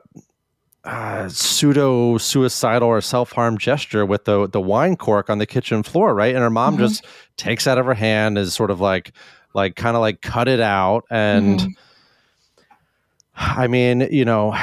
a 0.86 1.30
pseudo 1.30 2.18
suicidal 2.18 2.88
or 2.88 3.02
self 3.02 3.34
harm 3.34 3.58
gesture 3.58 4.06
with 4.06 4.24
the 4.24 4.48
the 4.48 4.62
wine 4.62 4.96
cork 4.96 5.30
on 5.30 5.38
the 5.38 5.46
kitchen 5.46 5.84
floor, 5.84 6.16
right? 6.16 6.34
And 6.34 6.42
her 6.44 6.50
mom 6.50 6.76
mm-hmm. 6.76 6.84
just 6.84 7.06
takes 7.36 7.68
out 7.68 7.78
of 7.78 7.86
her 7.86 7.94
hand, 7.94 8.38
is 8.38 8.54
sort 8.54 8.72
of 8.72 8.80
like 8.80 9.12
like 9.54 9.76
kind 9.76 9.98
of 9.98 10.02
like 10.02 10.22
cut 10.22 10.48
it 10.48 10.62
out, 10.62 11.04
and 11.10 11.60
mm-hmm. 11.60 11.70
I 13.36 13.68
mean, 13.68 14.08
you 14.10 14.24
know 14.24 14.54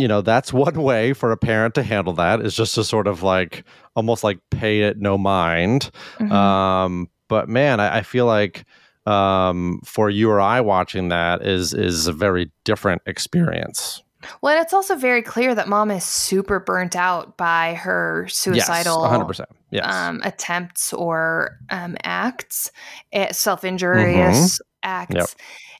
you 0.00 0.08
know 0.08 0.22
that's 0.22 0.52
one 0.52 0.82
way 0.82 1.12
for 1.12 1.30
a 1.30 1.36
parent 1.36 1.74
to 1.74 1.82
handle 1.82 2.14
that 2.14 2.40
is 2.40 2.56
just 2.56 2.74
to 2.74 2.82
sort 2.82 3.06
of 3.06 3.22
like 3.22 3.64
almost 3.94 4.24
like 4.24 4.38
pay 4.50 4.80
it 4.80 4.98
no 4.98 5.18
mind 5.18 5.90
mm-hmm. 6.18 6.32
um, 6.32 7.08
but 7.28 7.48
man 7.48 7.78
I, 7.78 7.98
I, 7.98 8.02
feel 8.02 8.26
like 8.26 8.64
um, 9.06 9.80
for 9.84 10.08
you 10.10 10.30
or 10.30 10.40
i 10.40 10.60
watching 10.60 11.08
that 11.08 11.42
is 11.42 11.74
is 11.74 12.06
a 12.06 12.12
very 12.12 12.50
different 12.64 13.02
experience 13.06 14.02
well 14.42 14.54
and 14.54 14.62
it's 14.62 14.72
also 14.72 14.96
very 14.96 15.22
clear 15.22 15.54
that 15.54 15.68
mom 15.68 15.90
is 15.90 16.04
super 16.04 16.60
burnt 16.60 16.96
out 16.96 17.36
by 17.36 17.74
her 17.74 18.26
suicidal 18.28 19.02
yes, 19.02 19.12
100% 19.12 19.44
yes. 19.70 19.94
um, 19.94 20.20
attempts 20.24 20.92
or 20.92 21.58
um, 21.70 21.96
acts 22.04 22.70
eh, 23.12 23.32
self-injurious 23.32 24.56
mm-hmm. 24.56 24.62
acts 24.82 25.14
yep. 25.14 25.26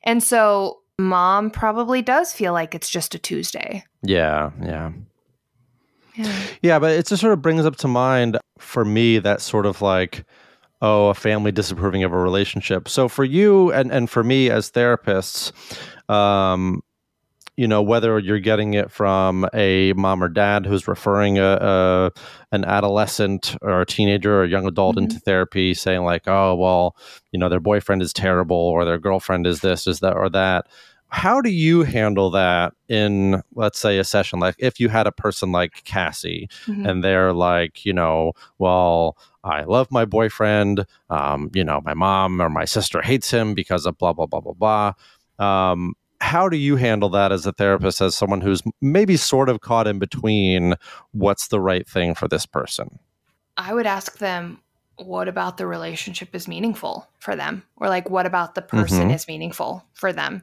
and 0.05 0.23
so 0.23 0.81
mom 1.01 1.51
probably 1.51 2.03
does 2.03 2.33
feel 2.33 2.53
like 2.53 2.75
it's 2.75 2.89
just 2.89 3.15
a 3.15 3.19
Tuesday. 3.19 3.85
Yeah, 4.03 4.51
yeah. 4.63 4.93
Yeah. 6.17 6.43
yeah, 6.63 6.79
but 6.79 6.93
it 6.93 7.07
just 7.07 7.21
sort 7.21 7.33
of 7.33 7.41
brings 7.41 7.65
up 7.65 7.77
to 7.77 7.89
mind 7.89 8.39
for 8.59 8.85
me 8.85 9.19
that 9.21 9.41
sort 9.41 9.65
of 9.65 9.81
like, 9.81 10.25
oh, 10.83 11.09
a 11.09 11.15
family 11.15 11.53
disapproving 11.53 12.05
of 12.05 12.13
a 12.13 12.19
relationship. 12.19 12.89
So 12.89 13.09
for 13.09 13.25
you 13.25 13.73
and, 13.73 13.91
and 13.93 14.11
for 14.11 14.23
me 14.25 14.51
as 14.51 14.71
therapists, 14.71 15.53
um, 16.13 16.83
you 17.61 17.69
know 17.69 17.83
whether 17.83 18.19
you're 18.19 18.41
getting 18.41 18.73
it 18.73 18.91
from 18.91 19.47
a 19.53 19.93
mom 19.93 20.23
or 20.23 20.31
dad 20.31 20.65
who's 20.65 20.89
referring 20.89 21.39
a, 21.39 21.59
a 21.61 22.11
an 22.53 22.65
adolescent 22.65 23.55
or 23.61 23.83
a 23.83 23.87
teenager 23.87 24.37
or 24.37 24.45
a 24.45 24.49
young 24.49 24.67
adult 24.67 24.97
mm-hmm. 24.97 25.05
into 25.05 25.19
therapy 25.19 25.75
saying 25.75 26.03
like 26.03 26.27
oh 26.27 26.55
well 26.55 26.97
you 27.33 27.39
know 27.39 27.51
their 27.51 27.61
boyfriend 27.61 28.01
is 28.01 28.15
terrible 28.15 28.57
or 28.57 28.87
their 28.87 28.99
girlfriend 28.99 29.47
is 29.47 29.61
this 29.61 29.87
is 29.87 30.01
that 30.01 30.17
or 30.17 30.31
that 30.31 30.69
how 31.11 31.41
do 31.41 31.51
you 31.51 31.83
handle 31.83 32.31
that 32.31 32.73
in 32.89 33.43
let's 33.55 33.79
say 33.79 33.99
a 33.99 34.05
session 34.05 34.39
like 34.39 34.55
if 34.59 34.79
you 34.79 34.89
had 34.89 35.07
a 35.07 35.13
person 35.13 35.53
like 35.53 35.83
cassie 35.85 36.49
mm-hmm. 36.67 36.87
and 36.87 37.05
they're 37.05 37.33
like 37.33 37.85
you 37.85 37.93
know 37.93 38.33
well 38.59 39.17
i 39.45 39.63
love 39.65 39.91
my 39.91 40.05
boyfriend 40.05 40.87
um, 41.11 41.51
you 41.53 41.65
know 41.65 41.81
my 41.85 41.95
mom 41.95 42.41
or 42.41 42.49
my 42.49 42.65
sister 42.65 43.03
hates 43.03 43.31
him 43.31 43.55
because 43.55 43.87
of 43.87 43.99
blah 43.99 44.13
blah 44.13 44.27
blah 44.27 44.41
blah 44.41 44.53
blah 44.53 44.93
um, 45.39 45.95
how 46.21 46.49
do 46.49 46.57
you 46.57 46.77
handle 46.77 47.09
that 47.09 47.33
as 47.33 47.47
a 47.47 47.53
therapist 47.53 48.01
as 48.01 48.15
someone 48.15 48.41
who's 48.41 48.63
maybe 48.81 49.17
sort 49.17 49.49
of 49.49 49.61
caught 49.61 49.87
in 49.87 49.99
between 49.99 50.75
what's 51.13 51.49
the 51.49 51.61
right 51.61 51.89
thing 51.89 52.15
for 52.15 52.29
this 52.29 52.47
person 52.47 52.99
i 53.57 53.75
would 53.75 53.87
ask 53.87 54.19
them 54.19 54.61
what 54.97 55.29
about 55.29 55.57
the 55.57 55.67
relationship 55.67 56.35
is 56.35 56.47
meaningful 56.47 57.09
for 57.19 57.35
them 57.35 57.63
or 57.77 57.89
like 57.89 58.09
what 58.11 58.27
about 58.27 58.55
the 58.55 58.63
person 58.63 59.05
mm-hmm. 59.05 59.11
is 59.11 59.27
meaningful 59.27 59.85
for 59.95 60.13
them 60.13 60.43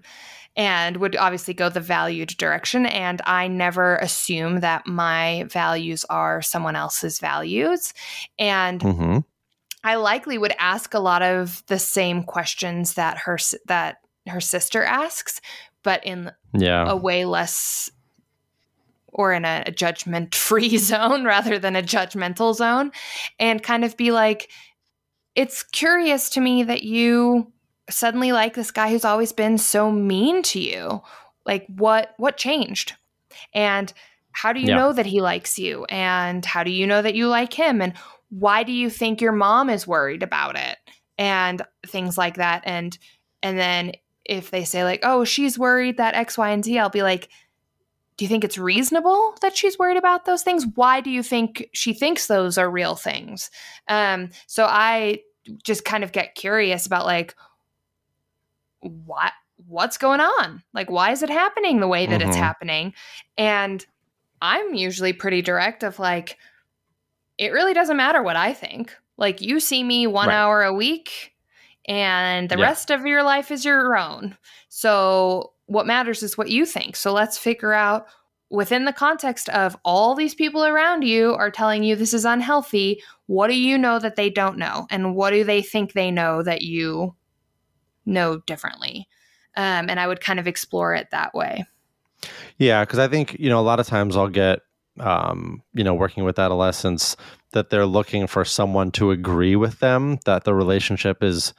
and 0.57 0.97
would 0.97 1.15
obviously 1.15 1.53
go 1.53 1.69
the 1.69 1.79
valued 1.79 2.29
direction. 2.29 2.87
And 2.87 3.21
I 3.25 3.47
never 3.47 3.97
assume 3.97 4.61
that 4.61 4.87
my 4.87 5.45
values 5.47 6.03
are 6.09 6.41
someone 6.41 6.75
else's 6.75 7.19
values. 7.19 7.93
And 8.39 8.81
mm-hmm. 8.81 9.17
I 9.83 9.95
likely 9.95 10.39
would 10.39 10.55
ask 10.57 10.95
a 10.95 10.99
lot 10.99 11.21
of 11.21 11.63
the 11.67 11.77
same 11.77 12.23
questions 12.23 12.95
that 12.95 13.19
her 13.19 13.37
that 13.67 13.97
her 14.27 14.41
sister 14.41 14.83
asks, 14.83 15.39
but 15.83 16.03
in 16.03 16.31
yeah. 16.53 16.89
a 16.89 16.95
way 16.95 17.23
less 17.23 17.91
or 19.13 19.33
in 19.33 19.45
a, 19.45 19.63
a 19.67 19.71
judgment 19.71 20.33
free 20.33 20.77
zone 20.77 21.23
rather 21.23 21.59
than 21.59 21.75
a 21.75 21.83
judgmental 21.83 22.55
zone 22.55 22.91
and 23.39 23.63
kind 23.63 23.85
of 23.85 23.95
be 23.95 24.11
like 24.11 24.49
it's 25.35 25.61
curious 25.61 26.31
to 26.31 26.41
me 26.41 26.63
that 26.63 26.81
you 26.81 27.53
suddenly 27.89 28.31
like 28.31 28.53
this 28.53 28.71
guy 28.71 28.89
who's 28.89 29.05
always 29.05 29.31
been 29.31 29.57
so 29.57 29.91
mean 29.91 30.41
to 30.43 30.59
you? 30.59 31.01
Like 31.45 31.65
what 31.67 32.13
what 32.17 32.37
changed? 32.37 32.93
And 33.53 33.91
how 34.31 34.53
do 34.53 34.59
you 34.59 34.67
yeah. 34.67 34.75
know 34.75 34.93
that 34.93 35.05
he 35.05 35.21
likes 35.21 35.57
you? 35.57 35.85
And 35.85 36.45
how 36.45 36.63
do 36.63 36.71
you 36.71 36.85
know 36.85 37.01
that 37.01 37.15
you 37.15 37.27
like 37.27 37.53
him? 37.53 37.81
And 37.81 37.93
why 38.29 38.63
do 38.63 38.71
you 38.71 38.89
think 38.89 39.21
your 39.21 39.31
mom 39.31 39.69
is 39.69 39.87
worried 39.87 40.21
about 40.21 40.57
it? 40.57 40.77
And 41.17 41.61
things 41.85 42.17
like 42.17 42.35
that. 42.35 42.61
And 42.65 42.97
and 43.41 43.57
then 43.57 43.93
if 44.25 44.51
they 44.51 44.65
say 44.65 44.83
like, 44.83 44.99
"Oh, 45.03 45.23
she's 45.23 45.57
worried 45.57 45.97
that 45.97 46.15
X, 46.15 46.37
Y, 46.37 46.49
and 46.49 46.63
Z," 46.63 46.77
I'll 46.77 46.89
be 46.89 47.01
like, 47.01 47.29
"Do 48.17 48.25
you 48.25 48.29
think 48.29 48.43
it's 48.43 48.57
reasonable 48.57 49.35
that 49.41 49.55
she's 49.55 49.79
worried 49.79 49.97
about 49.97 50.25
those 50.25 50.43
things? 50.43 50.65
Why 50.75 51.01
do 51.01 51.09
you 51.09 51.23
think 51.23 51.69
she 51.73 51.93
thinks 51.93 52.27
those 52.27 52.57
are 52.57 52.69
real 52.69 52.95
things?" 52.95 53.49
Um, 53.87 54.29
so 54.45 54.65
I 54.65 55.21
just 55.63 55.85
kind 55.85 56.03
of 56.03 56.11
get 56.11 56.35
curious 56.35 56.85
about 56.85 57.05
like, 57.05 57.35
what 59.05 59.33
what's 59.67 59.97
going 59.97 60.19
on? 60.19 60.63
Like 60.73 60.89
why 60.89 61.11
is 61.11 61.23
it 61.23 61.29
happening 61.29 61.79
the 61.79 61.87
way 61.87 62.05
that 62.05 62.19
mm-hmm. 62.19 62.29
it's 62.29 62.37
happening? 62.37 62.93
And 63.37 63.85
I'm 64.41 64.73
usually 64.73 65.13
pretty 65.13 65.41
direct 65.41 65.83
of 65.83 65.99
like 65.99 66.37
it 67.37 67.51
really 67.51 67.73
doesn't 67.73 67.97
matter 67.97 68.21
what 68.21 68.35
I 68.35 68.53
think. 68.53 68.95
Like 69.17 69.41
you 69.41 69.59
see 69.59 69.83
me 69.83 70.07
1 70.07 70.27
right. 70.27 70.33
hour 70.33 70.63
a 70.63 70.73
week 70.73 71.33
and 71.87 72.49
the 72.49 72.57
yeah. 72.57 72.65
rest 72.65 72.91
of 72.91 73.05
your 73.05 73.23
life 73.23 73.51
is 73.51 73.65
your 73.65 73.97
own. 73.97 74.37
So 74.69 75.53
what 75.65 75.87
matters 75.87 76.23
is 76.23 76.37
what 76.37 76.49
you 76.49 76.65
think. 76.65 76.95
So 76.95 77.13
let's 77.13 77.37
figure 77.37 77.73
out 77.73 78.07
within 78.49 78.85
the 78.85 78.93
context 78.93 79.49
of 79.49 79.77
all 79.83 80.15
these 80.15 80.35
people 80.35 80.63
around 80.63 81.03
you 81.03 81.33
are 81.33 81.51
telling 81.51 81.83
you 81.83 81.95
this 81.95 82.13
is 82.13 82.25
unhealthy, 82.25 83.01
what 83.25 83.47
do 83.47 83.59
you 83.59 83.77
know 83.77 83.99
that 83.99 84.15
they 84.15 84.29
don't 84.29 84.57
know? 84.57 84.87
And 84.89 85.15
what 85.15 85.31
do 85.31 85.43
they 85.43 85.61
think 85.61 85.93
they 85.93 86.11
know 86.11 86.43
that 86.43 86.61
you 86.61 87.15
know 88.07 88.39
differently. 88.47 89.07
Um, 89.55 89.89
and 89.89 89.99
I 89.99 90.07
would 90.07 90.21
kind 90.21 90.39
of 90.39 90.47
explore 90.47 90.93
it 90.93 91.09
that 91.11 91.33
way. 91.33 91.65
Yeah, 92.57 92.83
because 92.83 92.99
I 92.99 93.07
think 93.07 93.35
you 93.39 93.49
know 93.49 93.59
a 93.59 93.61
lot 93.61 93.79
of 93.79 93.87
times 93.87 94.15
I'll 94.15 94.27
get 94.27 94.59
um, 94.99 95.61
you 95.73 95.83
know 95.83 95.93
working 95.93 96.23
with 96.23 96.39
adolescents 96.39 97.15
that 97.53 97.69
they're 97.69 97.85
looking 97.85 98.27
for 98.27 98.43
someone 98.43 98.91
to 98.91 99.11
agree 99.11 99.55
with 99.55 99.79
them 99.79 100.19
that 100.25 100.43
the 100.43 100.53
relationship 100.53 101.23
is 101.23 101.53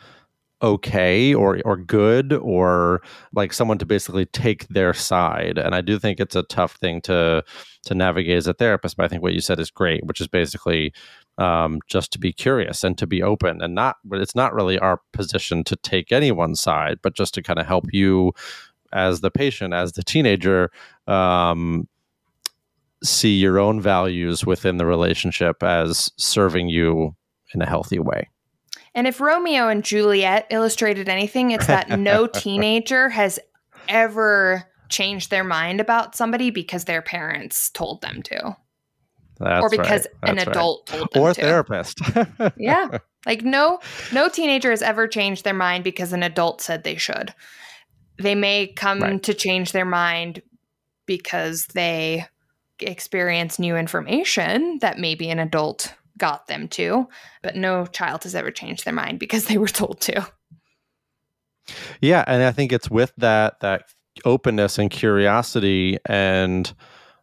okay 0.60 1.32
or 1.32 1.60
or 1.64 1.76
good 1.76 2.32
or 2.32 3.00
like 3.32 3.52
someone 3.52 3.78
to 3.78 3.86
basically 3.86 4.26
take 4.26 4.66
their 4.66 4.92
side 4.92 5.56
and 5.56 5.72
i 5.72 5.80
do 5.80 6.00
think 6.00 6.18
it's 6.18 6.34
a 6.34 6.42
tough 6.44 6.74
thing 6.76 7.00
to 7.00 7.44
to 7.84 7.94
navigate 7.94 8.36
as 8.36 8.48
a 8.48 8.54
therapist 8.54 8.96
but 8.96 9.04
i 9.04 9.08
think 9.08 9.22
what 9.22 9.32
you 9.32 9.40
said 9.40 9.60
is 9.60 9.70
great 9.70 10.04
which 10.04 10.20
is 10.20 10.26
basically 10.26 10.92
um, 11.38 11.80
just 11.86 12.12
to 12.12 12.18
be 12.18 12.32
curious 12.32 12.84
and 12.84 12.98
to 12.98 13.06
be 13.06 13.22
open 13.22 13.62
and 13.62 13.74
not 13.74 13.96
it's 14.12 14.34
not 14.34 14.52
really 14.52 14.78
our 14.78 15.00
position 15.12 15.64
to 15.64 15.76
take 15.76 16.12
anyone's 16.12 16.60
side 16.60 16.98
but 17.02 17.14
just 17.14 17.32
to 17.34 17.42
kind 17.42 17.58
of 17.58 17.66
help 17.66 17.86
you 17.92 18.32
as 18.92 19.20
the 19.20 19.30
patient 19.30 19.72
as 19.72 19.92
the 19.92 20.02
teenager 20.02 20.70
um, 21.06 21.88
see 23.02 23.38
your 23.38 23.58
own 23.58 23.80
values 23.80 24.44
within 24.44 24.76
the 24.76 24.86
relationship 24.86 25.62
as 25.62 26.10
serving 26.16 26.68
you 26.68 27.14
in 27.54 27.62
a 27.62 27.66
healthy 27.66 27.98
way 27.98 28.28
and 28.94 29.06
if 29.06 29.20
Romeo 29.20 29.68
and 29.68 29.84
Juliet 29.84 30.46
illustrated 30.50 31.08
anything, 31.08 31.52
it's 31.52 31.66
that 31.68 32.00
no 32.00 32.26
teenager 32.34 33.08
has 33.08 33.38
ever 33.88 34.64
changed 34.88 35.30
their 35.30 35.44
mind 35.44 35.80
about 35.80 36.16
somebody 36.16 36.50
because 36.50 36.84
their 36.84 37.02
parents 37.02 37.70
told 37.70 38.00
them 38.00 38.22
to. 38.24 38.56
That's 39.40 39.62
or 39.62 39.70
because 39.70 40.06
right. 40.22 40.30
an 40.32 40.38
adult 40.38 40.90
right. 40.90 40.98
told 40.98 41.12
them 41.12 41.22
or 41.22 41.34
to. 41.34 41.40
therapist. 41.40 42.00
yeah. 42.56 42.98
Like 43.26 43.42
no 43.42 43.78
no 44.12 44.28
teenager 44.28 44.70
has 44.70 44.82
ever 44.82 45.06
changed 45.06 45.44
their 45.44 45.54
mind 45.54 45.84
because 45.84 46.12
an 46.12 46.22
adult 46.22 46.60
said 46.60 46.82
they 46.82 46.96
should. 46.96 47.34
They 48.20 48.34
may 48.34 48.66
come 48.66 49.00
right. 49.00 49.22
to 49.22 49.34
change 49.34 49.72
their 49.72 49.84
mind 49.84 50.42
because 51.06 51.66
they 51.66 52.26
experience 52.80 53.58
new 53.58 53.76
information 53.76 54.78
that 54.80 54.98
maybe 54.98 55.30
an 55.30 55.38
adult 55.38 55.94
got 56.16 56.48
them 56.48 56.68
to, 56.68 57.08
but 57.42 57.56
no 57.56 57.86
child 57.86 58.24
has 58.24 58.34
ever 58.34 58.50
changed 58.50 58.84
their 58.84 58.94
mind 58.94 59.18
because 59.20 59.46
they 59.46 59.58
were 59.58 59.68
told 59.68 60.00
to. 60.02 60.26
Yeah, 62.00 62.24
and 62.26 62.42
I 62.42 62.52
think 62.52 62.72
it's 62.72 62.90
with 62.90 63.12
that 63.18 63.60
that 63.60 63.84
openness 64.24 64.78
and 64.78 64.90
curiosity 64.90 65.98
and 66.06 66.72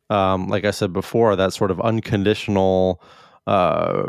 um, 0.09 0.47
like 0.47 0.65
I 0.65 0.71
said 0.71 0.93
before, 0.93 1.35
that 1.35 1.53
sort 1.53 1.71
of 1.71 1.79
unconditional 1.81 3.01
uh, 3.47 4.05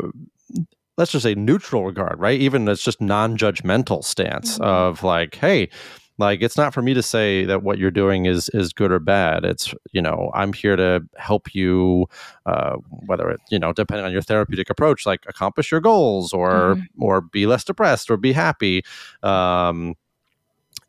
let's 0.97 1.11
just 1.11 1.23
say 1.23 1.35
neutral 1.35 1.85
regard, 1.85 2.19
right? 2.19 2.39
Even 2.39 2.67
it's 2.67 2.83
just 2.83 2.99
non-judgmental 2.99 4.03
stance 4.03 4.55
mm-hmm. 4.55 4.63
of 4.63 5.03
like, 5.03 5.35
hey, 5.35 5.69
like 6.17 6.41
it's 6.41 6.57
not 6.57 6.73
for 6.73 6.81
me 6.81 6.93
to 6.93 7.03
say 7.03 7.45
that 7.45 7.63
what 7.63 7.77
you're 7.77 7.91
doing 7.91 8.25
is 8.25 8.49
is 8.49 8.73
good 8.73 8.91
or 8.91 8.99
bad 8.99 9.45
it's 9.45 9.73
you 9.91 10.01
know 10.01 10.31
i'm 10.33 10.51
here 10.51 10.75
to 10.75 10.99
help 11.17 11.53
you 11.53 12.07
uh, 12.45 12.75
whether 13.05 13.29
it 13.29 13.39
you 13.51 13.59
know 13.59 13.71
depending 13.71 14.05
on 14.05 14.11
your 14.11 14.21
therapeutic 14.21 14.69
approach 14.69 15.05
like 15.05 15.23
accomplish 15.27 15.71
your 15.71 15.79
goals 15.79 16.33
or 16.33 16.75
mm-hmm. 16.75 17.03
or 17.03 17.21
be 17.21 17.45
less 17.45 17.63
depressed 17.63 18.09
or 18.09 18.17
be 18.17 18.31
happy 18.31 18.83
um 19.23 19.93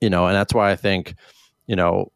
you 0.00 0.10
know 0.10 0.26
and 0.26 0.34
that's 0.34 0.54
why 0.54 0.70
i 0.70 0.76
think 0.76 1.14
you 1.66 1.76
know 1.76 2.10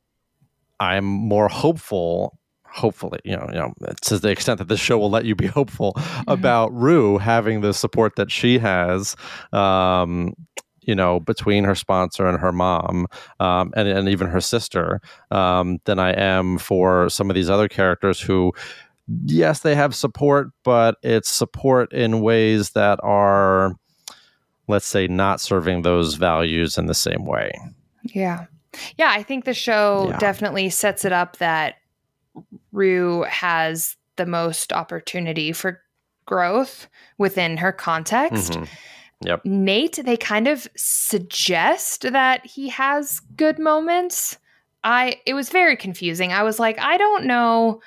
i'm 0.81 1.05
more 1.05 1.49
hopeful 1.49 2.39
hopefully, 2.73 3.21
you 3.25 3.37
know, 3.37 3.47
you 3.49 3.59
know, 3.59 3.73
to 4.03 4.19
the 4.19 4.31
extent 4.31 4.59
that 4.59 4.69
this 4.69 4.81
show 4.81 4.99
will 4.99 5.11
let 5.11 5.25
you 5.25 5.35
be 5.35 5.47
hopeful 5.59 5.93
mm-hmm. 5.95 6.31
about 6.31 6.73
Rue 6.73 7.19
having 7.19 7.61
the 7.61 7.75
support 7.75 8.17
that 8.17 8.31
she 8.31 8.59
has, 8.59 9.17
um, 9.53 10.35
you 10.81 10.95
know, 10.95 11.21
between 11.21 11.65
her 11.65 11.75
sponsor 11.75 12.27
and 12.27 12.41
her 12.41 12.53
mom, 12.53 13.07
um, 13.39 13.73
and 13.77 13.87
and 13.87 14.09
even 14.09 14.27
her 14.27 14.41
sister, 14.41 15.01
um, 15.31 15.79
than 15.85 15.99
I 15.99 16.11
am 16.13 16.59
for 16.59 17.09
some 17.09 17.31
of 17.31 17.37
these 17.37 17.51
other 17.51 17.69
characters 17.69 18.21
who, 18.21 18.53
yes, 19.27 19.61
they 19.61 19.77
have 19.77 19.95
support, 19.95 20.49
but 20.65 20.97
it's 21.03 21.31
support 21.31 21.93
in 21.93 22.21
ways 22.21 22.71
that 22.71 22.99
are, 23.05 23.77
let's 24.67 24.87
say, 24.87 25.07
not 25.07 25.41
serving 25.41 25.83
those 25.83 26.15
values 26.15 26.77
in 26.77 26.87
the 26.87 26.95
same 26.95 27.27
way. 27.27 27.53
Yeah, 28.03 28.47
yeah, 28.97 29.11
I 29.11 29.23
think 29.23 29.45
the 29.45 29.55
show 29.55 30.09
yeah. 30.09 30.19
definitely 30.19 30.71
sets 30.71 31.05
it 31.05 31.13
up 31.13 31.37
that 31.37 31.77
Rue 32.73 33.23
has 33.23 33.97
the 34.17 34.27
most 34.27 34.73
opportunity 34.73 35.53
for 35.53 35.83
growth 36.27 36.89
within 37.19 37.57
her 37.57 37.73
context. 37.73 38.53
Mm-hmm 38.53 38.65
Yep. 39.25 39.45
Nate, 39.45 40.01
they 40.05 40.17
kind 40.17 40.49
of 40.49 40.67
suggest 40.77 42.13
that 42.13 42.45
he 42.45 42.69
has 42.71 43.21
good 43.37 43.59
moments. 43.59 44.39
I 44.85 45.21
it 45.27 45.35
was 45.35 45.49
very 45.49 45.77
confusing. 45.77 46.33
I 46.33 46.43
was 46.43 46.59
like, 46.59 46.79
I 46.79 46.97
don't 46.97 47.25
know 47.25 47.81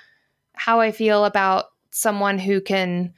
how 0.54 0.80
I 0.80 0.92
feel 0.92 1.26
about 1.26 1.66
someone 1.92 2.40
who 2.40 2.62
can 2.62 3.14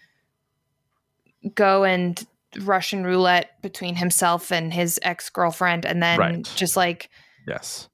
go 1.54 1.84
and 1.84 2.26
Russian 2.62 3.04
roulette 3.04 3.62
between 3.62 3.96
himself 3.96 4.52
and 4.52 4.74
his 4.74 5.00
ex-girlfriend 5.04 5.86
and 5.86 6.02
then 6.02 6.20
right. 6.20 6.54
just 6.56 6.76
like 6.76 7.10
Yes. 7.48 7.88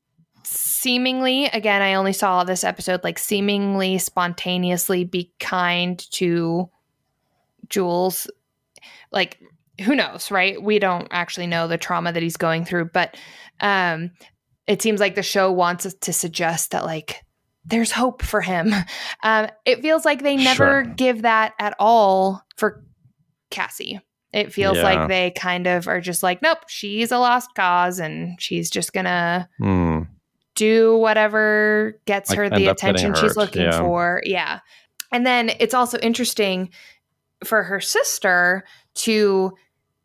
Seemingly, 0.44 1.46
again, 1.46 1.82
I 1.82 1.94
only 1.94 2.14
saw 2.14 2.44
this 2.44 2.64
episode 2.64 3.04
like 3.04 3.18
seemingly 3.20 3.98
spontaneously 3.98 5.04
be 5.06 5.32
kind 5.40 6.00
to 6.12 6.70
Jules 7.70 8.28
like 9.12 9.40
who 9.82 9.96
knows, 9.96 10.30
right? 10.30 10.62
We 10.62 10.80
don't 10.80 11.08
actually 11.12 11.48
know 11.48 11.68
the 11.68 11.78
trauma 11.78 12.12
that 12.12 12.22
he's 12.22 12.38
going 12.38 12.66
through, 12.66 12.86
but 12.94 13.18
um, 13.60 14.12
it 14.68 14.82
seems 14.82 15.00
like 15.00 15.16
the 15.16 15.24
show 15.24 15.52
wants 15.52 15.86
us 15.86 15.94
to 16.02 16.14
suggest 16.14 16.72
that 16.72 16.86
like 16.86 17.24
there's 17.66 17.92
hope 17.92 18.22
for 18.22 18.42
him. 18.42 18.74
Um, 19.26 19.48
it 19.64 19.82
feels 19.82 20.04
like 20.04 20.22
they 20.22 20.36
never 20.36 20.84
sure. 20.84 20.84
give 20.84 21.22
that 21.22 21.54
at 21.58 21.74
all 21.80 22.44
for 22.58 22.84
Cassie. 23.50 24.02
It 24.34 24.52
feels 24.52 24.76
yeah. 24.76 24.84
like 24.84 25.08
they 25.08 25.32
kind 25.32 25.66
of 25.66 25.88
are 25.88 26.02
just 26.02 26.24
like, 26.24 26.42
nope, 26.42 26.58
she's 26.68 27.10
a 27.14 27.18
lost 27.20 27.52
cause, 27.56 28.00
and 28.00 28.36
she's 28.42 28.70
just 28.70 28.92
gonna 28.92 29.48
mm. 29.62 29.93
Do 30.56 30.98
whatever 30.98 32.00
gets 32.06 32.30
like 32.30 32.38
her 32.38 32.50
the 32.50 32.68
attention 32.68 33.14
she's 33.16 33.36
looking 33.36 33.64
yeah. 33.64 33.80
for. 33.80 34.22
Yeah. 34.24 34.60
And 35.12 35.26
then 35.26 35.52
it's 35.60 35.74
also 35.74 35.98
interesting 36.00 36.70
for 37.44 37.64
her 37.64 37.80
sister 37.80 38.64
to 38.96 39.54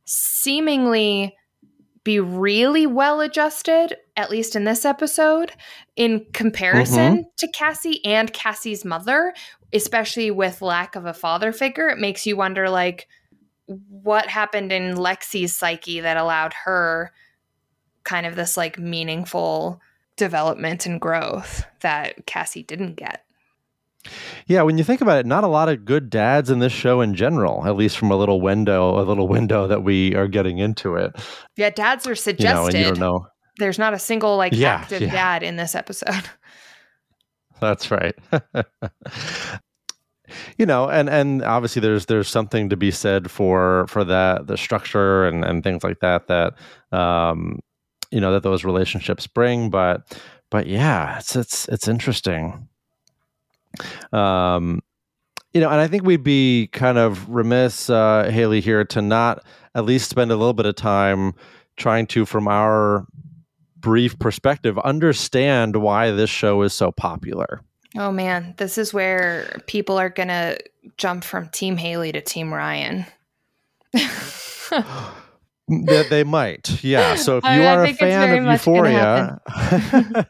seemingly 0.05 1.35
be 2.05 2.21
really 2.21 2.87
well 2.87 3.21
adjusted, 3.21 3.97
at 4.17 4.31
least 4.31 4.57
in 4.57 4.65
this 4.65 4.85
episode, 4.85 5.53
in 5.97 6.25
comparison 6.33 7.19
mm-hmm. 7.19 7.29
to 7.37 7.49
Cassie 7.49 8.05
and 8.05 8.33
Cassie's 8.33 8.85
mother, 8.85 9.35
especially 9.73 10.31
with 10.31 10.63
lack 10.63 10.97
of 10.97 11.05
a 11.05 11.13
father 11.13 11.53
figure. 11.53 11.89
It 11.89 11.99
makes 11.99 12.27
you 12.27 12.37
wonder, 12.37 12.71
like, 12.71 13.09
what 13.67 14.27
happened 14.27 14.73
in 14.73 14.97
Lexi's 14.97 15.55
psyche 15.55 16.01
that 16.01 16.17
allowed 16.17 16.55
her 16.65 17.13
kind 18.05 18.25
of 18.25 18.35
this 18.35 18.57
like 18.57 18.79
meaningful 18.79 19.83
development 20.19 20.85
and 20.85 21.01
growth 21.01 21.65
that 21.81 22.27
Cassie 22.27 22.63
didn't 22.63 22.97
get. 22.97 23.25
Yeah, 24.47 24.63
when 24.63 24.79
you 24.79 24.85
think 24.85 25.01
about 25.01 25.19
it, 25.19 25.27
not 25.27 25.45
a 25.45 25.49
lot 25.49 25.69
of 25.69 25.85
good 25.85 26.09
dads 26.09 26.51
in 26.51 26.61
this 26.61 26.73
show 26.73 27.01
in 27.01 27.15
general, 27.15 27.67
at 27.67 27.77
least 27.77 27.99
from 27.99 28.11
a 28.11 28.17
little 28.17 28.41
window, 28.41 28.99
a 28.99 29.03
little 29.03 29.29
window 29.29 29.67
that 29.67 29.83
we 29.83 30.15
are 30.15 30.29
getting 30.29 30.59
into 30.59 30.95
it. 30.97 31.17
Yeah, 31.57 31.71
dads 31.71 32.07
are 32.07 32.15
suggested. 32.15 32.49
You 32.49 32.55
know, 32.55 32.67
and 32.67 32.79
you 32.79 32.85
don't 32.85 32.99
know. 32.99 33.27
There's 33.59 33.79
not 33.79 33.95
a 33.95 33.99
single 33.99 34.37
like 34.37 34.53
yeah, 34.53 34.75
active 34.75 35.03
yeah. 35.03 35.11
dad 35.11 35.43
in 35.43 35.57
this 35.57 35.75
episode. 35.75 36.29
That's 37.61 37.91
right. 37.91 38.15
you 40.57 40.65
know, 40.67 40.89
and 40.89 41.09
and 41.11 41.43
obviously 41.43 41.81
there's 41.81 42.07
there's 42.07 42.29
something 42.29 42.71
to 42.71 42.77
be 42.77 42.91
said 42.91 43.31
for 43.31 43.87
for 43.89 44.05
that 44.05 44.47
the 44.47 44.57
structure 44.57 45.27
and 45.27 45.45
and 45.45 45.65
things 45.65 45.83
like 45.83 46.01
that 46.01 46.29
that 46.29 46.55
um 46.93 47.59
you 48.11 48.21
know 48.21 48.33
that 48.33 48.43
those 48.43 48.65
relationships 48.65 49.27
bring, 49.27 49.71
but 49.71 50.19
but 50.51 50.67
yeah, 50.67 51.19
it's 51.19 51.37
it's 51.37 51.69
it's 51.69 51.89
interesting. 51.89 52.69
Um, 54.13 54.83
you 55.53 55.61
know, 55.61 55.71
and 55.71 55.81
I 55.81 55.89
think 55.89 56.05
we'd 56.05 56.23
be 56.23 56.69
kind 56.73 56.99
of 56.99 57.29
remiss, 57.29 57.89
uh, 57.91 58.31
Haley, 58.31 58.61
here 58.61 58.85
to 58.85 59.03
not 59.03 59.45
at 59.75 59.85
least 59.85 60.11
spend 60.11 60.31
a 60.31 60.37
little 60.37 60.53
bit 60.53 60.67
of 60.67 60.75
time 60.75 61.35
trying 61.77 62.07
to, 62.09 62.25
from 62.27 62.49
our 62.49 63.07
brief 63.77 64.19
perspective, 64.19 64.79
understand 64.81 65.77
why 65.77 66.11
this 66.11 66.31
show 66.31 66.63
is 66.63 66.73
so 66.73 66.93
popular. 66.93 67.61
Oh 67.97 68.13
man, 68.13 68.55
this 68.59 68.77
is 68.77 68.93
where 68.93 69.63
people 69.67 69.99
are 69.99 70.11
gonna 70.11 70.57
jump 70.97 71.25
from 71.25 71.49
Team 71.49 71.77
Haley 71.77 72.13
to 72.13 72.21
Team 72.21 72.53
Ryan. 72.53 73.07
They, 75.69 76.09
they 76.09 76.25
might, 76.25 76.83
yeah. 76.83 77.17
So 77.17 77.37
if 77.37 77.45
you 77.45 77.51
I, 77.51 77.67
are 77.67 77.85
a 77.85 77.93
fan 77.93 78.47
of 78.47 78.53
Euphoria, 78.53 79.41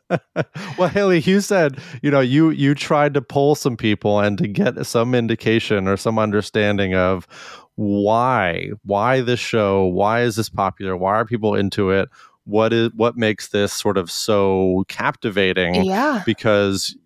well, 0.79 0.89
Haley, 0.89 1.21
you 1.21 1.41
said 1.41 1.79
you 2.03 2.11
know 2.11 2.21
you 2.21 2.51
you 2.51 2.75
tried 2.75 3.15
to 3.15 3.23
pull 3.23 3.55
some 3.55 3.77
people 3.77 4.19
and 4.19 4.37
to 4.39 4.49
get 4.49 4.85
some 4.85 5.15
indication 5.15 5.87
or 5.87 5.97
some 5.97 6.19
understanding 6.19 6.95
of 6.95 7.29
why 7.77 8.71
why 8.85 9.21
this 9.21 9.39
show, 9.39 9.85
why 9.85 10.23
is 10.23 10.37
this 10.37 10.49
popular, 10.49 10.97
why 10.97 11.15
are 11.15 11.25
people 11.25 11.55
into 11.55 11.91
it, 11.91 12.09
what 12.45 12.73
is 12.73 12.91
what 12.97 13.17
makes 13.17 13.49
this 13.49 13.73
sort 13.73 13.97
of 13.97 14.11
so 14.11 14.85
captivating? 14.89 15.85
Yeah, 15.85 16.23
because 16.27 16.97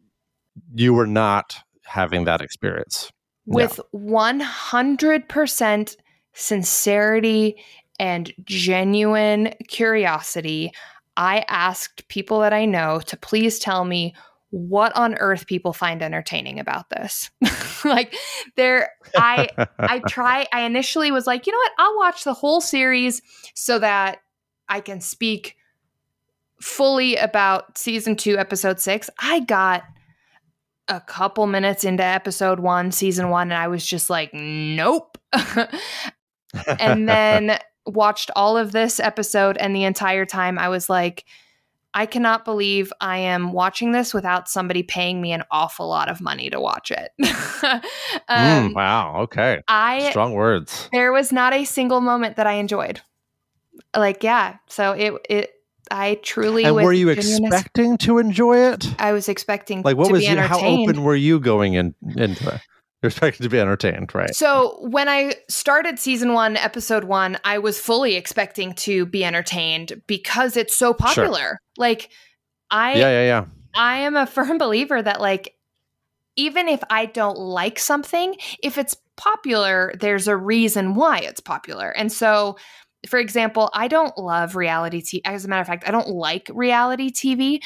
you 0.75 0.95
were 0.95 1.07
not 1.07 1.59
having 1.85 2.25
that 2.25 2.41
experience 2.41 3.13
with 3.47 3.81
100% 3.95 5.97
sincerity 6.35 7.57
and 8.03 8.33
genuine 8.43 9.55
curiosity 9.69 10.73
i 11.17 11.45
asked 11.49 12.07
people 12.09 12.41
that 12.41 12.53
i 12.53 12.65
know 12.65 13.01
to 13.01 13.17
please 13.17 13.61
tell 13.61 13.85
me 13.85 14.13
what 14.51 14.95
on 14.95 15.15
earth 15.15 15.47
people 15.47 15.73
find 15.73 16.03
entertaining 16.03 16.61
about 16.61 16.91
this. 16.91 17.31
Like 17.85 18.15
there 18.55 18.91
i 19.17 19.49
i 19.81 19.99
try 20.09 20.47
i 20.53 20.61
initially 20.61 21.11
was 21.11 21.27
like 21.27 21.49
you 21.49 21.53
know 21.53 21.59
what? 21.59 21.73
I'll 21.79 21.97
watch 21.97 22.23
the 22.23 22.33
whole 22.33 22.61
series 22.61 23.21
so 23.57 23.81
that 23.81 24.19
i 24.69 24.79
can 24.79 25.01
speak 25.01 25.57
fully 26.61 27.17
about 27.17 27.77
season 27.77 28.15
2 28.15 28.39
episode 28.39 28.79
6 28.79 29.11
i 29.19 29.41
got 29.41 29.83
a 30.87 31.01
couple 31.01 31.49
minutes 31.49 31.83
into 31.83 32.05
episode 32.05 32.61
1 32.61 32.93
season 32.93 33.31
1 33.31 33.51
and 33.51 33.55
i 33.55 33.67
was 33.67 33.85
just 33.85 34.09
like 34.09 34.33
nope. 34.33 35.19
And 36.79 37.09
then 37.09 37.59
watched 37.87 38.31
all 38.37 38.57
of 38.57 38.73
this 38.73 39.01
episode 39.01 39.57
and 39.57 39.75
the 39.75 39.85
entire 39.85 40.25
time 40.25 40.59
i 40.59 40.69
was 40.69 40.89
like 40.89 41.25
I 41.95 42.07
cannot 42.07 42.45
believe 42.45 42.93
I 43.01 43.19
am 43.19 43.53
watching 43.53 43.93
this 43.93 44.15
without 44.15 44.49
somebody 44.49 44.83
paying 44.83 45.21
me 45.21 45.33
an 45.33 45.45
awful 45.51 45.89
lot 45.89 46.09
of 46.09 46.21
money 46.21 46.49
to 46.51 46.61
watch 46.61 46.91
it. 46.91 47.11
um, 48.29 48.71
mm, 48.71 48.75
wow. 48.75 49.21
Okay. 49.23 49.63
I 49.69 50.09
strong 50.11 50.33
words. 50.33 50.89
There 50.93 51.13
was 51.13 51.33
not 51.33 51.53
a 51.53 51.65
single 51.65 52.01
moment 52.01 52.37
that 52.37 52.47
I 52.47 52.55
enjoyed. 52.55 53.03
Like, 53.95 54.23
yeah. 54.23 54.57
So 54.69 54.93
it 54.93 55.15
it 55.29 55.51
I 55.91 56.19
truly. 56.23 56.65
And 56.65 56.75
were 56.75 56.93
you 56.93 57.11
expecting 57.11 57.99
to 57.99 58.19
enjoy 58.19 58.57
it? 58.73 58.95
I 58.99 59.13
was 59.13 59.29
expecting. 59.29 59.83
Like, 59.83 59.97
what 59.97 60.11
was 60.11 60.27
you, 60.27 60.37
how 60.37 60.61
open 60.61 61.03
were 61.03 61.17
you 61.17 61.41
going 61.41 61.75
in 61.75 61.95
into 62.17 62.55
it? 62.55 62.61
You're 63.03 63.09
expected 63.09 63.43
to 63.43 63.49
be 63.49 63.59
entertained, 63.59 64.15
right? 64.15 64.33
So 64.33 64.79
when 64.81 65.09
I 65.09 65.35
started 65.49 65.99
season 65.99 66.35
one, 66.35 66.57
episode 66.57 67.05
one, 67.05 67.37
I 67.45 67.59
was 67.59 67.81
fully 67.81 68.15
expecting 68.15 68.75
to 68.75 69.07
be 69.07 69.25
entertained 69.25 70.01
because 70.07 70.57
it's 70.57 70.77
so 70.77 70.95
popular. 70.95 71.39
Sure. 71.39 71.61
Like 71.77 72.11
I 72.71 72.95
Yeah, 72.95 73.11
yeah, 73.11 73.25
yeah. 73.25 73.45
I 73.75 73.99
am 73.99 74.17
a 74.17 74.27
firm 74.29 74.57
believer 74.57 75.03
that 75.03 75.21
like 75.21 75.57
even 76.37 76.69
if 76.69 76.83
I 76.91 77.07
don't 77.07 77.39
like 77.39 77.81
something, 77.81 78.37
if 78.63 78.79
it's 78.79 78.97
popular, 79.17 79.93
there's 79.99 80.29
a 80.29 80.37
reason 80.37 80.95
why 80.95 81.19
it's 81.19 81.41
popular. 81.41 81.91
And 81.91 82.11
so 82.11 82.57
for 83.09 83.19
example, 83.19 83.69
I 83.75 83.89
don't 83.89 84.17
love 84.17 84.55
reality 84.55 85.03
TV. 85.03 85.23
As 85.25 85.45
a 85.45 85.49
matter 85.49 85.61
of 85.61 85.67
fact, 85.67 85.89
I 85.89 85.91
don't 85.91 86.09
like 86.09 86.49
reality 86.55 87.11
TV, 87.11 87.61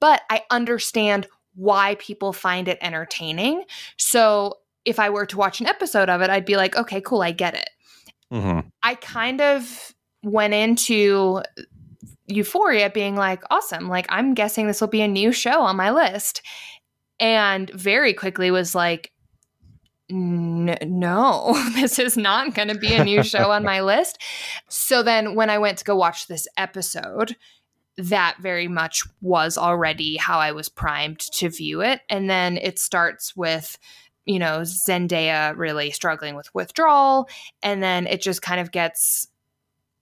but 0.00 0.22
I 0.30 0.44
understand 0.50 1.26
why 1.56 1.96
people 1.98 2.32
find 2.32 2.68
it 2.68 2.78
entertaining. 2.80 3.64
So 3.96 4.58
if 4.84 5.00
I 5.00 5.10
were 5.10 5.26
to 5.26 5.36
watch 5.36 5.60
an 5.60 5.66
episode 5.66 6.08
of 6.08 6.22
it, 6.22 6.30
I'd 6.30 6.44
be 6.44 6.56
like, 6.56 6.76
okay, 6.76 7.00
cool, 7.00 7.22
I 7.22 7.32
get 7.32 7.54
it. 7.54 7.70
Mm-hmm. 8.32 8.68
I 8.82 8.94
kind 8.94 9.40
of 9.40 9.94
went 10.22 10.54
into 10.54 11.42
Euphoria 12.26 12.90
being 12.90 13.16
like, 13.16 13.42
awesome, 13.50 13.88
like 13.88 14.06
I'm 14.08 14.34
guessing 14.34 14.66
this 14.66 14.80
will 14.80 14.88
be 14.88 15.02
a 15.02 15.08
new 15.08 15.32
show 15.32 15.62
on 15.62 15.76
my 15.76 15.90
list. 15.90 16.42
And 17.18 17.70
very 17.70 18.12
quickly 18.12 18.50
was 18.50 18.74
like, 18.74 19.12
no, 20.08 21.70
this 21.74 21.98
is 21.98 22.16
not 22.16 22.54
going 22.54 22.68
to 22.68 22.78
be 22.78 22.94
a 22.94 23.04
new 23.04 23.22
show 23.22 23.50
on 23.50 23.64
my 23.64 23.80
list. 23.80 24.20
So 24.68 25.02
then 25.02 25.34
when 25.34 25.50
I 25.50 25.58
went 25.58 25.78
to 25.78 25.84
go 25.84 25.96
watch 25.96 26.26
this 26.26 26.46
episode, 26.56 27.36
that 27.98 28.36
very 28.40 28.68
much 28.68 29.04
was 29.20 29.56
already 29.56 30.16
how 30.16 30.38
I 30.38 30.52
was 30.52 30.68
primed 30.68 31.20
to 31.32 31.48
view 31.48 31.80
it. 31.80 32.00
And 32.10 32.28
then 32.28 32.58
it 32.58 32.78
starts 32.78 33.34
with, 33.34 33.78
you 34.26 34.38
know, 34.38 34.60
Zendaya 34.60 35.56
really 35.56 35.90
struggling 35.90 36.34
with 36.34 36.54
withdrawal. 36.54 37.28
And 37.62 37.82
then 37.82 38.06
it 38.06 38.20
just 38.20 38.42
kind 38.42 38.60
of 38.60 38.70
gets 38.70 39.28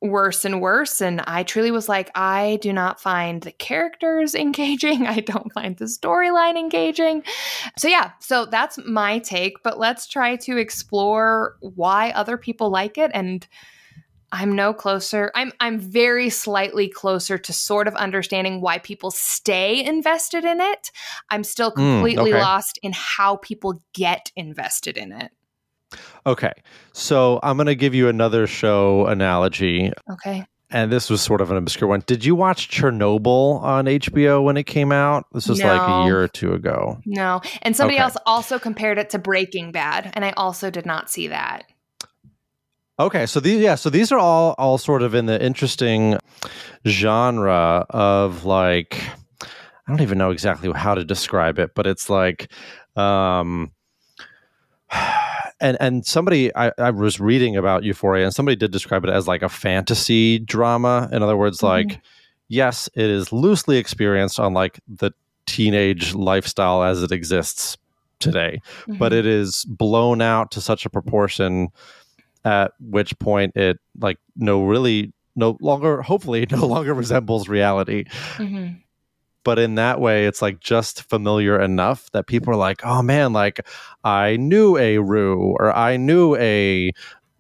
worse 0.05 0.45
and 0.45 0.61
worse. 0.61 1.01
And 1.01 1.22
I 1.26 1.45
truly 1.45 1.70
was 1.70 1.88
like, 1.88 2.11
I 2.14 2.59
do 2.61 2.72
not 2.72 3.01
find 3.01 3.42
the 3.42 3.53
characters 3.53 4.34
engaging. 4.34 5.07
I 5.07 5.20
don't 5.20 5.53
find 5.53 5.76
the 5.76 5.86
storyline 5.86 6.59
engaging. 6.59 7.22
So, 7.78 7.88
yeah, 7.88 8.12
so 8.20 8.47
that's 8.47 8.78
my 8.86 9.18
take. 9.20 9.62
But 9.62 9.78
let's 9.78 10.07
try 10.07 10.36
to 10.36 10.59
explore 10.59 11.57
why 11.61 12.11
other 12.11 12.36
people 12.36 12.70
like 12.70 12.99
it 12.99 13.11
and 13.14 13.47
I'm 14.35 14.57
no 14.57 14.74
closer. 14.74 15.30
I'm 15.37 15.53
I'm 15.61 15.78
very 15.78 16.28
slightly 16.28 16.89
closer 16.89 17.39
to 17.39 17.53
sort 17.53 17.87
of 17.87 17.95
understanding 17.95 18.61
why 18.61 18.78
people 18.78 19.12
stay 19.12 19.85
invested 19.85 20.45
in 20.45 20.61
it. 20.61 20.91
I'm 21.30 21.45
still 21.45 21.70
hmm, 21.70 21.80
completely 21.80 22.32
mm, 22.32 22.35
okay. 22.35 22.43
lost 22.43 22.80
in 22.82 22.93
how 22.93 23.37
people 23.37 23.80
get 23.95 24.32
invested 24.35 24.97
in 24.97 25.12
it. 25.12 25.30
Okay. 26.26 26.53
So 26.93 27.39
I'm 27.45 27.57
going 27.57 27.68
to 27.68 27.76
give 27.76 27.95
you 27.95 28.09
another 28.09 28.49
show 28.49 29.07
analogy. 29.07 29.93
Okay. 30.11 30.45
And 30.68 30.91
this 30.91 31.09
was 31.09 31.22
sort 31.22 31.41
of 31.41 31.53
an 31.53 31.57
obscure 31.57 31.89
one. 31.89 32.03
Did 32.05 32.24
you 32.24 32.35
watch 32.35 32.68
Chernobyl 32.68 33.62
on 33.62 33.85
HBO 33.85 34.43
when 34.43 34.57
it 34.57 34.64
came 34.64 34.91
out? 34.91 35.26
This 35.32 35.49
was 35.49 35.61
no. 35.61 35.66
like 35.66 35.89
a 35.89 36.07
year 36.07 36.20
or 36.20 36.26
two 36.26 36.53
ago. 36.55 36.99
No. 37.07 37.41
And 37.62 37.76
somebody 37.76 37.99
okay. 37.99 38.03
else 38.03 38.16
also 38.26 38.59
compared 38.59 38.99
it 38.99 39.11
to 39.11 39.20
Breaking 39.20 39.70
Bad, 39.70 40.11
and 40.14 40.24
I 40.24 40.32
also 40.32 40.70
did 40.70 40.85
not 40.85 41.09
see 41.09 41.28
that. 41.28 41.66
Okay, 42.99 43.26
so 43.26 43.40
these 43.40 43.61
yeah, 43.61 43.74
so 43.74 43.90
these 43.90 44.12
are 44.12 44.18
all 44.18 44.55
all 44.57 44.78
sort 44.78 45.03
of 45.03 45.14
in 45.14 45.26
the 45.26 45.42
interesting 45.45 46.16
genre 46.86 47.84
of 47.90 48.45
like 48.45 49.03
I 49.42 49.90
don't 49.90 50.01
even 50.01 50.16
know 50.16 50.30
exactly 50.30 50.70
how 50.72 50.95
to 50.95 51.05
describe 51.05 51.59
it, 51.59 51.74
but 51.74 51.86
it's 51.88 52.09
like 52.09 52.53
um 52.95 53.72
and 55.61 55.76
and 55.80 56.07
somebody 56.07 56.55
I, 56.55 56.70
I 56.78 56.90
was 56.90 57.18
reading 57.18 57.57
about 57.57 57.82
Euphoria 57.82 58.26
and 58.26 58.34
somebody 58.34 58.55
did 58.55 58.70
describe 58.70 59.03
it 59.05 59.11
as 59.11 59.26
like 59.26 59.42
a 59.42 59.49
fantasy 59.49 60.38
drama. 60.38 61.09
In 61.11 61.20
other 61.20 61.36
words, 61.36 61.59
mm-hmm. 61.59 61.88
like 61.88 62.01
yes, 62.49 62.88
it 62.95 63.11
is 63.11 63.32
loosely 63.32 63.76
experienced 63.76 64.38
on 64.38 64.55
like 64.55 64.78
the 64.86 65.11
teenage 65.47 66.14
lifestyle 66.14 66.84
as 66.84 67.03
it 67.03 67.11
exists 67.11 67.76
today, 68.20 68.61
mm-hmm. 68.82 68.99
but 68.99 69.12
it 69.12 69.26
is 69.26 69.64
blown 69.64 70.22
out 70.22 70.53
to 70.53 70.61
such 70.61 70.86
a 70.86 70.90
proportion 70.90 71.68
at 72.45 72.72
which 72.80 73.18
point 73.18 73.57
it 73.57 73.78
like 74.01 74.18
no 74.36 74.64
really 74.64 75.12
no 75.36 75.57
longer 75.61 76.03
hopefully 76.03 76.47
no 76.51 76.66
longer 76.66 76.95
resembles 76.95 77.49
reality 77.49 78.05
mm-hmm. 78.36 78.74
but 79.42 79.59
in 79.59 79.76
that 79.76 80.01
way 80.01 80.26
it's 80.26 80.42
like 80.42 80.61
just 80.61 81.03
familiar 81.03 81.61
enough 81.61 82.11
that 82.12 82.26
people 82.26 82.53
are 82.53 82.57
like 82.57 82.84
oh 82.84 83.03
man 83.03 83.32
like 83.32 83.66
i 84.05 84.36
knew 84.36 84.76
a 84.76 84.99
rue 84.99 85.57
or 85.59 85.72
i 85.72 85.97
knew 85.97 86.36
a 86.36 86.92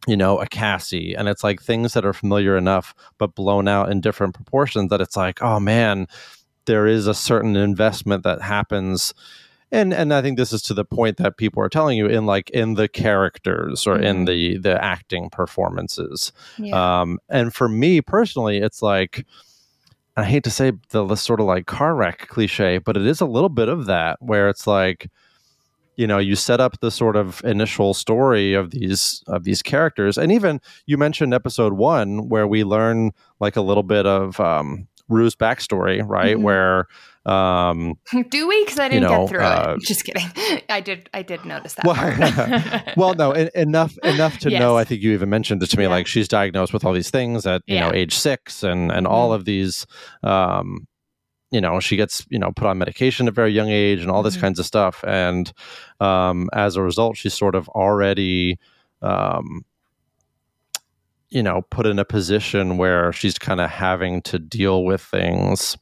you 0.06 0.16
know 0.16 0.38
a 0.38 0.46
cassie 0.46 1.14
and 1.14 1.28
it's 1.28 1.44
like 1.44 1.62
things 1.62 1.94
that 1.94 2.04
are 2.04 2.12
familiar 2.12 2.56
enough 2.56 2.94
but 3.18 3.34
blown 3.34 3.68
out 3.68 3.90
in 3.90 4.00
different 4.00 4.34
proportions 4.34 4.90
that 4.90 5.00
it's 5.00 5.16
like 5.16 5.42
oh 5.42 5.60
man 5.60 6.06
there 6.66 6.86
is 6.86 7.06
a 7.06 7.14
certain 7.14 7.56
investment 7.56 8.22
that 8.22 8.40
happens 8.40 9.12
and 9.74 9.92
and 9.92 10.14
I 10.14 10.22
think 10.22 10.38
this 10.38 10.52
is 10.52 10.62
to 10.62 10.74
the 10.74 10.84
point 10.84 11.16
that 11.18 11.36
people 11.36 11.62
are 11.62 11.68
telling 11.68 11.98
you 11.98 12.06
in 12.06 12.26
like 12.26 12.48
in 12.50 12.74
the 12.74 12.88
characters 12.88 13.86
or 13.86 13.94
mm-hmm. 13.96 14.04
in 14.04 14.24
the 14.24 14.58
the 14.58 14.82
acting 14.82 15.28
performances. 15.30 16.32
Yeah. 16.58 17.00
Um, 17.00 17.18
and 17.28 17.52
for 17.52 17.68
me 17.68 18.00
personally, 18.00 18.58
it's 18.58 18.80
like 18.80 19.26
I 20.16 20.24
hate 20.24 20.44
to 20.44 20.50
say 20.50 20.72
the, 20.90 21.04
the 21.04 21.16
sort 21.16 21.40
of 21.40 21.46
like 21.46 21.66
car 21.66 21.94
wreck 21.94 22.28
cliche, 22.28 22.78
but 22.78 22.96
it 22.96 23.04
is 23.04 23.20
a 23.20 23.26
little 23.26 23.48
bit 23.48 23.68
of 23.68 23.86
that 23.86 24.18
where 24.20 24.48
it's 24.48 24.66
like 24.66 25.10
you 25.96 26.06
know 26.06 26.18
you 26.18 26.36
set 26.36 26.60
up 26.60 26.80
the 26.80 26.90
sort 26.90 27.16
of 27.16 27.42
initial 27.44 27.94
story 27.94 28.54
of 28.54 28.70
these 28.70 29.22
of 29.26 29.44
these 29.44 29.62
characters 29.62 30.18
and 30.18 30.32
even 30.32 30.60
you 30.86 30.98
mentioned 30.98 31.32
episode 31.32 31.74
one 31.74 32.28
where 32.28 32.48
we 32.48 32.64
learn 32.64 33.12
like 33.38 33.54
a 33.54 33.60
little 33.60 33.84
bit 33.84 34.04
of 34.04 34.40
um 34.40 34.88
rue's 35.08 35.36
backstory 35.36 36.02
right 36.04 36.34
mm-hmm. 36.34 36.42
where 36.42 36.88
um, 37.26 37.98
Do 38.28 38.48
we? 38.48 38.64
Because 38.64 38.78
I 38.78 38.88
didn't 38.88 39.04
you 39.04 39.08
know, 39.08 39.22
get 39.22 39.28
through 39.28 39.44
uh, 39.44 39.76
it. 39.78 39.86
Just 39.86 40.04
kidding. 40.04 40.62
I 40.68 40.80
did. 40.80 41.08
I 41.14 41.22
did 41.22 41.44
notice 41.44 41.74
that. 41.74 41.84
Well, 41.84 42.94
well 42.96 43.14
no, 43.14 43.32
enough 43.32 43.96
enough 43.98 44.38
to 44.40 44.50
yes. 44.50 44.60
know. 44.60 44.76
I 44.76 44.84
think 44.84 45.02
you 45.02 45.12
even 45.12 45.30
mentioned 45.30 45.62
it 45.62 45.68
to 45.68 45.78
me. 45.78 45.84
Yeah. 45.84 45.90
Like 45.90 46.06
she's 46.06 46.28
diagnosed 46.28 46.72
with 46.72 46.84
all 46.84 46.92
these 46.92 47.10
things 47.10 47.46
at 47.46 47.62
you 47.66 47.76
yeah. 47.76 47.88
know 47.88 47.94
age 47.94 48.14
six, 48.14 48.62
and 48.62 48.92
and 48.92 49.06
all 49.06 49.28
mm-hmm. 49.28 49.36
of 49.36 49.44
these. 49.44 49.86
Um, 50.22 50.86
you 51.50 51.60
know, 51.60 51.78
she 51.78 51.96
gets 51.96 52.26
you 52.28 52.38
know 52.38 52.52
put 52.52 52.66
on 52.66 52.78
medication 52.78 53.26
at 53.26 53.32
a 53.32 53.34
very 53.34 53.52
young 53.52 53.68
age, 53.68 54.00
and 54.00 54.10
all 54.10 54.22
this 54.22 54.34
mm-hmm. 54.34 54.42
kinds 54.42 54.58
of 54.58 54.66
stuff. 54.66 55.02
And 55.06 55.50
um, 56.00 56.50
as 56.52 56.76
a 56.76 56.82
result, 56.82 57.16
she's 57.16 57.34
sort 57.34 57.54
of 57.54 57.68
already. 57.70 58.58
Um, 59.00 59.64
you 61.30 61.42
know, 61.42 61.62
put 61.70 61.84
in 61.84 61.98
a 61.98 62.04
position 62.04 62.76
where 62.76 63.12
she's 63.12 63.38
kind 63.38 63.60
of 63.60 63.68
having 63.68 64.22
to 64.22 64.38
deal 64.38 64.84
with 64.84 65.00
things 65.00 65.76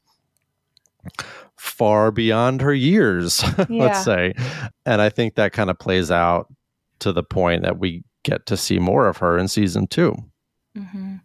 far 1.57 2.11
beyond 2.11 2.61
her 2.61 2.73
years, 2.73 3.43
yeah. 3.57 3.65
let's 3.69 4.03
say. 4.03 4.33
And 4.85 5.01
I 5.01 5.09
think 5.09 5.35
that 5.35 5.53
kind 5.53 5.69
of 5.69 5.79
plays 5.79 6.11
out 6.11 6.53
to 6.99 7.11
the 7.11 7.23
point 7.23 7.63
that 7.63 7.79
we 7.79 8.03
get 8.23 8.45
to 8.47 8.57
see 8.57 8.79
more 8.79 9.07
of 9.07 9.17
her 9.17 9.37
in 9.37 9.47
season 9.47 9.87
2 9.87 10.15
mm-hmm. 10.77 11.15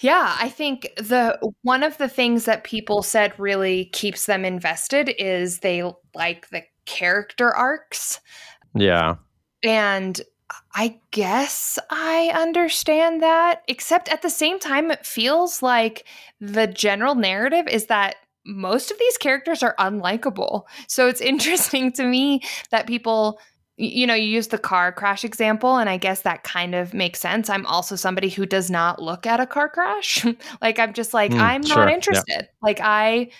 Yeah, 0.00 0.34
I 0.36 0.48
think 0.48 0.88
the 0.96 1.38
one 1.62 1.84
of 1.84 1.96
the 1.98 2.08
things 2.08 2.44
that 2.46 2.64
people 2.64 3.04
said 3.04 3.38
really 3.38 3.84
keeps 3.92 4.26
them 4.26 4.44
invested 4.44 5.14
is 5.16 5.60
they 5.60 5.84
like 6.12 6.48
the 6.50 6.64
character 6.86 7.54
arcs. 7.54 8.18
Yeah. 8.74 9.14
And 9.62 10.20
I 10.74 10.98
guess 11.10 11.78
I 11.90 12.30
understand 12.34 13.22
that, 13.22 13.62
except 13.68 14.08
at 14.08 14.22
the 14.22 14.30
same 14.30 14.58
time, 14.58 14.90
it 14.90 15.06
feels 15.06 15.62
like 15.62 16.06
the 16.40 16.66
general 16.66 17.14
narrative 17.14 17.68
is 17.68 17.86
that 17.86 18.16
most 18.44 18.90
of 18.90 18.98
these 18.98 19.16
characters 19.18 19.62
are 19.62 19.76
unlikable. 19.78 20.64
So 20.88 21.08
it's 21.08 21.20
interesting 21.32 21.92
to 21.92 22.04
me 22.04 22.42
that 22.70 22.86
people 22.86 23.38
you 23.78 24.06
know, 24.06 24.14
you 24.14 24.28
use 24.28 24.48
the 24.48 24.58
car 24.58 24.92
crash 24.92 25.24
example, 25.24 25.78
and 25.78 25.88
I 25.88 25.96
guess 25.96 26.22
that 26.22 26.44
kind 26.44 26.74
of 26.74 26.92
makes 26.92 27.18
sense. 27.20 27.48
I'm 27.48 27.66
also 27.66 27.96
somebody 27.96 28.28
who 28.28 28.44
does 28.44 28.70
not 28.70 29.00
look 29.00 29.26
at 29.26 29.40
a 29.40 29.46
car 29.46 29.68
crash. 29.68 30.24
like, 30.62 30.78
I'm 30.78 30.92
just 30.92 31.14
like, 31.14 31.32
mm, 31.32 31.40
I'm 31.40 31.64
sure. 31.64 31.78
not 31.78 31.90
interested. 31.90 32.48
Like, 32.60 32.80
I 32.80 33.30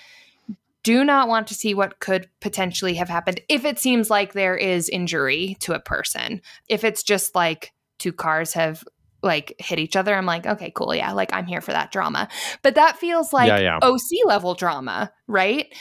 do 0.83 1.05
not 1.05 1.29
want 1.29 1.47
to 1.49 1.55
see 1.55 1.75
what 1.75 2.01
could 2.01 2.29
potentially 2.41 2.95
have 2.95 3.09
happened 3.09 3.41
if 3.49 3.65
it 3.65 3.79
seems 3.79 4.11
like 4.11 4.33
there 4.33 4.57
is 4.57 4.89
injury 4.89 5.57
to 5.61 5.75
a 5.75 5.81
person. 5.81 6.41
If 6.69 6.85
it's 6.85 7.03
just 7.03 7.35
like 7.35 7.73
two 7.99 8.13
cars 8.13 8.53
have 8.55 8.85
like 9.23 9.55
hit 9.59 9.79
each 9.79 9.95
other, 9.95 10.15
I'm 10.15 10.27
like, 10.27 10.47
okay, 10.47 10.73
cool. 10.75 10.95
Yeah. 10.95 11.13
Like, 11.13 11.33
I'm 11.33 11.47
here 11.47 11.61
for 11.61 11.71
that 11.71 11.93
drama. 11.93 12.29
But 12.63 12.75
that 12.75 12.99
feels 12.99 13.33
like 13.33 13.49
yeah, 13.49 13.61
yeah. 13.61 13.79
OC 13.81 14.27
level 14.27 14.55
drama, 14.55 15.13
right? 15.29 15.73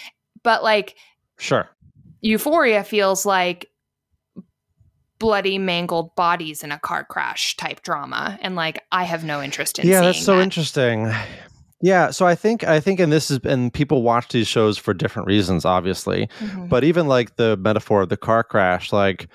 But 0.43 0.63
like, 0.63 0.95
sure. 1.39 1.67
Euphoria 2.21 2.83
feels 2.83 3.25
like 3.25 3.67
bloody 5.17 5.59
mangled 5.59 6.15
bodies 6.15 6.63
in 6.63 6.71
a 6.71 6.79
car 6.79 7.03
crash 7.03 7.55
type 7.55 7.83
drama 7.83 8.39
and 8.41 8.55
like 8.55 8.83
i 8.91 9.03
have 9.03 9.23
no 9.23 9.39
interest 9.39 9.77
in 9.77 9.87
yeah 9.87 10.01
that's 10.01 10.25
so 10.25 10.37
that. 10.37 10.41
interesting 10.41 11.13
yeah 11.81 12.09
so 12.09 12.25
i 12.25 12.35
think 12.35 12.63
i 12.63 12.79
think 12.79 12.99
and 12.99 13.11
this 13.11 13.31
is 13.31 13.39
and 13.43 13.73
people 13.73 14.03
watch 14.03 14.29
these 14.29 14.47
shows 14.47 14.77
for 14.77 14.93
different 14.93 15.27
reasons 15.27 15.65
obviously 15.65 16.27
mm-hmm. 16.39 16.67
but 16.67 16.83
even 16.83 17.07
like 17.07 17.35
the 17.35 17.57
metaphor 17.57 18.01
of 18.01 18.09
the 18.09 18.17
car 18.17 18.43
crash 18.43 18.91
like 18.91 19.27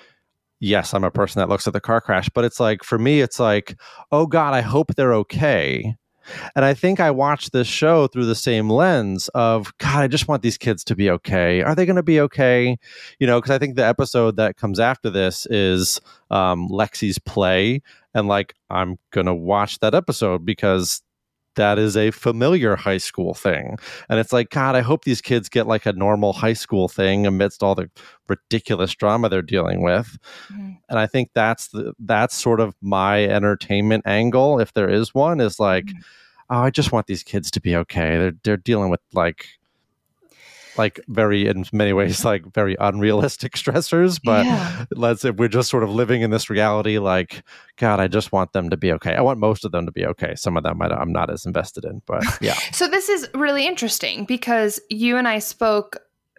yes 0.61 0.95
i'm 0.95 1.05
a 1.05 1.11
person 1.11 1.41
that 1.41 1.49
looks 1.49 1.67
at 1.67 1.73
the 1.73 1.81
car 1.81 2.01
crash 2.01 2.29
but 2.31 2.45
it's 2.45 2.61
like 2.61 2.83
for 2.83 2.99
me 2.99 3.21
it's 3.21 3.41
like 3.41 3.79
oh 4.13 4.27
god 4.27 4.55
i 4.55 4.61
hope 4.61 4.95
they're 4.95 5.15
okay 5.15 5.97
and 6.55 6.65
I 6.65 6.75
think 6.75 7.01
I 7.01 7.11
watched 7.11 7.53
this 7.53 7.67
show 7.67 8.07
through 8.07 8.27
the 8.27 8.35
same 8.35 8.71
lens 8.71 9.29
of, 9.29 9.77
God, 9.79 10.03
I 10.03 10.09
just 10.09 10.29
want 10.29 10.43
these 10.43 10.59
kids 10.59 10.85
to 10.85 10.97
be 10.97 11.11
okay. 11.11 11.63
Are 11.63 11.75
they 11.75 11.87
going 11.87 11.97
to 11.97 12.03
be 12.03 12.21
okay? 12.21 12.77
You 13.19 13.27
know, 13.27 13.41
because 13.41 13.51
I 13.51 13.59
think 13.59 13.77
the 13.77 13.87
episode 13.87 14.37
that 14.37 14.57
comes 14.57 14.81
after 14.81 15.11
this 15.11 15.47
is 15.47 16.01
um, 16.31 16.69
Lexi's 16.69 17.19
play. 17.19 17.83
And 18.15 18.29
like, 18.29 18.55
I'm 18.71 18.99
going 19.13 19.27
to 19.27 19.35
watch 19.35 19.79
that 19.81 19.95
episode 19.95 20.45
because 20.45 21.03
that 21.57 21.79
is 21.79 21.97
a 21.97 22.11
familiar 22.11 22.77
high 22.77 22.99
school 22.99 23.35
thing. 23.35 23.77
And 24.09 24.19
it's 24.19 24.33
like, 24.33 24.51
God, 24.51 24.77
I 24.77 24.81
hope 24.81 25.05
these 25.05 25.21
kids 25.21 25.49
get 25.49 25.67
like 25.67 25.87
a 25.87 25.93
normal 25.93 26.33
high 26.33 26.53
school 26.53 26.89
thing 26.89 27.27
amidst 27.27 27.63
all 27.63 27.75
the 27.75 27.91
ridiculous 28.29 28.95
drama 28.95 29.29
they're 29.29 29.43
dealing 29.43 29.83
with. 29.83 30.19
Mm-hmm. 30.53 30.73
And 30.89 30.99
I 30.99 31.07
think 31.07 31.31
that's 31.35 31.69
the 31.69 31.93
that's 31.99 32.37
sort 32.37 32.61
of 32.61 32.75
my 32.81 33.25
entertainment 33.25 34.07
angle, 34.07 34.61
if 34.61 34.73
there 34.73 34.89
is 34.89 35.15
one, 35.15 35.41
is 35.41 35.59
like, 35.59 35.87
mm-hmm. 35.87 35.99
oh, 36.51 36.61
I 36.61 36.71
just 36.71 36.93
want 36.93 37.07
these 37.07 37.23
kids 37.23 37.51
to 37.53 37.61
be 37.61 37.77
okay. 37.77 38.17
They're 38.17 38.37
they're 38.45 38.57
dealing 38.57 38.91
with 38.91 39.01
like 39.13 39.47
like 40.79 41.01
very 41.09 41.47
in 41.47 41.65
many 41.73 41.93
ways 41.93 42.25
like 42.25 42.45
very 42.53 42.77
unrealistic 42.81 43.53
stressors 43.57 44.21
but 44.23 44.45
yeah. 44.45 44.85
let's 44.93 45.25
if 45.25 45.37
we're 45.37 45.49
just 45.49 45.71
sort 45.71 45.83
of 45.83 45.91
living 45.91 46.23
in 46.23 46.31
this 46.31 46.51
reality 46.51 46.99
like 46.99 47.43
god 47.77 48.01
i 48.01 48.07
just 48.07 48.33
want 48.33 48.53
them 48.53 48.71
to 48.71 48.77
be 48.77 48.93
okay. 48.93 49.15
I 49.15 49.21
want 49.23 49.39
most 49.39 49.65
of 49.65 49.73
them 49.73 49.87
to 49.87 49.93
be 49.93 50.07
okay. 50.07 50.35
Some 50.35 50.57
of 50.57 50.63
them 50.63 50.81
I, 50.83 50.89
i'm 50.89 51.13
not 51.13 51.31
as 51.31 51.47
invested 51.47 51.85
in 51.85 52.03
but 52.07 52.25
yeah. 52.41 52.55
So 52.73 52.89
this 52.89 53.09
is 53.09 53.29
really 53.35 53.67
interesting 53.67 54.25
because 54.25 54.81
you 54.91 55.17
and 55.17 55.29
i 55.29 55.39
spoke 55.39 55.99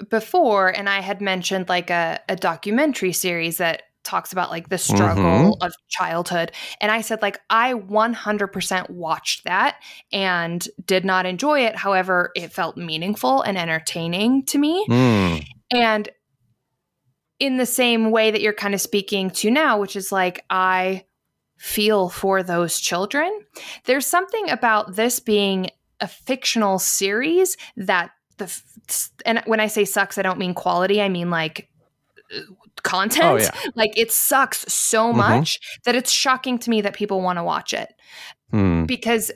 before 0.09 0.69
and 0.69 0.87
i 0.87 1.01
had 1.01 1.21
mentioned 1.21 1.69
like 1.69 1.89
a, 1.89 2.19
a 2.29 2.35
documentary 2.35 3.13
series 3.13 3.57
that 3.57 3.83
talks 4.07 4.31
about 4.31 4.49
like 4.49 4.69
the 4.69 4.77
struggle 4.77 5.23
mm-hmm. 5.23 5.63
of 5.63 5.73
childhood. 5.89 6.51
And 6.81 6.91
I 6.91 7.01
said, 7.01 7.21
like, 7.21 7.39
I 7.49 7.73
100% 7.73 8.89
watched 8.89 9.43
that 9.43 9.77
and 10.11 10.67
did 10.85 11.05
not 11.05 11.25
enjoy 11.25 11.65
it. 11.65 11.75
However, 11.75 12.31
it 12.35 12.51
felt 12.51 12.77
meaningful 12.77 13.41
and 13.41 13.57
entertaining 13.57 14.45
to 14.45 14.57
me. 14.57 14.85
Mm. 14.89 15.45
And 15.71 16.09
in 17.39 17.57
the 17.57 17.65
same 17.65 18.09
way 18.09 18.31
that 18.31 18.41
you're 18.41 18.53
kind 18.53 18.73
of 18.73 18.81
speaking 18.81 19.29
to 19.29 19.51
now, 19.51 19.79
which 19.79 19.95
is 19.95 20.11
like, 20.11 20.43
I 20.49 21.05
feel 21.57 22.09
for 22.09 22.43
those 22.43 22.79
children. 22.79 23.41
There's 23.85 24.05
something 24.05 24.49
about 24.49 24.95
this 24.95 25.19
being 25.19 25.69
a 25.99 26.07
fictional 26.07 26.79
series 26.79 27.57
that 27.75 28.11
the 28.37 28.61
and 29.25 29.41
when 29.45 29.59
I 29.59 29.67
say 29.67 29.83
sucks, 29.83 30.17
I 30.17 30.21
don't 30.21 30.37
mean 30.37 30.53
quality. 30.53 31.01
I 31.01 31.09
mean 31.09 31.31
like 31.31 31.69
content. 32.83 33.25
Oh, 33.25 33.37
yeah. 33.37 33.51
Like 33.75 33.97
it 33.97 34.11
sucks 34.11 34.71
so 34.71 35.09
mm-hmm. 35.09 35.17
much 35.17 35.59
that 35.85 35.95
it's 35.95 36.11
shocking 36.11 36.57
to 36.59 36.69
me 36.69 36.81
that 36.81 36.93
people 36.93 37.21
want 37.21 37.37
to 37.37 37.43
watch 37.43 37.73
it. 37.73 37.93
Mm. 38.53 38.87
Because 38.87 39.31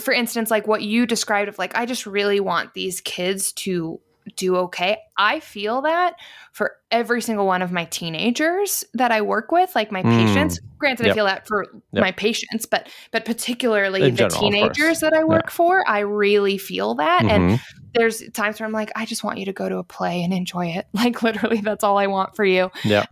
for 0.00 0.12
instance, 0.12 0.50
like 0.50 0.66
what 0.66 0.82
you 0.82 1.06
described 1.06 1.48
of 1.48 1.58
like, 1.58 1.76
I 1.76 1.86
just 1.86 2.06
really 2.06 2.40
want 2.40 2.74
these 2.74 3.00
kids 3.00 3.52
to 3.52 4.00
do 4.36 4.56
okay. 4.56 4.98
I 5.16 5.40
feel 5.40 5.82
that 5.82 6.16
for 6.52 6.76
every 6.90 7.22
single 7.22 7.46
one 7.46 7.62
of 7.62 7.72
my 7.72 7.84
teenagers 7.86 8.84
that 8.94 9.12
I 9.12 9.22
work 9.22 9.52
with, 9.52 9.74
like 9.74 9.90
my 9.92 10.02
mm. 10.02 10.10
patients. 10.10 10.60
Granted, 10.78 11.06
yep. 11.06 11.12
I 11.12 11.14
feel 11.14 11.24
that 11.26 11.46
for 11.46 11.66
yep. 11.92 12.00
my 12.00 12.12
patients, 12.12 12.66
but 12.66 12.88
but 13.10 13.24
particularly 13.24 14.02
In 14.02 14.14
the 14.14 14.28
general, 14.28 14.40
teenagers 14.40 15.00
that 15.00 15.12
I 15.12 15.24
work 15.24 15.46
yeah. 15.46 15.50
for, 15.50 15.88
I 15.88 16.00
really 16.00 16.58
feel 16.58 16.94
that. 16.96 17.22
Mm-hmm. 17.22 17.30
And 17.30 17.60
there's 17.94 18.22
times 18.30 18.60
where 18.60 18.66
I'm 18.66 18.72
like, 18.72 18.92
I 18.96 19.04
just 19.04 19.24
want 19.24 19.38
you 19.38 19.46
to 19.46 19.52
go 19.52 19.68
to 19.68 19.78
a 19.78 19.84
play 19.84 20.22
and 20.22 20.32
enjoy 20.32 20.66
it. 20.66 20.86
Like 20.94 21.22
literally, 21.22 21.60
that's 21.60 21.82
all 21.82 21.96
I 21.96 22.08
want 22.08 22.36
for 22.36 22.44
you. 22.44 22.70
Yeah. 22.84 23.06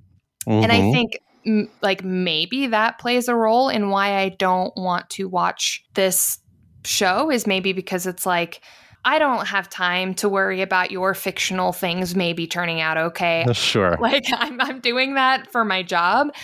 Mm-hmm. 0.47 0.63
And 0.63 0.73
I 0.73 0.79
mm-hmm. 0.81 0.93
think 0.93 1.19
m- 1.47 1.71
like 1.81 2.05
maybe 2.05 2.69
that 2.69 2.99
plays 2.99 3.29
a 3.29 3.35
role 3.35 3.69
in 3.71 3.91
why 3.91 4.19
I 4.19 4.29
don't 4.29 4.77
want 4.77 5.09
to 5.11 5.29
watch 5.29 5.85
this 5.95 6.39
show 6.85 7.31
is 7.31 7.47
maybe 7.47 7.73
because 7.73 8.07
it's 8.07 8.27
like 8.27 8.61
I 9.05 9.19
don't 9.19 9.47
have 9.47 9.71
time 9.71 10.15
to 10.15 10.29
worry 10.29 10.61
about 10.61 10.91
your 10.91 11.15
fictional 11.15 11.73
things 11.73 12.15
maybe 12.15 12.47
turning 12.47 12.81
out 12.81 12.99
okay. 12.99 13.47
Sure. 13.53 13.97
Like 14.01 14.25
I'm 14.33 14.61
I'm 14.61 14.81
doing 14.81 15.15
that 15.15 15.51
for 15.51 15.65
my 15.65 15.83
job. 15.83 16.35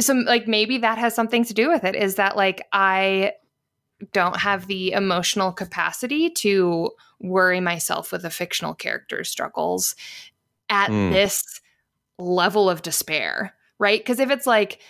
So 0.00 0.14
like 0.14 0.48
maybe 0.48 0.78
that 0.78 0.98
has 0.98 1.14
something 1.14 1.44
to 1.44 1.54
do 1.54 1.68
with 1.68 1.84
it 1.84 1.94
is 1.94 2.16
that 2.16 2.36
like 2.36 2.66
I 2.72 3.32
don't 4.12 4.36
have 4.36 4.66
the 4.66 4.92
emotional 4.92 5.52
capacity 5.52 6.30
to 6.30 6.90
worry 7.20 7.60
myself 7.60 8.12
with 8.12 8.24
a 8.24 8.30
fictional 8.30 8.74
character's 8.74 9.30
struggles 9.30 9.94
at 10.68 10.90
mm. 10.90 11.12
this 11.12 11.60
level 12.18 12.68
of 12.68 12.82
despair, 12.82 13.54
right? 13.78 14.00
Because 14.00 14.20
if 14.20 14.30
it's 14.30 14.46
like, 14.46 14.80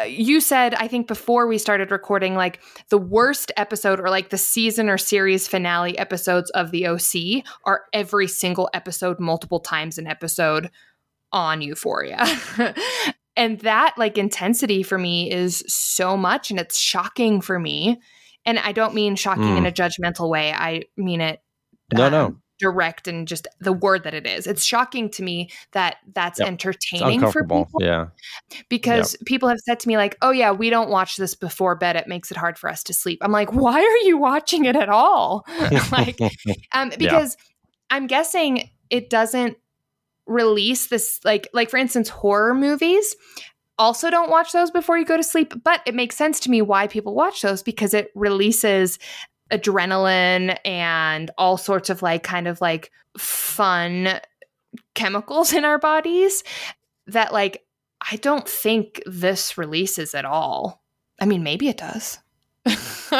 uh, 0.00 0.04
you 0.04 0.40
said, 0.40 0.74
I 0.74 0.88
think 0.88 1.06
before 1.06 1.46
we 1.46 1.58
started 1.58 1.90
recording, 1.90 2.34
like 2.34 2.60
the 2.88 2.98
worst 2.98 3.52
episode 3.56 4.00
or 4.00 4.10
like 4.10 4.30
the 4.30 4.38
season 4.38 4.88
or 4.88 4.98
series 4.98 5.48
finale 5.48 5.96
episodes 5.98 6.50
of 6.50 6.70
the 6.70 6.86
OC 6.86 7.44
are 7.64 7.84
every 7.92 8.28
single 8.28 8.70
episode, 8.74 9.20
multiple 9.20 9.60
times 9.60 9.98
an 9.98 10.06
episode 10.06 10.70
on 11.32 11.60
Euphoria. 11.60 12.24
and 13.36 13.60
that 13.60 13.94
like 13.96 14.18
intensity 14.18 14.82
for 14.82 14.98
me 14.98 15.30
is 15.30 15.64
so 15.66 16.16
much 16.16 16.50
and 16.50 16.60
it's 16.60 16.78
shocking 16.78 17.40
for 17.40 17.58
me 17.58 18.00
and 18.44 18.58
i 18.60 18.72
don't 18.72 18.94
mean 18.94 19.16
shocking 19.16 19.44
mm. 19.44 19.58
in 19.58 19.66
a 19.66 19.72
judgmental 19.72 20.28
way 20.28 20.52
i 20.52 20.82
mean 20.96 21.20
it 21.20 21.40
no 21.92 22.06
um, 22.06 22.12
no 22.12 22.36
direct 22.58 23.08
and 23.08 23.26
just 23.26 23.48
the 23.60 23.72
word 23.72 24.04
that 24.04 24.14
it 24.14 24.26
is 24.26 24.46
it's 24.46 24.64
shocking 24.64 25.10
to 25.10 25.22
me 25.22 25.50
that 25.72 25.96
that's 26.14 26.38
yep. 26.38 26.46
entertaining 26.46 27.20
for 27.30 27.42
people 27.42 27.68
yeah 27.80 28.06
because 28.68 29.14
yep. 29.14 29.26
people 29.26 29.48
have 29.48 29.58
said 29.60 29.80
to 29.80 29.88
me 29.88 29.96
like 29.96 30.16
oh 30.22 30.30
yeah 30.30 30.52
we 30.52 30.70
don't 30.70 30.88
watch 30.88 31.16
this 31.16 31.34
before 31.34 31.74
bed 31.74 31.96
it 31.96 32.06
makes 32.06 32.30
it 32.30 32.36
hard 32.36 32.56
for 32.56 32.70
us 32.70 32.84
to 32.84 32.94
sleep 32.94 33.18
i'm 33.22 33.32
like 33.32 33.52
why 33.52 33.80
are 33.80 34.06
you 34.06 34.16
watching 34.16 34.66
it 34.66 34.76
at 34.76 34.88
all 34.88 35.44
like 35.92 36.16
um 36.72 36.90
because 36.96 37.36
yeah. 37.38 37.96
i'm 37.96 38.06
guessing 38.06 38.70
it 38.88 39.10
doesn't 39.10 39.56
release 40.26 40.86
this 40.86 41.20
like 41.24 41.48
like 41.52 41.68
for 41.68 41.76
instance 41.76 42.08
horror 42.08 42.54
movies 42.54 43.16
also 43.78 44.08
don't 44.10 44.30
watch 44.30 44.52
those 44.52 44.70
before 44.70 44.96
you 44.96 45.04
go 45.04 45.16
to 45.16 45.22
sleep 45.24 45.52
but 45.64 45.80
it 45.86 45.94
makes 45.94 46.16
sense 46.16 46.38
to 46.38 46.50
me 46.50 46.62
why 46.62 46.86
people 46.86 47.14
watch 47.14 47.42
those 47.42 47.62
because 47.62 47.92
it 47.92 48.10
releases 48.14 48.98
adrenaline 49.58 50.58
and 50.64 51.30
all 51.38 51.56
sorts 51.56 51.90
of 51.90 52.02
like 52.02 52.22
kind 52.22 52.48
of 52.48 52.60
like 52.60 52.90
fun 53.16 54.20
chemicals 54.94 55.52
in 55.52 55.64
our 55.64 55.78
bodies 55.78 56.42
that 57.06 57.32
like 57.32 57.64
I 58.10 58.16
don't 58.16 58.48
think 58.48 59.02
this 59.06 59.56
releases 59.56 60.14
at 60.14 60.24
all. 60.24 60.82
I 61.20 61.26
mean, 61.26 61.42
maybe 61.42 61.68
it 61.68 61.78
does. 61.78 62.18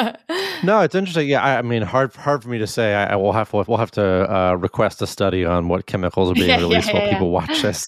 no, 0.62 0.80
it's 0.80 0.94
interesting. 0.94 1.28
Yeah, 1.28 1.42
I, 1.42 1.58
I, 1.58 1.62
mean, 1.62 1.82
hard 1.82 2.14
hard 2.14 2.42
for 2.42 2.48
me 2.48 2.58
to 2.58 2.66
say. 2.66 2.94
I, 2.94 3.12
I 3.12 3.16
will 3.16 3.32
have 3.32 3.50
to, 3.50 3.64
we'll 3.68 3.78
have 3.78 3.90
to 3.92 4.34
uh, 4.34 4.54
request 4.54 5.02
a 5.02 5.06
study 5.06 5.44
on 5.44 5.68
what 5.68 5.86
chemicals 5.86 6.30
are 6.30 6.34
being 6.34 6.48
yeah, 6.48 6.58
released 6.58 6.88
yeah, 6.88 6.94
while 6.94 7.02
yeah, 7.06 7.12
people 7.12 7.30
watch 7.30 7.60
this. 7.60 7.86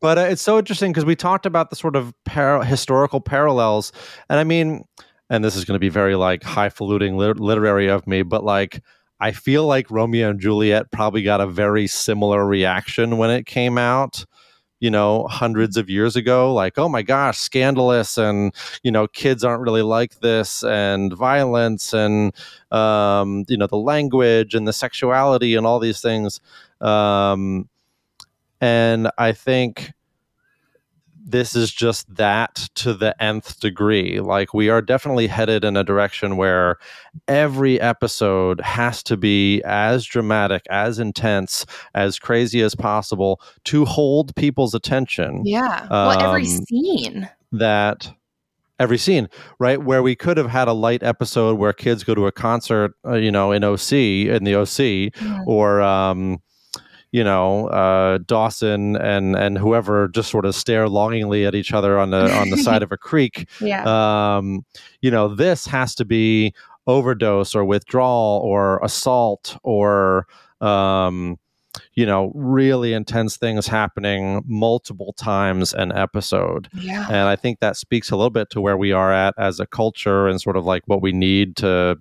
But 0.00 0.18
uh, 0.18 0.22
it's 0.22 0.42
so 0.42 0.58
interesting 0.58 0.92
because 0.92 1.04
we 1.04 1.14
talked 1.14 1.44
about 1.44 1.70
the 1.70 1.76
sort 1.76 1.94
of 1.94 2.14
par- 2.24 2.64
historical 2.64 3.20
parallels, 3.20 3.92
and 4.30 4.40
I 4.40 4.44
mean, 4.44 4.84
and 5.34 5.44
this 5.44 5.56
is 5.56 5.64
going 5.64 5.74
to 5.74 5.80
be 5.80 5.88
very 5.88 6.14
like 6.14 6.42
highfalutin 6.42 7.16
lit- 7.16 7.40
literary 7.40 7.88
of 7.88 8.06
me, 8.06 8.22
but 8.22 8.44
like 8.44 8.82
I 9.20 9.32
feel 9.32 9.66
like 9.66 9.90
Romeo 9.90 10.30
and 10.30 10.40
Juliet 10.40 10.90
probably 10.90 11.22
got 11.22 11.40
a 11.40 11.46
very 11.46 11.86
similar 11.86 12.46
reaction 12.46 13.18
when 13.18 13.30
it 13.30 13.46
came 13.46 13.78
out 13.78 14.24
you 14.80 14.90
know 14.90 15.26
hundreds 15.28 15.76
of 15.76 15.88
years 15.88 16.14
ago 16.16 16.52
like 16.52 16.78
oh 16.78 16.88
my 16.88 17.00
gosh 17.00 17.38
scandalous 17.38 18.18
and 18.18 18.52
you 18.82 18.90
know 18.90 19.06
kids 19.06 19.44
aren't 19.44 19.62
really 19.62 19.82
like 19.82 20.18
this 20.20 20.62
and 20.64 21.14
violence 21.14 21.94
and 21.94 22.34
um, 22.70 23.44
you 23.48 23.56
know 23.56 23.66
the 23.68 23.76
language 23.76 24.54
and 24.54 24.68
the 24.68 24.72
sexuality 24.72 25.54
and 25.54 25.66
all 25.66 25.78
these 25.78 26.00
things. 26.00 26.40
Um, 26.80 27.68
and 28.60 29.10
i 29.18 29.32
think 29.32 29.93
this 31.24 31.56
is 31.56 31.72
just 31.72 32.14
that 32.14 32.68
to 32.74 32.92
the 32.92 33.20
nth 33.22 33.58
degree. 33.58 34.20
Like, 34.20 34.52
we 34.52 34.68
are 34.68 34.82
definitely 34.82 35.26
headed 35.26 35.64
in 35.64 35.76
a 35.76 35.82
direction 35.82 36.36
where 36.36 36.76
every 37.26 37.80
episode 37.80 38.60
has 38.60 39.02
to 39.04 39.16
be 39.16 39.62
as 39.62 40.04
dramatic, 40.04 40.64
as 40.70 40.98
intense, 40.98 41.64
as 41.94 42.18
crazy 42.18 42.60
as 42.60 42.74
possible 42.74 43.40
to 43.64 43.84
hold 43.86 44.36
people's 44.36 44.74
attention. 44.74 45.42
Yeah. 45.44 45.86
Well, 45.90 46.10
um, 46.10 46.20
every 46.20 46.44
scene. 46.44 47.28
That 47.52 48.12
every 48.78 48.98
scene, 48.98 49.28
right? 49.58 49.82
Where 49.82 50.02
we 50.02 50.16
could 50.16 50.36
have 50.36 50.50
had 50.50 50.68
a 50.68 50.72
light 50.72 51.02
episode 51.02 51.58
where 51.58 51.72
kids 51.72 52.04
go 52.04 52.14
to 52.14 52.26
a 52.26 52.32
concert, 52.32 52.94
uh, 53.06 53.14
you 53.14 53.30
know, 53.30 53.52
in 53.52 53.64
OC, 53.64 53.92
in 53.92 54.44
the 54.44 54.56
OC, 54.56 55.12
mm-hmm. 55.14 55.48
or, 55.48 55.80
um, 55.80 56.42
you 57.14 57.22
know 57.22 57.68
uh, 57.68 58.18
Dawson 58.26 58.96
and 58.96 59.36
and 59.36 59.56
whoever 59.56 60.08
just 60.08 60.32
sort 60.32 60.44
of 60.44 60.52
stare 60.52 60.88
longingly 60.88 61.46
at 61.46 61.54
each 61.54 61.72
other 61.72 61.96
on 61.96 62.10
the 62.10 62.28
on 62.34 62.50
the 62.50 62.56
side 62.56 62.82
of 62.86 62.90
a 62.90 62.96
creek. 62.96 63.48
Yeah. 63.60 63.84
Um, 63.86 64.66
you 65.00 65.12
know, 65.12 65.28
this 65.28 65.64
has 65.66 65.94
to 65.94 66.04
be 66.04 66.52
overdose 66.88 67.54
or 67.54 67.64
withdrawal 67.64 68.40
or 68.40 68.80
assault 68.82 69.56
or 69.62 70.26
um, 70.60 71.38
you 71.92 72.04
know 72.04 72.32
really 72.34 72.92
intense 72.92 73.36
things 73.36 73.68
happening 73.68 74.42
multiple 74.48 75.12
times 75.12 75.72
an 75.72 75.92
episode. 75.92 76.68
Yeah. 76.74 77.06
And 77.06 77.28
I 77.28 77.36
think 77.36 77.60
that 77.60 77.76
speaks 77.76 78.10
a 78.10 78.16
little 78.16 78.28
bit 78.30 78.50
to 78.50 78.60
where 78.60 78.76
we 78.76 78.90
are 78.90 79.12
at 79.12 79.34
as 79.38 79.60
a 79.60 79.66
culture 79.66 80.26
and 80.26 80.40
sort 80.40 80.56
of 80.56 80.64
like 80.64 80.82
what 80.86 81.00
we 81.00 81.12
need 81.12 81.54
to 81.58 81.96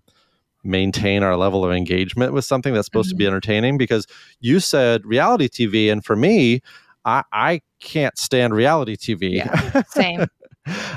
maintain 0.63 1.23
our 1.23 1.35
level 1.35 1.65
of 1.65 1.71
engagement 1.71 2.33
with 2.33 2.45
something 2.45 2.73
that's 2.73 2.87
supposed 2.87 3.09
mm-hmm. 3.09 3.13
to 3.13 3.17
be 3.17 3.23
mm-hmm. 3.25 3.33
entertaining 3.33 3.77
because 3.77 4.07
you 4.39 4.59
said 4.59 5.05
reality 5.05 5.47
TV 5.47 5.91
and 5.91 6.03
for 6.05 6.15
me 6.15 6.61
I, 7.05 7.23
I 7.31 7.61
can't 7.81 8.17
stand 8.17 8.53
reality 8.53 8.95
TV. 8.95 9.35
Yeah, 9.35 9.81
same. 9.89 10.27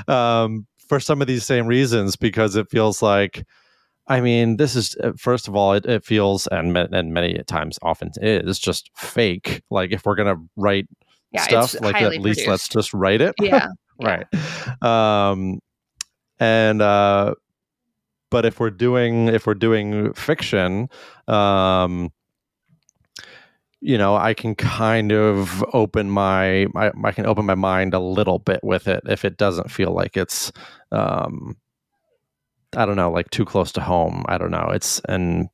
um, 0.07 0.67
for 0.87 0.99
some 0.99 1.21
of 1.21 1.27
these 1.27 1.45
same 1.45 1.67
reasons 1.67 2.15
because 2.15 2.55
it 2.55 2.69
feels 2.69 3.01
like 3.01 3.45
I 4.09 4.21
mean, 4.21 4.55
this 4.55 4.75
is 4.75 4.95
uh, 5.03 5.11
first 5.17 5.47
of 5.47 5.55
all, 5.55 5.73
it, 5.73 5.85
it 5.85 6.05
feels 6.05 6.47
and 6.47 6.75
and 6.77 7.13
many 7.13 7.37
times 7.43 7.77
often 7.81 8.11
is 8.21 8.57
just 8.57 8.89
fake. 8.95 9.63
Like 9.69 9.91
if 9.91 10.05
we're 10.05 10.15
gonna 10.15 10.41
write 10.55 10.87
yeah, 11.33 11.41
stuff, 11.41 11.81
like 11.81 12.01
at 12.01 12.11
least 12.11 12.21
produced. 12.21 12.47
let's 12.47 12.67
just 12.69 12.93
write 12.93 13.19
it. 13.19 13.35
Yeah, 13.41 13.67
right. 14.01 14.25
Yeah. 14.31 15.29
Um, 15.29 15.59
and 16.39 16.81
uh, 16.81 17.33
but 18.29 18.45
if 18.45 18.59
we're 18.59 18.69
doing 18.69 19.27
if 19.27 19.47
we're 19.47 19.53
doing 19.53 20.13
fiction 20.13 20.89
um 21.27 22.11
you 23.79 23.97
know 23.97 24.15
i 24.15 24.33
can 24.33 24.55
kind 24.55 25.11
of 25.11 25.63
open 25.73 26.09
my 26.09 26.65
I, 26.75 26.91
I 27.03 27.11
can 27.11 27.25
open 27.25 27.45
my 27.45 27.55
mind 27.55 27.93
a 27.93 27.99
little 27.99 28.39
bit 28.39 28.63
with 28.63 28.87
it 28.87 29.03
if 29.07 29.23
it 29.23 29.37
doesn't 29.37 29.71
feel 29.71 29.91
like 29.91 30.17
it's 30.17 30.51
um 30.91 31.57
i 32.75 32.85
don't 32.85 32.95
know 32.95 33.11
like 33.11 33.29
too 33.29 33.45
close 33.45 33.71
to 33.73 33.81
home. 33.81 34.23
I 34.27 34.37
don't 34.37 34.51
know. 34.51 34.69
It's 34.73 34.99
and 35.07 35.49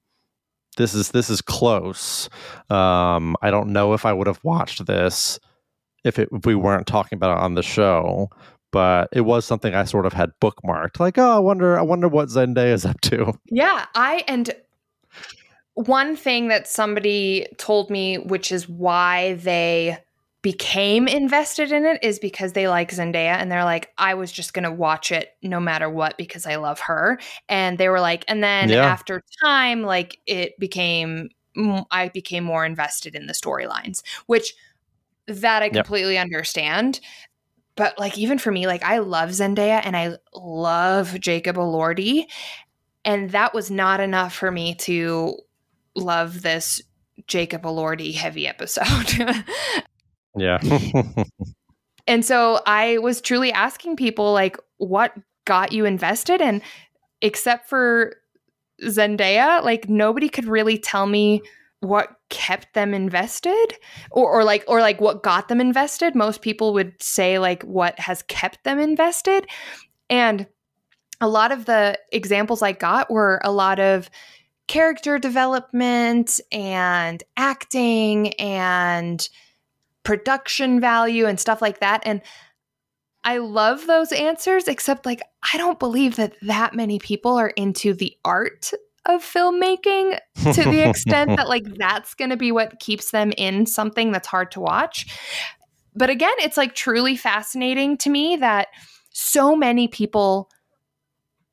this 0.77 0.93
is 0.95 1.11
this 1.11 1.29
is 1.29 1.41
close. 1.41 2.29
Um 2.69 3.35
i 3.41 3.51
don't 3.51 3.69
know 3.69 3.93
if 3.93 4.05
i 4.05 4.13
would 4.13 4.27
have 4.27 4.43
watched 4.43 4.85
this 4.85 5.39
if 6.03 6.17
it 6.19 6.29
if 6.31 6.45
we 6.45 6.55
weren't 6.55 6.87
talking 6.87 7.17
about 7.17 7.37
it 7.37 7.43
on 7.43 7.55
the 7.55 7.63
show 7.63 8.29
but 8.73 9.07
it 9.11 9.21
was 9.21 9.45
something 9.45 9.75
I 9.75 9.85
sort 9.85 10.07
of 10.07 10.13
had 10.13 10.31
bookmarked. 10.41 10.99
Like, 10.99 11.19
oh, 11.19 11.29
I 11.29 11.39
wonder, 11.39 11.77
I 11.77 11.83
wonder 11.83 12.07
what 12.07 12.29
Zendaya 12.29 12.73
is 12.73 12.85
up 12.85 12.99
to. 13.01 13.33
Yeah, 13.49 13.85
I 13.93 14.23
and 14.27 14.49
one 15.75 16.15
thing 16.15 16.47
that 16.47 16.67
somebody 16.67 17.45
told 17.57 17.91
me, 17.91 18.17
which 18.17 18.51
is 18.51 18.67
why 18.67 19.35
they 19.35 19.99
became 20.41 21.07
invested 21.07 21.71
in 21.71 21.85
it, 21.85 22.03
is 22.03 22.17
because 22.17 22.53
they 22.53 22.67
like 22.67 22.89
Zendaya 22.89 23.37
and 23.37 23.51
they're 23.51 23.63
like, 23.63 23.91
I 23.99 24.15
was 24.15 24.31
just 24.31 24.55
gonna 24.55 24.73
watch 24.73 25.11
it 25.11 25.35
no 25.43 25.59
matter 25.59 25.87
what 25.87 26.17
because 26.17 26.47
I 26.47 26.55
love 26.55 26.79
her. 26.79 27.19
And 27.47 27.77
they 27.77 27.89
were 27.89 28.01
like, 28.01 28.25
and 28.27 28.43
then 28.43 28.69
yeah. 28.69 28.85
after 28.85 29.21
time, 29.43 29.83
like 29.83 30.19
it 30.25 30.57
became, 30.57 31.29
I 31.91 32.09
became 32.09 32.43
more 32.43 32.65
invested 32.65 33.13
in 33.13 33.27
the 33.27 33.33
storylines, 33.33 34.01
which 34.25 34.55
that 35.27 35.61
I 35.61 35.69
completely 35.69 36.15
yep. 36.15 36.23
understand 36.23 36.99
but 37.75 37.97
like 37.97 38.17
even 38.17 38.37
for 38.37 38.51
me, 38.51 38.67
like 38.67 38.83
I 38.83 38.99
love 38.99 39.29
Zendaya 39.29 39.81
and 39.83 39.95
I 39.97 40.17
love 40.33 41.19
Jacob 41.19 41.55
Elordi, 41.55 42.25
and 43.05 43.31
that 43.31 43.53
was 43.53 43.71
not 43.71 43.99
enough 43.99 44.33
for 44.33 44.51
me 44.51 44.75
to 44.75 45.37
love 45.95 46.41
this 46.41 46.81
Jacob 47.27 47.63
Elordi 47.63 48.13
heavy 48.13 48.47
episode. 48.47 49.09
yeah. 50.37 50.59
and 52.07 52.25
so 52.25 52.59
I 52.65 52.97
was 52.99 53.21
truly 53.21 53.51
asking 53.51 53.95
people 53.95 54.33
like 54.33 54.57
what 54.77 55.13
got 55.45 55.71
you 55.71 55.85
invested 55.85 56.41
and 56.41 56.61
except 57.21 57.69
for 57.69 58.15
Zendaya, 58.81 59.63
like 59.63 59.87
nobody 59.87 60.29
could 60.29 60.45
really 60.45 60.77
tell 60.77 61.05
me 61.05 61.41
what 61.83 62.15
kept 62.29 62.73
them 62.73 62.93
invested 62.93 63.75
or, 64.11 64.31
or 64.31 64.43
like 64.43 64.63
or 64.67 64.79
like 64.79 65.01
what 65.01 65.23
got 65.23 65.47
them 65.47 65.61
invested. 65.61 66.15
Most 66.15 66.41
people 66.41 66.73
would 66.73 67.01
say 67.01 67.39
like 67.39 67.63
what 67.63 67.99
has 67.99 68.23
kept 68.23 68.63
them 68.63 68.79
invested. 68.79 69.47
And 70.09 70.47
a 71.21 71.27
lot 71.27 71.51
of 71.51 71.65
the 71.65 71.97
examples 72.11 72.61
i 72.61 72.73
got 72.73 73.09
were 73.09 73.39
a 73.43 73.51
lot 73.51 73.79
of 73.79 74.09
character 74.67 75.19
development 75.19 76.39
and 76.51 77.23
acting 77.37 78.33
and 78.33 79.29
production 80.03 80.79
value 80.79 81.25
and 81.25 81.39
stuff 81.39 81.61
like 81.61 81.79
that. 81.79 82.01
And 82.05 82.21
I 83.23 83.37
love 83.37 83.87
those 83.87 84.11
answers, 84.11 84.67
except 84.67 85.05
like 85.05 85.21
I 85.53 85.57
don't 85.57 85.79
believe 85.79 86.17
that 86.17 86.35
that 86.41 86.75
many 86.75 86.99
people 86.99 87.37
are 87.37 87.49
into 87.49 87.93
the 87.93 88.15
art 88.25 88.71
of 89.05 89.21
filmmaking 89.21 90.17
to 90.53 90.63
the 90.63 90.87
extent 90.87 91.35
that 91.35 91.47
like 91.49 91.65
that's 91.77 92.13
going 92.13 92.29
to 92.29 92.37
be 92.37 92.51
what 92.51 92.79
keeps 92.79 93.11
them 93.11 93.33
in 93.37 93.65
something 93.65 94.11
that's 94.11 94.27
hard 94.27 94.51
to 94.51 94.61
watch. 94.61 95.05
But 95.95 96.09
again, 96.09 96.33
it's 96.39 96.57
like 96.57 96.73
truly 96.73 97.15
fascinating 97.15 97.97
to 97.97 98.09
me 98.09 98.37
that 98.37 98.69
so 99.11 99.55
many 99.55 99.87
people 99.87 100.49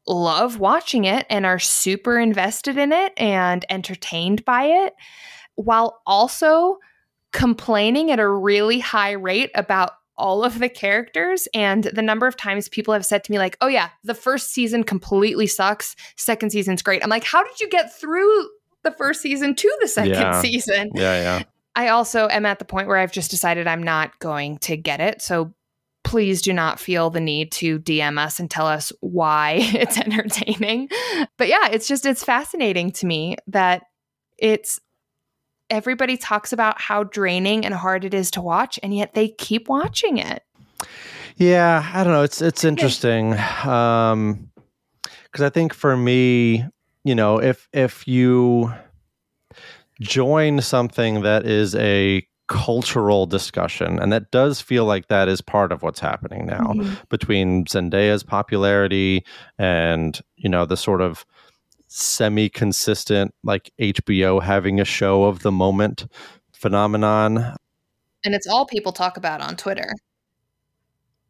love 0.07 0.59
watching 0.59 1.05
it 1.05 1.27
and 1.29 1.45
are 1.45 1.59
super 1.59 2.19
invested 2.19 2.79
in 2.79 2.93
it 2.93 3.13
and 3.17 3.65
entertained 3.69 4.45
by 4.45 4.65
it 4.65 4.95
while 5.57 6.01
also 6.07 6.79
complaining 7.33 8.11
at 8.11 8.19
a 8.19 8.29
really 8.29 8.81
high 8.81 9.13
rate 9.13 9.51
about 9.55 9.93
all 10.21 10.45
of 10.45 10.59
the 10.59 10.69
characters 10.69 11.49
and 11.55 11.85
the 11.85 12.03
number 12.03 12.27
of 12.27 12.37
times 12.37 12.69
people 12.69 12.93
have 12.93 13.07
said 13.07 13.25
to 13.25 13.33
me 13.33 13.39
like 13.39 13.57
oh 13.61 13.67
yeah 13.67 13.89
the 14.05 14.15
first 14.15 14.53
season 14.53 14.85
completely 14.85 15.47
sucks. 15.47 15.97
Second 16.17 16.51
season's 16.51 16.83
great. 16.83 17.03
I'm 17.03 17.11
like 17.11 17.25
how 17.25 17.43
did 17.43 17.59
you 17.61 17.69
get 17.69 17.99
through 17.99 18.49
the 18.83 18.93
first 18.93 19.23
season 19.23 19.55
to 19.55 19.79
the 19.81 19.89
second 19.89 20.13
yeah. 20.13 20.41
season? 20.41 20.91
Yeah 20.95 21.23
yeah. 21.23 21.43
I 21.75 21.89
also 21.89 22.29
am 22.29 22.45
at 22.47 22.59
the 22.59 22.65
point 22.65 22.89
where 22.89 22.99
i've 22.99 23.13
just 23.13 23.31
decided 23.31 23.67
i'm 23.67 23.83
not 23.83 24.19
going 24.19 24.59
to 24.59 24.77
get 24.77 25.01
it 25.01 25.23
so 25.23 25.55
please 26.03 26.43
do 26.43 26.53
not 26.53 26.81
feel 26.81 27.09
the 27.11 27.21
need 27.21 27.53
to 27.53 27.79
dm 27.79 28.19
us 28.19 28.41
and 28.41 28.51
tell 28.51 28.67
us 28.67 28.93
why 29.01 29.57
it's 29.61 29.99
entertaining. 29.99 30.89
But 31.39 31.49
yeah 31.49 31.69
it's 31.69 31.89
just 31.89 32.05
it's 32.05 32.25
fascinating 32.25 32.91
to 32.93 33.07
me 33.07 33.37
that 33.47 33.85
it's 34.39 34.81
everybody 35.71 36.17
talks 36.17 36.53
about 36.53 36.81
how 36.81 37.05
draining 37.05 37.65
and 37.65 37.75
hard 37.75 38.05
it 38.05 38.15
is 38.15 38.31
to 38.33 38.41
watch, 38.41 38.79
and 38.83 38.95
yet 38.95 39.15
they 39.15 39.29
keep 39.29 39.69
watching 39.69 40.19
it. 40.19 40.43
Yeah, 41.37 41.89
I 41.95 42.05
don't 42.05 42.13
know. 42.13 42.23
It's 42.23 42.43
it's 42.43 42.65
interesting 42.65 43.35
um, 43.65 44.51
because 45.25 45.43
I 45.43 45.49
think 45.49 45.73
for 45.73 45.97
me, 45.97 46.67
you 47.05 47.15
know, 47.15 47.41
if 47.41 47.69
if 47.73 48.07
you 48.07 48.73
join 50.01 50.61
something 50.61 51.23
that 51.23 51.47
is 51.47 51.75
a 51.77 52.27
cultural 52.49 53.27
discussion 53.27 54.01
and 54.01 54.13
that 54.13 54.33
does 54.33 54.61
feel 54.61 54.85
like 54.85 55.07
that 55.07 55.29
is 55.29 55.41
part 55.41 55.71
of 55.71 55.85
what's 55.85 56.01
happening 56.01 56.47
now 56.47 56.73
mm-hmm. 56.75 56.95
between 57.09 57.65
Zendaya's 57.67 58.25
popularity 58.25 59.25
and 59.57 60.21
you 60.37 60.49
know 60.49 60.67
the 60.67 60.77
sort 60.77 61.01
of 61.01 61.25
semi 61.91 62.49
consistent, 62.49 63.35
like 63.43 63.71
HBO 63.81 64.43
having 64.43 64.81
a 64.81 64.85
show 64.85 65.25
of 65.25 65.41
the 65.41 65.53
moment 65.53 66.07
phenomenon. 66.53 67.57
And 68.25 68.35
it's 68.35 68.47
all 68.47 68.65
people 68.65 68.93
talk 68.93 69.17
about 69.17 69.41
on 69.41 69.57
Twitter. 69.57 69.93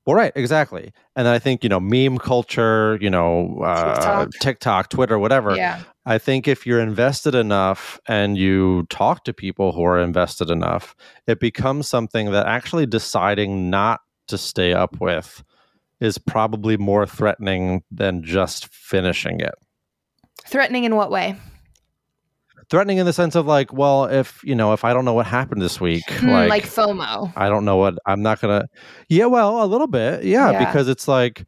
Well, 0.07 0.17
right, 0.17 0.33
exactly. 0.35 0.93
And 1.15 1.29
I 1.29 1.39
think, 1.39 1.63
you 1.63 1.69
know, 1.69 1.79
meme 1.79 2.19
culture, 2.19 2.99
you 3.01 3.11
know, 3.11 3.61
uh, 3.63 3.95
TikTok. 3.95 4.31
TikTok, 4.41 4.89
Twitter, 4.91 5.19
whatever. 5.19 5.55
Yeah. 5.55 5.83
I 6.07 6.19
think 6.19 6.49
if 6.49 6.67
you're 6.67 6.81
invested 6.81 7.35
enough 7.35 8.01
and 8.09 8.37
you 8.37 8.87
talk 8.89 9.25
to 9.25 9.33
people 9.33 9.73
who 9.73 9.83
are 9.85 10.01
invested 10.01 10.51
enough, 10.51 10.97
it 11.27 11.39
becomes 11.39 11.87
something 11.87 12.33
that 12.33 12.47
actually 12.47 12.87
deciding 12.87 13.71
not 13.71 14.01
to 14.29 14.39
stay 14.39 14.73
up 14.73 15.01
with 15.01 15.45
is 16.01 16.19
probably 16.19 16.77
more 16.77 17.07
threatening 17.07 17.83
than 17.91 18.23
just 18.23 18.69
finishing 18.69 19.41
it. 19.41 19.55
Threatening 20.51 20.85
in 20.85 20.97
what 20.97 21.11
way? 21.11 21.37
threatening 22.71 22.99
in 22.99 23.07
the 23.07 23.13
sense 23.13 23.35
of 23.35 23.47
like, 23.47 23.73
well, 23.73 24.05
if 24.05 24.41
you 24.45 24.55
know, 24.55 24.73
if 24.73 24.85
I 24.85 24.95
don't 24.95 25.05
know 25.05 25.13
what 25.13 25.27
happened 25.27 25.61
this 25.61 25.81
week, 25.81 26.05
mm, 26.07 26.31
like, 26.31 26.49
like 26.49 26.65
FOMO. 26.65 27.33
I 27.37 27.49
don't 27.49 27.65
know 27.65 27.77
what 27.77 27.99
I'm 28.07 28.23
not 28.23 28.41
gonna. 28.41 28.69
Yeah, 29.09 29.27
well, 29.27 29.63
a 29.63 29.67
little 29.67 29.89
bit, 29.89 30.25
yeah, 30.25 30.51
yeah. 30.53 30.65
because 30.65 30.89
it's 30.89 31.09
like, 31.09 31.45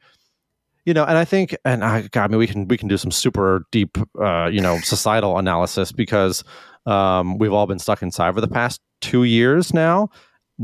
you 0.84 0.92
know, 0.92 1.04
and 1.04 1.16
I 1.16 1.24
think, 1.24 1.56
and 1.64 1.84
I, 1.84 2.08
God, 2.08 2.24
I 2.24 2.28
mean, 2.28 2.38
we 2.38 2.46
can 2.46 2.68
we 2.68 2.76
can 2.76 2.88
do 2.88 2.98
some 2.98 3.10
super 3.10 3.64
deep, 3.70 3.96
uh, 4.20 4.46
you 4.52 4.60
know, 4.60 4.78
societal 4.80 5.38
analysis 5.38 5.92
because 5.92 6.42
um, 6.86 7.38
we've 7.38 7.52
all 7.52 7.66
been 7.66 7.78
stuck 7.78 8.02
inside 8.02 8.34
for 8.34 8.40
the 8.40 8.48
past 8.48 8.80
two 9.00 9.24
years 9.24 9.72
now. 9.72 10.10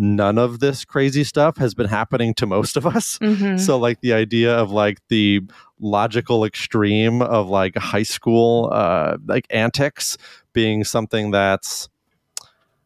None 0.01 0.39
of 0.39 0.61
this 0.61 0.85
crazy 0.85 1.25
stuff 1.25 1.57
has 1.57 1.75
been 1.75 1.89
happening 1.89 2.33
to 2.35 2.47
most 2.47 2.77
of 2.77 2.87
us. 2.87 3.19
Mm-hmm. 3.19 3.59
So, 3.59 3.77
like 3.77 4.01
the 4.01 4.13
idea 4.13 4.57
of 4.57 4.71
like 4.71 5.01
the 5.09 5.41
logical 5.81 6.45
extreme 6.45 7.21
of 7.21 7.49
like 7.49 7.77
high 7.77 8.05
school 8.05 8.71
uh, 8.73 9.17
like 9.27 9.49
antics 9.51 10.17
being 10.53 10.85
something 10.85 11.33
that's 11.33 11.89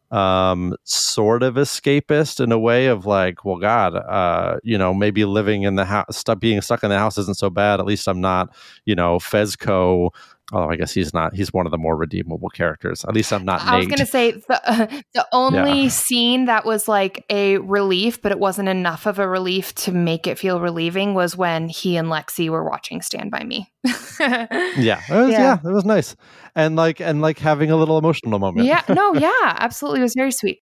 um, 0.09 0.75
sort 0.85 1.43
of 1.43 1.53
escapist 1.53 2.43
in 2.43 2.51
a 2.51 2.57
way 2.57 2.87
of 2.87 3.05
like, 3.05 3.45
well, 3.45 3.57
God, 3.57 3.95
uh, 3.95 4.57
you 4.63 4.77
know, 4.77 4.91
maybe 4.91 5.23
living 5.25 5.63
in 5.63 5.75
the 5.75 5.85
house, 5.85 6.17
st- 6.17 6.39
being 6.39 6.61
stuck 6.61 6.83
in 6.83 6.89
the 6.89 6.97
house 6.97 7.19
isn't 7.19 7.37
so 7.37 7.51
bad. 7.51 7.79
At 7.79 7.85
least 7.85 8.07
I'm 8.07 8.21
not, 8.21 8.55
you 8.85 8.95
know, 8.95 9.17
Fezco 9.17 10.09
Oh, 10.53 10.69
I 10.69 10.75
guess 10.75 10.93
he's 10.93 11.15
not. 11.15 11.33
He's 11.33 11.51
one 11.51 11.65
of 11.65 11.71
the 11.71 11.79
more 11.79 11.97
redeemable 11.97 12.49
characters. 12.49 13.03
At 13.03 13.15
least 13.15 13.33
I'm 13.33 13.43
not. 13.43 13.61
I 13.61 13.77
was 13.77 13.87
going 13.87 13.97
to 13.97 14.05
say 14.05 14.31
the 14.31 14.61
uh, 14.71 14.85
the 15.15 15.27
only 15.31 15.83
yeah. 15.83 15.89
scene 15.89 16.45
that 16.45 16.63
was 16.63 16.87
like 16.87 17.25
a 17.31 17.57
relief, 17.57 18.21
but 18.21 18.31
it 18.31 18.37
wasn't 18.37 18.69
enough 18.69 19.07
of 19.07 19.17
a 19.17 19.27
relief 19.27 19.73
to 19.75 19.91
make 19.91 20.27
it 20.27 20.37
feel 20.37 20.59
relieving 20.59 21.15
was 21.15 21.35
when 21.35 21.69
he 21.69 21.97
and 21.97 22.07
Lexi 22.07 22.49
were 22.49 22.63
watching 22.63 23.01
Stand 23.01 23.31
by 23.31 23.43
Me. 23.43 23.67
yeah, 24.19 25.01
it 25.09 25.09
was, 25.09 25.31
yeah, 25.31 25.39
yeah, 25.39 25.57
it 25.65 25.73
was 25.73 25.85
nice, 25.85 26.15
and 26.53 26.75
like 26.75 27.01
and 27.01 27.19
like 27.19 27.39
having 27.39 27.71
a 27.71 27.75
little 27.75 27.97
emotional 27.97 28.37
moment. 28.37 28.67
yeah, 28.67 28.83
no, 28.89 29.13
yeah, 29.15 29.31
absolutely, 29.41 30.01
it 30.01 30.03
was 30.03 30.13
very 30.13 30.31
sweet. 30.31 30.59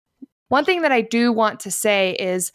One 0.47 0.63
thing 0.63 0.83
that 0.83 0.93
I 0.93 1.01
do 1.01 1.33
want 1.33 1.59
to 1.61 1.71
say 1.71 2.15
is, 2.17 2.53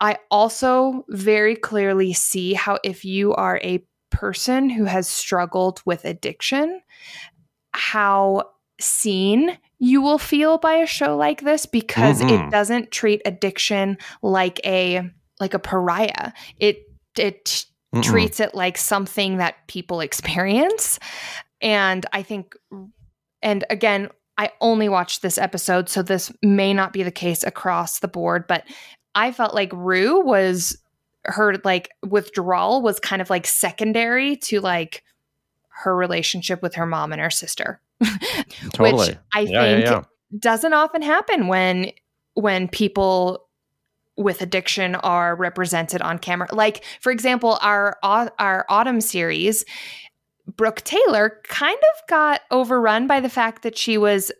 I 0.00 0.18
also 0.30 1.06
very 1.08 1.56
clearly 1.56 2.12
see 2.12 2.52
how 2.52 2.78
if 2.84 3.06
you 3.06 3.32
are 3.34 3.58
a 3.64 3.82
person 4.10 4.70
who 4.70 4.84
has 4.84 5.08
struggled 5.08 5.82
with 5.84 6.04
addiction, 6.04 6.80
how 7.72 8.50
seen 8.80 9.58
you 9.78 10.00
will 10.00 10.18
feel 10.18 10.58
by 10.58 10.74
a 10.74 10.86
show 10.86 11.16
like 11.16 11.42
this 11.42 11.66
because 11.66 12.20
mm-hmm. 12.20 12.46
it 12.46 12.50
doesn't 12.50 12.90
treat 12.90 13.22
addiction 13.24 13.98
like 14.22 14.60
a 14.64 15.10
like 15.40 15.54
a 15.54 15.58
pariah. 15.58 16.32
It 16.58 16.82
it 17.16 17.66
Mm-mm. 17.94 18.02
treats 18.02 18.40
it 18.40 18.54
like 18.54 18.76
something 18.76 19.38
that 19.38 19.66
people 19.68 20.00
experience. 20.00 20.98
And 21.60 22.04
I 22.12 22.22
think 22.22 22.54
and 23.42 23.64
again, 23.70 24.08
I 24.36 24.52
only 24.60 24.88
watched 24.88 25.22
this 25.22 25.38
episode, 25.38 25.88
so 25.88 26.02
this 26.02 26.32
may 26.42 26.72
not 26.72 26.92
be 26.92 27.02
the 27.02 27.10
case 27.10 27.42
across 27.42 27.98
the 27.98 28.08
board, 28.08 28.46
but 28.46 28.64
I 29.14 29.32
felt 29.32 29.54
like 29.54 29.72
Rue 29.72 30.20
was 30.20 30.78
her 31.24 31.56
like 31.64 31.90
withdrawal 32.06 32.82
was 32.82 33.00
kind 33.00 33.20
of 33.22 33.30
like 33.30 33.46
secondary 33.46 34.36
to 34.36 34.60
like 34.60 35.02
her 35.68 35.96
relationship 35.96 36.62
with 36.62 36.74
her 36.74 36.86
mom 36.86 37.12
and 37.12 37.20
her 37.20 37.30
sister. 37.30 37.80
totally. 38.72 39.08
Which 39.08 39.18
I 39.34 39.40
yeah, 39.40 39.62
think 39.62 39.84
yeah, 39.84 39.90
yeah. 39.90 40.02
doesn't 40.38 40.72
often 40.72 41.02
happen 41.02 41.48
when 41.48 41.92
when 42.34 42.68
people 42.68 43.46
with 44.16 44.42
addiction 44.42 44.96
are 44.96 45.36
represented 45.36 46.02
on 46.02 46.18
camera. 46.18 46.48
Like 46.52 46.84
for 47.00 47.12
example, 47.12 47.58
our 47.62 47.98
our 48.02 48.66
autumn 48.68 49.00
series 49.00 49.64
Brooke 50.56 50.82
Taylor 50.82 51.40
kind 51.44 51.76
of 51.76 52.08
got 52.08 52.40
overrun 52.50 53.06
by 53.06 53.20
the 53.20 53.28
fact 53.28 53.62
that 53.62 53.76
she 53.76 53.98
was 53.98 54.32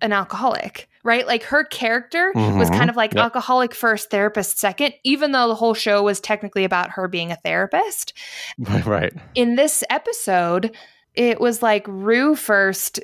an 0.00 0.12
alcoholic 0.12 0.88
right? 1.08 1.26
Like 1.26 1.42
her 1.44 1.64
character 1.64 2.32
mm-hmm. 2.34 2.58
was 2.58 2.68
kind 2.68 2.90
of 2.90 2.96
like 2.96 3.14
yep. 3.14 3.24
alcoholic 3.24 3.74
first, 3.74 4.10
therapist 4.10 4.58
second, 4.58 4.92
even 5.04 5.32
though 5.32 5.48
the 5.48 5.54
whole 5.54 5.72
show 5.72 6.02
was 6.02 6.20
technically 6.20 6.64
about 6.64 6.90
her 6.90 7.08
being 7.08 7.32
a 7.32 7.36
therapist. 7.36 8.12
Right. 8.84 9.12
In 9.34 9.56
this 9.56 9.82
episode, 9.90 10.76
it 11.14 11.40
was 11.40 11.62
like 11.62 11.84
Rue 11.88 12.36
first. 12.36 13.00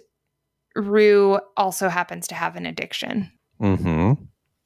Rue 0.77 1.41
also 1.57 1.89
happens 1.89 2.29
to 2.29 2.35
have 2.35 2.57
an 2.57 2.67
addiction. 2.67 3.33
Mm-hmm. 3.61 4.25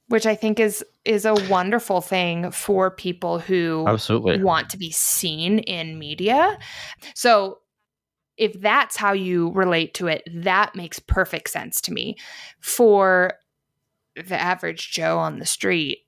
Which 0.09 0.27
I 0.27 0.35
think 0.35 0.59
is 0.59 0.85
is 1.05 1.25
a 1.25 1.35
wonderful 1.49 2.01
thing 2.01 2.51
for 2.51 2.91
people 2.91 3.39
who 3.39 3.85
absolutely 3.87 4.43
want 4.43 4.71
to 4.71 4.79
be 4.79 4.91
seen 4.91 5.61
in 5.61 5.99
media. 5.99 6.59
So 7.15 7.59
if 8.39 8.61
that's 8.61 8.97
how 8.97 9.13
you 9.13 9.51
relate 9.51 9.95
to 9.95 10.07
it, 10.07 10.23
that 10.33 10.75
makes 10.75 10.99
perfect 10.99 11.51
sense 11.51 11.81
to 11.83 11.93
me. 11.93 12.17
For 12.61 13.35
the 14.15 14.41
average 14.41 14.91
Joe 14.93 15.19
on 15.19 15.39
the 15.39 15.47
street, 15.47 16.05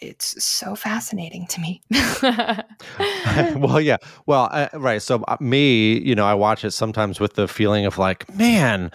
it's 0.00 0.42
so 0.42 0.76
fascinating 0.76 1.46
to 1.48 1.60
me. 1.60 1.82
well, 3.58 3.80
yeah. 3.80 3.96
Well, 4.26 4.48
uh, 4.52 4.68
right. 4.74 5.00
So, 5.00 5.22
uh, 5.28 5.36
me, 5.40 5.98
you 6.00 6.14
know, 6.14 6.26
I 6.26 6.34
watch 6.34 6.64
it 6.64 6.72
sometimes 6.72 7.20
with 7.20 7.34
the 7.34 7.48
feeling 7.48 7.86
of 7.86 7.98
like, 7.98 8.32
man, 8.34 8.90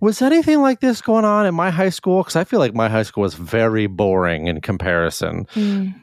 was 0.00 0.22
anything 0.22 0.60
like 0.60 0.80
this 0.80 1.02
going 1.02 1.24
on 1.24 1.46
in 1.46 1.54
my 1.54 1.70
high 1.70 1.88
school? 1.90 2.22
Because 2.22 2.36
I 2.36 2.44
feel 2.44 2.60
like 2.60 2.74
my 2.74 2.88
high 2.88 3.02
school 3.02 3.22
was 3.22 3.34
very 3.34 3.86
boring 3.86 4.46
in 4.46 4.60
comparison. 4.60 5.46
Mm. 5.54 5.94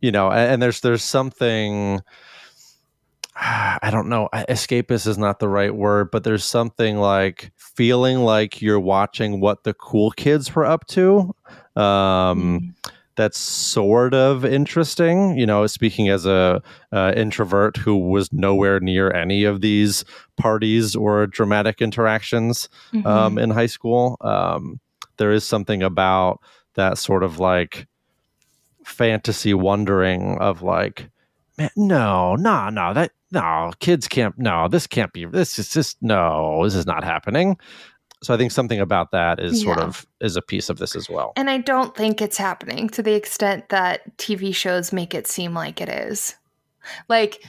You 0.00 0.12
know, 0.12 0.30
and, 0.30 0.52
and 0.52 0.62
there's 0.62 0.80
there's 0.80 1.02
something 1.02 2.00
I 3.82 3.88
don't 3.90 4.08
know, 4.08 4.28
escapist 4.34 5.06
is 5.06 5.16
not 5.16 5.38
the 5.38 5.48
right 5.48 5.74
word, 5.74 6.10
but 6.10 6.24
there's 6.24 6.44
something 6.44 6.98
like 6.98 7.52
feeling 7.56 8.18
like 8.18 8.60
you're 8.60 8.80
watching 8.80 9.40
what 9.40 9.64
the 9.64 9.72
cool 9.72 10.10
kids 10.10 10.54
were 10.54 10.66
up 10.66 10.86
to. 10.88 11.34
Um, 11.74 12.74
mm. 12.76 12.90
That's 13.16 13.38
sort 13.38 14.14
of 14.14 14.44
interesting, 14.44 15.38
you 15.38 15.46
know. 15.46 15.66
Speaking 15.66 16.08
as 16.08 16.26
a 16.26 16.62
uh, 16.92 17.12
introvert 17.16 17.76
who 17.76 17.96
was 17.96 18.32
nowhere 18.32 18.80
near 18.80 19.10
any 19.10 19.44
of 19.44 19.60
these 19.60 20.04
parties 20.38 20.94
or 20.94 21.26
dramatic 21.26 21.82
interactions 21.82 22.68
um, 22.92 22.98
mm-hmm. 23.02 23.06
um, 23.06 23.38
in 23.38 23.50
high 23.50 23.66
school, 23.66 24.16
um, 24.20 24.80
there 25.16 25.32
is 25.32 25.44
something 25.44 25.82
about 25.82 26.40
that 26.74 26.98
sort 26.98 27.22
of 27.22 27.38
like 27.38 27.86
fantasy 28.84 29.54
wondering 29.54 30.38
of 30.38 30.62
like, 30.62 31.10
man, 31.60 31.70
no, 31.76 32.36
no, 32.36 32.68
no, 32.70 32.94
that 32.94 33.12
no, 33.30 33.72
kids 33.80 34.08
can't, 34.08 34.36
no, 34.38 34.68
this 34.68 34.86
can't 34.86 35.12
be, 35.12 35.24
this 35.24 35.58
is 35.58 35.70
just, 35.70 35.96
no, 36.02 36.64
this 36.64 36.74
is 36.74 36.86
not 36.86 37.04
happening. 37.04 37.56
So 38.22 38.34
I 38.34 38.36
think 38.36 38.52
something 38.52 38.80
about 38.80 39.12
that 39.12 39.40
is 39.40 39.62
yeah. 39.62 39.64
sort 39.64 39.78
of 39.78 40.06
is 40.20 40.36
a 40.36 40.42
piece 40.42 40.68
of 40.68 40.78
this 40.78 40.94
as 40.94 41.08
well. 41.08 41.32
And 41.36 41.48
I 41.48 41.58
don't 41.58 41.94
think 41.94 42.20
it's 42.20 42.36
happening 42.36 42.88
to 42.90 43.02
the 43.02 43.14
extent 43.14 43.70
that 43.70 44.16
TV 44.18 44.54
shows 44.54 44.92
make 44.92 45.14
it 45.14 45.26
seem 45.26 45.54
like 45.54 45.80
it 45.80 45.88
is. 45.88 46.34
Like 47.08 47.42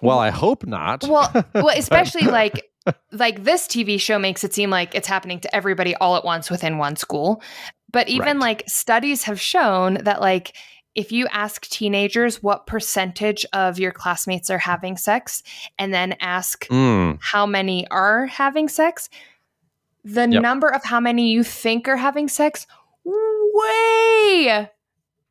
Well, 0.00 0.18
I 0.18 0.30
hope 0.30 0.66
not. 0.66 1.04
Well, 1.04 1.30
well 1.54 1.68
especially 1.76 2.22
like 2.22 2.70
like 3.12 3.44
this 3.44 3.66
TV 3.66 4.00
show 4.00 4.18
makes 4.18 4.44
it 4.44 4.54
seem 4.54 4.70
like 4.70 4.94
it's 4.94 5.08
happening 5.08 5.40
to 5.40 5.54
everybody 5.54 5.94
all 5.96 6.16
at 6.16 6.24
once 6.24 6.50
within 6.50 6.78
one 6.78 6.96
school. 6.96 7.42
But 7.90 8.08
even 8.08 8.38
right. 8.38 8.38
like 8.38 8.64
studies 8.66 9.24
have 9.24 9.40
shown 9.40 9.94
that 10.04 10.22
like 10.22 10.56
if 10.94 11.12
you 11.12 11.26
ask 11.28 11.66
teenagers 11.68 12.42
what 12.42 12.66
percentage 12.66 13.44
of 13.52 13.78
your 13.78 13.92
classmates 13.92 14.50
are 14.50 14.58
having 14.58 14.96
sex 14.96 15.42
and 15.78 15.92
then 15.92 16.14
ask 16.20 16.66
mm. 16.68 17.18
how 17.20 17.46
many 17.46 17.86
are 17.90 18.26
having 18.26 18.68
sex, 18.68 19.10
the 20.04 20.28
yep. 20.28 20.42
number 20.42 20.68
of 20.68 20.84
how 20.84 21.00
many 21.00 21.30
you 21.30 21.42
think 21.42 21.88
are 21.88 21.96
having 21.96 22.28
sex 22.28 22.66
way 23.04 24.68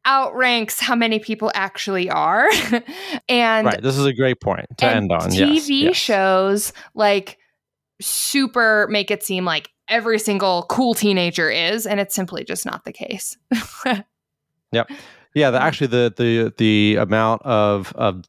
outranks 0.05 0.79
how 0.79 0.95
many 0.95 1.19
people 1.19 1.51
actually 1.53 2.09
are. 2.09 2.49
and 3.29 3.67
right, 3.67 3.81
this 3.81 3.97
is 3.97 4.05
a 4.05 4.13
great 4.13 4.41
point 4.41 4.65
to 4.77 4.85
end 4.85 5.11
on. 5.11 5.29
TV 5.29 5.35
yes, 5.37 5.69
yes. 5.69 5.95
shows 5.95 6.73
like 6.93 7.37
super 8.01 8.87
make 8.89 9.11
it 9.11 9.23
seem 9.23 9.45
like 9.45 9.69
every 9.87 10.19
single 10.19 10.65
cool 10.69 10.93
teenager 10.93 11.49
is, 11.49 11.85
and 11.85 11.99
it's 11.99 12.15
simply 12.15 12.43
just 12.43 12.65
not 12.65 12.83
the 12.85 12.93
case. 12.93 13.37
yep. 14.71 14.89
Yeah, 15.33 15.51
the, 15.51 15.61
actually, 15.61 15.87
the 15.87 16.13
the 16.15 16.53
the 16.57 16.97
amount 16.97 17.41
of 17.43 17.93
of 17.95 18.23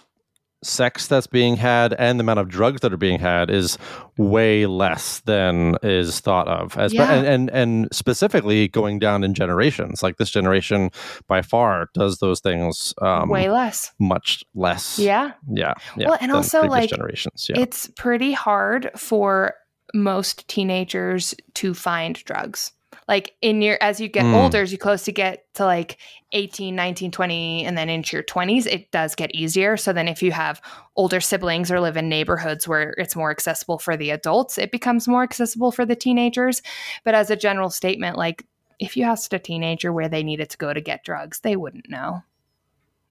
sex 0.64 1.06
that's 1.06 1.26
being 1.26 1.56
had 1.56 1.92
and 1.94 2.18
the 2.18 2.22
amount 2.22 2.40
of 2.40 2.48
drugs 2.48 2.80
that 2.80 2.92
are 2.92 2.96
being 2.98 3.18
had 3.18 3.50
is 3.50 3.78
way 4.16 4.66
less 4.66 5.20
than 5.20 5.76
is 5.82 6.20
thought 6.20 6.48
of 6.48 6.76
as 6.78 6.92
yeah. 6.92 7.12
and, 7.12 7.26
and 7.26 7.50
and 7.50 7.88
specifically 7.92 8.68
going 8.68 8.98
down 8.98 9.22
in 9.22 9.34
generations. 9.34 10.02
Like 10.02 10.16
this 10.16 10.30
generation 10.30 10.90
by 11.28 11.42
far 11.42 11.88
does 11.94 12.18
those 12.18 12.40
things 12.40 12.94
um, 13.02 13.28
way 13.28 13.50
less. 13.50 13.92
much 13.98 14.44
less. 14.54 14.98
Yeah. 14.98 15.32
Yeah, 15.48 15.74
yeah 15.96 16.08
well 16.08 16.18
and 16.20 16.32
also 16.32 16.62
like 16.62 16.90
generations 16.90 17.46
yeah. 17.48 17.60
it's 17.60 17.88
pretty 17.96 18.32
hard 18.32 18.90
for 18.96 19.54
most 19.92 20.46
teenagers 20.48 21.34
to 21.54 21.74
find 21.74 22.16
drugs 22.24 22.72
like 23.08 23.34
in 23.42 23.62
your 23.62 23.78
as 23.80 24.00
you 24.00 24.08
get 24.08 24.24
mm. 24.24 24.34
older 24.34 24.62
as 24.62 24.72
you 24.72 24.78
close 24.78 25.04
to 25.04 25.12
get 25.12 25.52
to 25.54 25.64
like 25.64 25.98
18 26.32 26.74
19 26.74 27.10
20 27.10 27.64
and 27.64 27.76
then 27.76 27.88
into 27.88 28.16
your 28.16 28.22
20s 28.22 28.66
it 28.66 28.90
does 28.90 29.14
get 29.14 29.34
easier. 29.34 29.76
So 29.76 29.92
then 29.92 30.08
if 30.08 30.22
you 30.22 30.32
have 30.32 30.60
older 30.96 31.20
siblings 31.20 31.70
or 31.70 31.80
live 31.80 31.96
in 31.96 32.08
neighborhoods 32.08 32.66
where 32.66 32.94
it's 32.98 33.16
more 33.16 33.30
accessible 33.30 33.78
for 33.78 33.96
the 33.96 34.10
adults 34.10 34.58
it 34.58 34.72
becomes 34.72 35.08
more 35.08 35.22
accessible 35.22 35.70
for 35.70 35.84
the 35.84 35.96
teenagers. 35.96 36.62
But 37.04 37.14
as 37.14 37.30
a 37.30 37.36
general 37.36 37.70
statement 37.70 38.16
like 38.16 38.44
if 38.78 38.96
you 38.96 39.04
asked 39.04 39.32
a 39.32 39.38
teenager 39.38 39.92
where 39.92 40.08
they 40.08 40.22
needed 40.22 40.50
to 40.50 40.58
go 40.58 40.72
to 40.72 40.80
get 40.80 41.04
drugs 41.04 41.40
they 41.40 41.56
wouldn't 41.56 41.88
know 41.88 42.22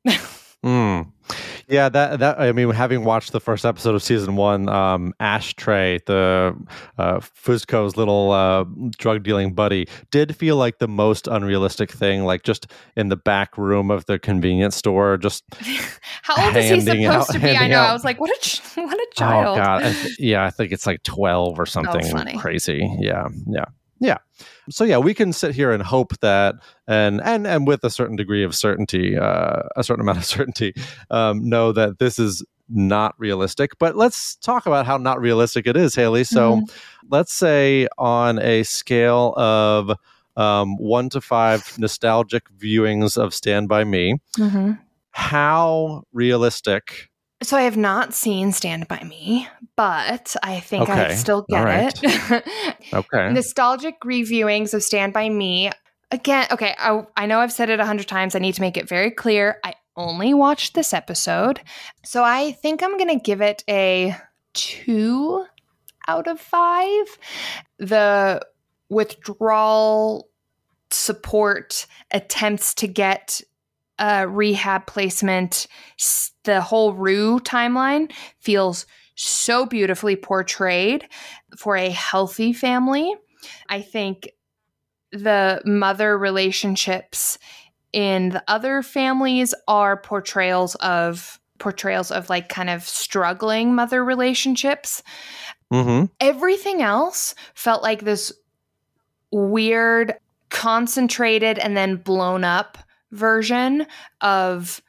mm. 0.63 1.07
Yeah, 1.67 1.89
that 1.89 2.19
that 2.19 2.39
I 2.39 2.51
mean, 2.51 2.69
having 2.71 3.05
watched 3.05 3.31
the 3.31 3.39
first 3.39 3.65
episode 3.65 3.95
of 3.95 4.03
season 4.03 4.35
one, 4.35 4.67
um, 4.67 5.13
Ashtray, 5.19 5.99
the 6.05 6.55
uh, 6.97 7.19
Fezco's 7.19 7.95
little 7.95 8.31
uh, 8.31 8.65
drug 8.97 9.23
dealing 9.23 9.53
buddy, 9.53 9.87
did 10.11 10.35
feel 10.35 10.57
like 10.57 10.79
the 10.79 10.87
most 10.87 11.27
unrealistic 11.27 11.91
thing. 11.91 12.25
Like 12.25 12.43
just 12.43 12.67
in 12.97 13.07
the 13.07 13.15
back 13.15 13.57
room 13.57 13.89
of 13.89 14.05
the 14.05 14.19
convenience 14.19 14.75
store, 14.75 15.17
just 15.17 15.43
how 16.21 16.45
old 16.45 16.55
is 16.57 16.69
he 16.69 16.81
supposed 16.81 17.07
out, 17.07 17.27
to 17.29 17.39
be? 17.39 17.55
I 17.55 17.67
know. 17.67 17.79
Out. 17.79 17.89
I 17.89 17.93
was 17.93 18.03
like, 18.03 18.19
what 18.19 18.29
a 18.29 18.81
what 18.81 18.99
a 18.99 19.07
child. 19.15 19.57
Oh 19.57 19.61
god, 19.61 19.83
I 19.83 19.93
th- 20.03 20.19
yeah, 20.19 20.45
I 20.45 20.49
think 20.49 20.73
it's 20.73 20.85
like 20.85 21.03
twelve 21.03 21.57
or 21.57 21.63
oh, 21.63 21.65
something 21.65 22.13
oh, 22.15 22.39
crazy. 22.39 22.85
Yeah, 22.99 23.29
yeah. 23.47 23.65
Yeah. 24.03 24.17
So 24.69 24.83
yeah, 24.83 24.97
we 24.97 25.13
can 25.13 25.31
sit 25.31 25.55
here 25.55 25.71
and 25.71 25.81
hope 25.81 26.19
that, 26.19 26.55
and 26.87 27.21
and 27.21 27.47
and 27.47 27.65
with 27.65 27.85
a 27.85 27.89
certain 27.89 28.17
degree 28.17 28.43
of 28.43 28.53
certainty, 28.53 29.17
uh, 29.17 29.61
a 29.77 29.83
certain 29.83 30.01
amount 30.01 30.17
of 30.17 30.25
certainty, 30.37 30.73
um, 31.09 31.47
know 31.47 31.71
that 31.71 31.99
this 31.99 32.19
is 32.19 32.43
not 32.67 33.15
realistic. 33.17 33.79
But 33.79 33.95
let's 33.95 34.35
talk 34.35 34.65
about 34.65 34.85
how 34.85 34.97
not 34.97 35.21
realistic 35.21 35.67
it 35.67 35.77
is, 35.77 35.95
Haley. 35.95 36.25
So, 36.25 36.57
mm-hmm. 36.57 36.75
let's 37.11 37.33
say 37.33 37.87
on 37.97 38.39
a 38.39 38.63
scale 38.63 39.33
of 39.37 39.97
um, 40.35 40.75
one 40.75 41.07
to 41.09 41.21
five 41.21 41.79
nostalgic 41.79 42.43
viewings 42.57 43.17
of 43.17 43.33
Stand 43.33 43.69
by 43.69 43.85
Me, 43.85 44.15
mm-hmm. 44.37 44.73
how 45.11 46.03
realistic 46.11 47.09
so 47.43 47.57
I 47.57 47.63
have 47.63 47.77
not 47.77 48.13
seen 48.13 48.51
Stand 48.51 48.87
By 48.87 49.03
Me, 49.03 49.47
but 49.75 50.35
I 50.41 50.59
think 50.59 50.83
okay. 50.83 51.07
I 51.07 51.13
still 51.15 51.45
get 51.49 51.63
right. 51.63 51.99
it. 52.03 52.73
okay. 52.93 53.31
Nostalgic 53.31 53.99
reviewings 54.01 54.73
of 54.73 54.83
Stand 54.83 55.13
By 55.13 55.29
Me. 55.29 55.71
Again, 56.11 56.47
okay, 56.51 56.75
I, 56.77 57.05
I 57.17 57.25
know 57.25 57.39
I've 57.39 57.51
said 57.51 57.69
it 57.69 57.79
a 57.79 57.85
hundred 57.85 58.07
times. 58.07 58.35
I 58.35 58.39
need 58.39 58.55
to 58.55 58.61
make 58.61 58.77
it 58.77 58.87
very 58.87 59.11
clear. 59.11 59.59
I 59.63 59.73
only 59.95 60.33
watched 60.33 60.73
this 60.73 60.93
episode. 60.93 61.61
So 62.03 62.23
I 62.23 62.53
think 62.53 62.81
I'm 62.81 62.97
going 62.97 63.19
to 63.19 63.23
give 63.23 63.41
it 63.41 63.63
a 63.69 64.15
two 64.53 65.45
out 66.07 66.27
of 66.27 66.39
five. 66.39 67.17
The 67.77 68.45
withdrawal 68.89 70.29
support 70.91 71.87
attempts 72.11 72.73
to 72.75 72.87
get 72.87 73.41
uh, 74.03 74.25
rehab 74.27 74.85
placement, 74.85 75.65
the 76.43 76.59
whole 76.59 76.91
Rue 76.91 77.39
timeline 77.39 78.11
feels 78.37 78.85
so 79.15 79.65
beautifully 79.65 80.17
portrayed 80.17 81.07
for 81.55 81.77
a 81.77 81.89
healthy 81.89 82.51
family. 82.51 83.15
I 83.69 83.81
think 83.81 84.29
the 85.13 85.61
mother 85.63 86.17
relationships 86.17 87.37
in 87.93 88.29
the 88.29 88.43
other 88.49 88.81
families 88.81 89.53
are 89.69 89.95
portrayals 89.95 90.75
of 90.75 91.39
portrayals 91.59 92.11
of 92.11 92.29
like 92.29 92.49
kind 92.49 92.69
of 92.69 92.83
struggling 92.83 93.73
mother 93.73 94.03
relationships. 94.03 95.01
Mm-hmm. 95.71 96.07
Everything 96.19 96.81
else 96.81 97.35
felt 97.53 97.81
like 97.81 98.01
this 98.01 98.33
weird, 99.31 100.15
concentrated, 100.49 101.57
and 101.57 101.77
then 101.77 101.95
blown 101.95 102.43
up 102.43 102.77
version 103.13 103.85
of 104.21 104.81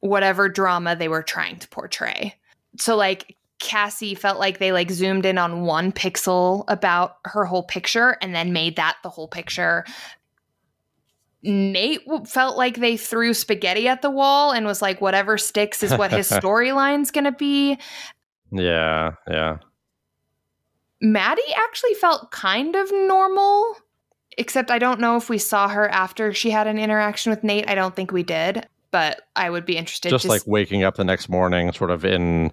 whatever 0.00 0.48
drama 0.48 0.96
they 0.96 1.08
were 1.08 1.22
trying 1.22 1.58
to 1.58 1.68
portray. 1.68 2.34
So 2.76 2.96
like 2.96 3.36
Cassie 3.58 4.16
felt 4.16 4.40
like 4.40 4.58
they 4.58 4.72
like 4.72 4.90
zoomed 4.90 5.24
in 5.24 5.38
on 5.38 5.62
one 5.62 5.92
pixel 5.92 6.64
about 6.66 7.18
her 7.24 7.44
whole 7.44 7.62
picture 7.62 8.16
and 8.20 8.34
then 8.34 8.52
made 8.52 8.76
that 8.76 8.96
the 9.02 9.08
whole 9.08 9.28
picture. 9.28 9.84
Nate 11.44 12.02
felt 12.26 12.56
like 12.56 12.76
they 12.76 12.96
threw 12.96 13.34
spaghetti 13.34 13.88
at 13.88 14.02
the 14.02 14.10
wall 14.10 14.52
and 14.52 14.66
was 14.66 14.82
like, 14.82 15.00
whatever 15.00 15.38
sticks 15.38 15.82
is 15.82 15.92
what 15.92 16.12
his 16.12 16.28
storyline's 16.30 17.10
going 17.10 17.24
to 17.24 17.32
be. 17.32 17.78
Yeah, 18.50 19.12
yeah. 19.28 19.58
Maddy 21.00 21.42
actually 21.56 21.94
felt 21.94 22.30
kind 22.30 22.76
of 22.76 22.90
normal. 22.92 23.76
Except 24.38 24.70
I 24.70 24.78
don't 24.78 25.00
know 25.00 25.16
if 25.16 25.28
we 25.28 25.38
saw 25.38 25.68
her 25.68 25.88
after 25.88 26.32
she 26.32 26.50
had 26.50 26.66
an 26.66 26.78
interaction 26.78 27.30
with 27.30 27.44
Nate. 27.44 27.68
I 27.68 27.74
don't 27.74 27.94
think 27.94 28.12
we 28.12 28.22
did, 28.22 28.66
but 28.90 29.22
I 29.36 29.50
would 29.50 29.66
be 29.66 29.76
interested. 29.76 30.10
Just, 30.10 30.24
just 30.24 30.30
like 30.30 30.42
waking 30.46 30.84
up 30.84 30.96
the 30.96 31.04
next 31.04 31.28
morning, 31.28 31.72
sort 31.72 31.90
of 31.90 32.04
in 32.04 32.52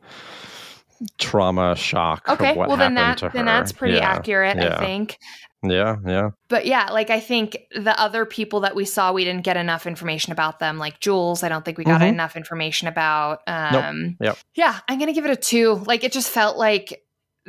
trauma 1.17 1.75
shock. 1.75 2.27
Okay, 2.27 2.55
well 2.55 2.77
then 2.77 2.95
that 2.95 3.21
then 3.33 3.45
that's 3.45 3.71
pretty 3.71 3.95
yeah, 3.95 4.09
accurate, 4.09 4.57
yeah. 4.57 4.75
I 4.75 4.79
think. 4.79 5.17
Yeah, 5.61 5.97
yeah. 6.05 6.29
But 6.47 6.65
yeah, 6.65 6.89
like 6.91 7.09
I 7.09 7.19
think 7.19 7.57
the 7.75 7.97
other 7.99 8.25
people 8.25 8.61
that 8.61 8.75
we 8.75 8.85
saw, 8.85 9.11
we 9.11 9.25
didn't 9.25 9.43
get 9.43 9.57
enough 9.57 9.85
information 9.85 10.31
about 10.31 10.59
them. 10.59 10.77
Like 10.77 10.99
Jules, 10.99 11.43
I 11.43 11.49
don't 11.49 11.65
think 11.65 11.77
we 11.77 11.83
got 11.83 12.01
mm-hmm. 12.01 12.13
enough 12.13 12.35
information 12.35 12.87
about. 12.87 13.41
Um, 13.47 14.03
nope. 14.03 14.15
Yep. 14.21 14.37
Yeah, 14.55 14.79
I'm 14.87 14.99
gonna 14.99 15.13
give 15.13 15.25
it 15.25 15.31
a 15.31 15.35
two. 15.35 15.75
Like 15.85 16.03
it 16.03 16.11
just 16.11 16.29
felt 16.29 16.57
like 16.57 17.03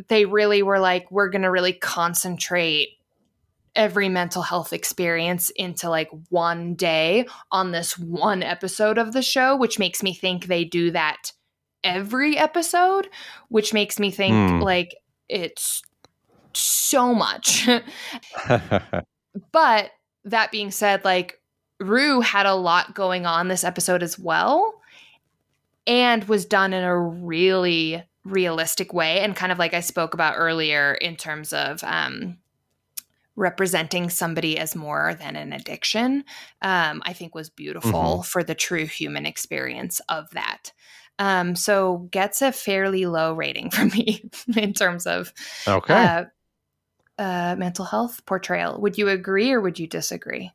they 0.09 0.25
really 0.25 0.63
were 0.63 0.81
like, 0.81 1.11
we're 1.11 1.29
gonna 1.29 1.51
really 1.51 1.73
concentrate 1.73 2.89
every 3.75 4.09
mental 4.09 4.43
health 4.43 4.73
experience 4.73 5.51
into 5.51 5.89
like 5.89 6.11
one 6.29 6.75
day 6.75 7.27
on 7.53 7.73
this 7.73 7.97
one 7.99 8.43
episode 8.43 8.99
of 8.99 9.13
the 9.13 9.23
show, 9.23 9.57
which 9.57 9.79
makes 9.79 10.03
me 10.03 10.15
think 10.15 10.47
they 10.47 10.65
do 10.65 10.91
that 10.91 11.33
every 11.85 12.37
episode, 12.37 13.09
which 13.49 13.73
makes 13.73 13.99
me 13.99 14.11
think 14.11 14.35
mm. 14.35 14.63
like 14.63 14.95
it's 15.29 15.83
so 16.53 17.15
much. 17.15 17.69
but 19.53 19.91
that 20.25 20.51
being 20.51 20.71
said, 20.71 21.05
like 21.05 21.41
Rue 21.79 22.21
had 22.21 22.47
a 22.47 22.55
lot 22.55 22.95
going 22.95 23.27
on 23.27 23.49
this 23.49 23.65
episode 23.65 24.03
as 24.03 24.19
well 24.19 24.75
and 25.87 26.25
was 26.25 26.45
done 26.45 26.73
in 26.73 26.85
a 26.85 26.99
really 26.99 28.05
realistic 28.25 28.93
way 28.93 29.21
and 29.21 29.35
kind 29.35 29.51
of 29.51 29.59
like 29.59 29.73
I 29.73 29.81
spoke 29.81 30.13
about 30.13 30.35
earlier 30.37 30.93
in 30.95 31.17
terms 31.17 31.55
of 31.55 31.83
um 31.83 32.37
representing 33.41 34.11
somebody 34.11 34.59
as 34.59 34.77
more 34.77 35.17
than 35.19 35.35
an 35.35 35.53
addiction, 35.55 36.25
um, 36.61 37.03
I 37.07 37.15
think 37.15 37.35
was 37.35 37.49
beautiful 37.49 37.91
mm-hmm. 37.91 38.23
for 38.23 38.45
the 38.45 38.55
true 38.55 38.85
human 38.85 39.25
experience 39.25 40.01
of 40.11 40.31
that. 40.33 40.73
Um, 41.19 41.57
so 41.57 42.09
gets 42.11 42.43
a 42.43 42.53
fairly 42.53 43.07
low 43.07 43.33
rating 43.33 43.71
from 43.75 43.89
me 43.89 44.31
in 44.57 44.75
terms 44.75 45.07
of 45.07 45.33
okay. 45.67 45.95
Uh, 45.95 46.25
uh, 47.19 47.57
mental 47.59 47.87
health 47.87 48.25
portrayal. 48.27 48.81
Would 48.81 48.99
you 48.99 49.09
agree 49.09 49.53
or 49.53 49.61
would 49.61 49.79
you 49.79 49.87
disagree? 49.87 50.53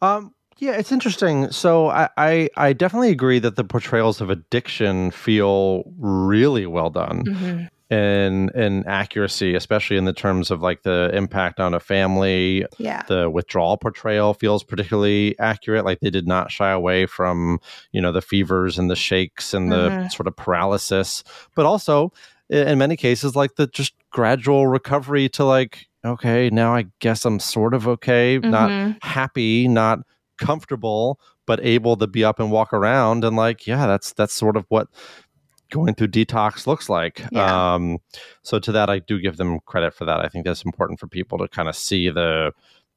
Um, 0.00 0.34
yeah, 0.58 0.72
it's 0.72 0.92
interesting. 0.92 1.50
So 1.50 1.88
I, 1.88 2.08
I, 2.16 2.48
I 2.56 2.72
definitely 2.72 3.10
agree 3.10 3.38
that 3.38 3.56
the 3.56 3.64
portrayals 3.64 4.20
of 4.20 4.28
addiction 4.28 5.10
feel 5.10 5.84
really 5.98 6.66
well 6.66 6.90
done. 6.90 7.24
Mm-hmm 7.24 7.64
in 7.90 8.50
in 8.54 8.84
accuracy, 8.86 9.54
especially 9.54 9.96
in 9.96 10.04
the 10.04 10.12
terms 10.12 10.50
of 10.50 10.60
like 10.60 10.82
the 10.82 11.10
impact 11.14 11.58
on 11.58 11.72
a 11.72 11.80
family. 11.80 12.66
Yeah. 12.78 13.02
The 13.08 13.30
withdrawal 13.30 13.76
portrayal 13.78 14.34
feels 14.34 14.62
particularly 14.62 15.38
accurate. 15.38 15.84
Like 15.84 16.00
they 16.00 16.10
did 16.10 16.26
not 16.26 16.50
shy 16.50 16.70
away 16.70 17.06
from, 17.06 17.60
you 17.92 18.00
know, 18.00 18.12
the 18.12 18.22
fevers 18.22 18.78
and 18.78 18.90
the 18.90 18.96
shakes 18.96 19.54
and 19.54 19.72
the 19.72 19.88
mm-hmm. 19.88 20.08
sort 20.08 20.26
of 20.26 20.36
paralysis, 20.36 21.24
but 21.54 21.64
also 21.64 22.12
in 22.50 22.78
many 22.78 22.96
cases 22.96 23.36
like 23.36 23.56
the 23.56 23.66
just 23.66 23.94
gradual 24.10 24.66
recovery 24.66 25.28
to 25.30 25.44
like, 25.44 25.86
okay, 26.04 26.50
now 26.50 26.74
I 26.74 26.86
guess 26.98 27.24
I'm 27.24 27.40
sort 27.40 27.74
of 27.74 27.88
okay, 27.88 28.38
mm-hmm. 28.38 28.50
not 28.50 28.96
happy, 29.02 29.66
not 29.66 30.00
comfortable, 30.38 31.20
but 31.46 31.60
able 31.62 31.96
to 31.96 32.06
be 32.06 32.22
up 32.22 32.38
and 32.38 32.50
walk 32.50 32.74
around 32.74 33.24
and 33.24 33.34
like, 33.34 33.66
yeah, 33.66 33.86
that's 33.86 34.12
that's 34.12 34.34
sort 34.34 34.56
of 34.56 34.66
what 34.68 34.88
going 35.70 35.94
through 35.94 36.08
detox 36.08 36.66
looks 36.66 36.88
like. 36.88 37.24
Yeah. 37.30 37.74
Um, 37.74 37.98
so 38.42 38.58
to 38.58 38.72
that, 38.72 38.90
I 38.90 38.98
do 38.98 39.20
give 39.20 39.36
them 39.36 39.60
credit 39.66 39.94
for 39.94 40.04
that. 40.04 40.24
I 40.24 40.28
think 40.28 40.44
that's 40.44 40.64
important 40.64 41.00
for 41.00 41.06
people 41.06 41.38
to 41.38 41.48
kind 41.48 41.68
of 41.68 41.76
see 41.76 42.10
the 42.10 42.52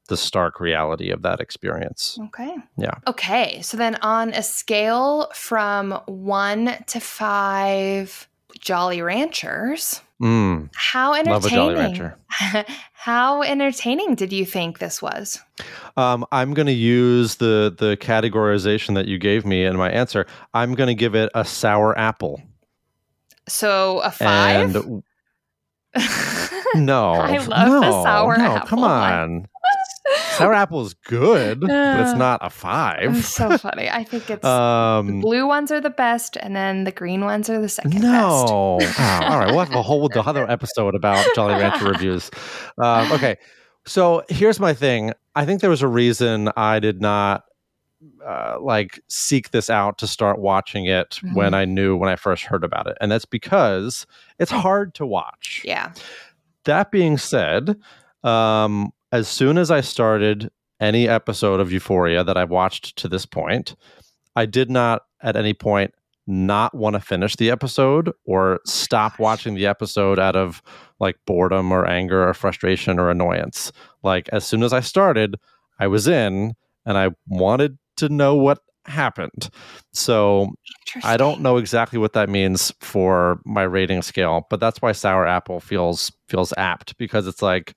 the 0.08 0.16
stark 0.16 0.58
reality 0.58 1.10
of 1.10 1.22
that 1.22 1.40
experience. 1.40 2.18
Okay. 2.26 2.56
Yeah. 2.76 2.94
Okay. 3.06 3.62
So 3.62 3.76
then 3.76 3.94
on 3.96 4.30
a 4.30 4.42
scale 4.42 5.30
from 5.32 5.92
one 6.06 6.76
to 6.88 7.00
five 7.00 8.28
Jolly 8.60 9.00
Ranchers, 9.00 10.00
Mm, 10.22 10.70
how 10.76 11.10
love 11.24 11.44
a 11.44 11.50
Jolly 11.50 11.74
entertaining? 11.74 12.12
Rancher. 12.30 12.64
how 12.92 13.42
entertaining 13.42 14.14
did 14.14 14.32
you 14.32 14.46
think 14.46 14.78
this 14.78 15.02
was? 15.02 15.40
Um, 15.96 16.24
I'm 16.30 16.54
going 16.54 16.66
to 16.66 16.72
use 16.72 17.36
the 17.36 17.74
the 17.76 17.96
categorization 17.96 18.94
that 18.94 19.08
you 19.08 19.18
gave 19.18 19.44
me 19.44 19.64
in 19.64 19.76
my 19.76 19.90
answer. 19.90 20.26
I'm 20.54 20.74
going 20.76 20.86
to 20.86 20.94
give 20.94 21.16
it 21.16 21.28
a 21.34 21.44
sour 21.44 21.98
apple. 21.98 22.40
So 23.52 23.98
a 24.00 24.10
five? 24.10 24.74
And 24.74 25.02
no, 26.74 27.12
I 27.12 27.36
love 27.38 27.68
no, 27.68 27.80
the 27.80 28.02
sour 28.02 28.38
no, 28.38 28.44
apple 28.56 28.66
Come 28.68 28.78
on, 28.84 29.46
sour 30.38 30.54
apple 30.54 30.80
is 30.86 30.94
good, 30.94 31.60
but 31.60 31.68
it's 31.70 32.12
Uh, 32.12 32.16
not 32.16 32.40
a 32.42 32.46
It's 32.46 32.54
five. 32.56 33.24
so 33.26 33.58
funny. 33.58 33.90
I 33.90 34.02
think 34.04 34.30
it's 34.30 34.40
the 34.40 34.48
Um, 34.48 35.20
blue 35.20 35.46
ones 35.46 35.70
are 35.70 35.82
the 35.82 35.90
best, 35.90 36.36
and 36.40 36.56
then 36.56 36.84
the 36.84 36.92
green 36.92 37.24
ones 37.26 37.50
are 37.50 37.60
the 37.60 37.68
second 37.68 37.90
best. 37.92 38.02
no. 38.04 38.46
Oh, 38.48 38.78
all 38.80 39.38
right, 39.38 39.48
we'll 39.50 39.58
have 39.64 39.74
a 39.74 39.82
whole 39.82 40.08
other 40.16 40.50
episode 40.50 40.94
about 40.94 41.22
Jolly 41.34 41.54
Rancher 41.54 41.84
reviews. 41.92 42.30
Um, 42.78 43.12
okay, 43.12 43.36
so 43.84 44.22
here's 44.30 44.58
my 44.58 44.72
thing. 44.72 45.12
I 45.34 45.44
think 45.44 45.60
there 45.60 45.70
was 45.70 45.82
a 45.82 45.88
reason 45.88 46.48
I 46.56 46.78
did 46.80 47.02
not 47.02 47.44
uh, 48.26 48.56
like 48.60 49.00
seek 49.08 49.50
this 49.50 49.68
out 49.70 49.98
to 49.98 50.06
start 50.06 50.38
watching 50.38 50.86
it 50.86 51.18
when 51.34 51.52
Mhm. 51.52 51.56
I 51.56 51.64
knew 51.64 51.96
when 51.96 52.08
I 52.08 52.16
first 52.16 52.44
heard 52.44 52.64
about 52.64 52.86
it, 52.86 52.96
and 53.00 53.10
that's 53.10 53.24
because 53.24 54.06
it's 54.38 54.50
hard 54.50 54.94
to 54.94 55.06
watch. 55.06 55.62
Yeah. 55.64 55.92
That 56.64 56.90
being 56.90 57.18
said, 57.18 57.76
um, 58.24 58.92
as 59.10 59.28
soon 59.28 59.58
as 59.58 59.70
I 59.70 59.80
started 59.80 60.50
any 60.80 61.08
episode 61.08 61.60
of 61.60 61.70
Euphoria 61.72 62.24
that 62.24 62.36
I've 62.36 62.50
watched 62.50 62.96
to 62.98 63.08
this 63.08 63.26
point, 63.26 63.74
I 64.36 64.46
did 64.46 64.70
not 64.70 65.02
at 65.22 65.36
any 65.36 65.54
point 65.54 65.92
not 66.26 66.72
want 66.74 66.94
to 66.94 67.00
finish 67.00 67.34
the 67.36 67.50
episode 67.50 68.10
or 68.24 68.60
stop 68.64 69.18
watching 69.18 69.54
the 69.54 69.66
episode 69.66 70.18
out 70.20 70.36
of 70.36 70.62
like 71.00 71.16
boredom 71.26 71.72
or 71.72 71.84
anger 71.84 72.26
or 72.28 72.32
frustration 72.32 72.98
or 72.98 73.10
annoyance. 73.10 73.72
Like 74.04 74.28
as 74.32 74.44
soon 74.46 74.62
as 74.62 74.72
I 74.72 74.80
started, 74.80 75.36
I 75.80 75.88
was 75.88 76.06
in 76.06 76.54
and 76.86 76.96
I 76.96 77.10
wanted 77.26 77.76
to 78.02 78.08
know 78.08 78.34
what 78.34 78.58
happened. 78.84 79.48
So 79.92 80.52
I 81.04 81.16
don't 81.16 81.40
know 81.40 81.56
exactly 81.56 81.98
what 81.98 82.12
that 82.14 82.28
means 82.28 82.72
for 82.80 83.40
my 83.44 83.62
rating 83.62 84.02
scale, 84.02 84.46
but 84.50 84.60
that's 84.60 84.82
why 84.82 84.92
sour 84.92 85.26
apple 85.26 85.60
feels 85.60 86.12
feels 86.28 86.52
apt 86.56 86.96
because 86.98 87.26
it's 87.26 87.42
like, 87.42 87.74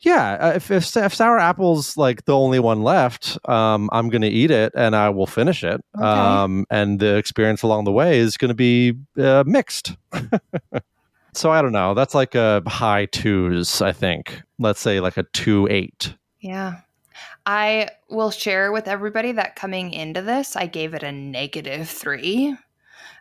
yeah, 0.00 0.38
uh, 0.40 0.52
if 0.56 0.70
if, 0.70 0.96
if 0.96 1.14
sour 1.14 1.38
apple's 1.38 1.96
like 1.96 2.24
the 2.24 2.36
only 2.36 2.58
one 2.58 2.82
left, 2.82 3.38
um, 3.48 3.90
I'm 3.92 4.08
gonna 4.08 4.26
eat 4.26 4.50
it 4.50 4.72
and 4.74 4.96
I 4.96 5.10
will 5.10 5.26
finish 5.26 5.62
it. 5.62 5.80
Okay. 5.96 6.06
Um, 6.06 6.64
and 6.70 6.98
the 6.98 7.16
experience 7.16 7.62
along 7.62 7.84
the 7.84 7.92
way 7.92 8.18
is 8.18 8.36
gonna 8.36 8.54
be 8.54 8.94
uh, 9.18 9.44
mixed. 9.46 9.96
so 11.34 11.50
I 11.50 11.60
don't 11.60 11.72
know. 11.72 11.94
That's 11.94 12.14
like 12.14 12.34
a 12.34 12.62
high 12.66 13.06
twos, 13.06 13.82
I 13.82 13.92
think. 13.92 14.40
Let's 14.58 14.80
say 14.80 15.00
like 15.00 15.18
a 15.18 15.24
two 15.34 15.68
eight. 15.70 16.14
Yeah. 16.40 16.80
I 17.50 17.88
will 18.08 18.30
share 18.30 18.70
with 18.70 18.86
everybody 18.86 19.32
that 19.32 19.56
coming 19.56 19.92
into 19.92 20.22
this, 20.22 20.54
I 20.54 20.66
gave 20.66 20.94
it 20.94 21.02
a 21.02 21.10
negative 21.10 21.88
three. 21.88 22.56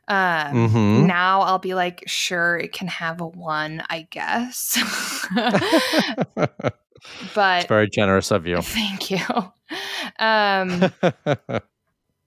Um, 0.07 0.69
Mhm. 0.69 1.07
Now 1.07 1.41
I'll 1.41 1.57
be 1.57 1.73
like, 1.73 2.03
sure, 2.05 2.55
it 2.55 2.71
can 2.71 2.87
have 2.89 3.21
a 3.21 3.25
one, 3.25 3.81
I 3.89 4.07
guess. 4.11 4.77
it's 5.35 7.33
but 7.33 7.67
very 7.67 7.89
generous 7.89 8.29
of 8.29 8.45
you. 8.45 8.61
thank 8.61 9.09
you. 9.09 9.25
Um, 10.19 10.91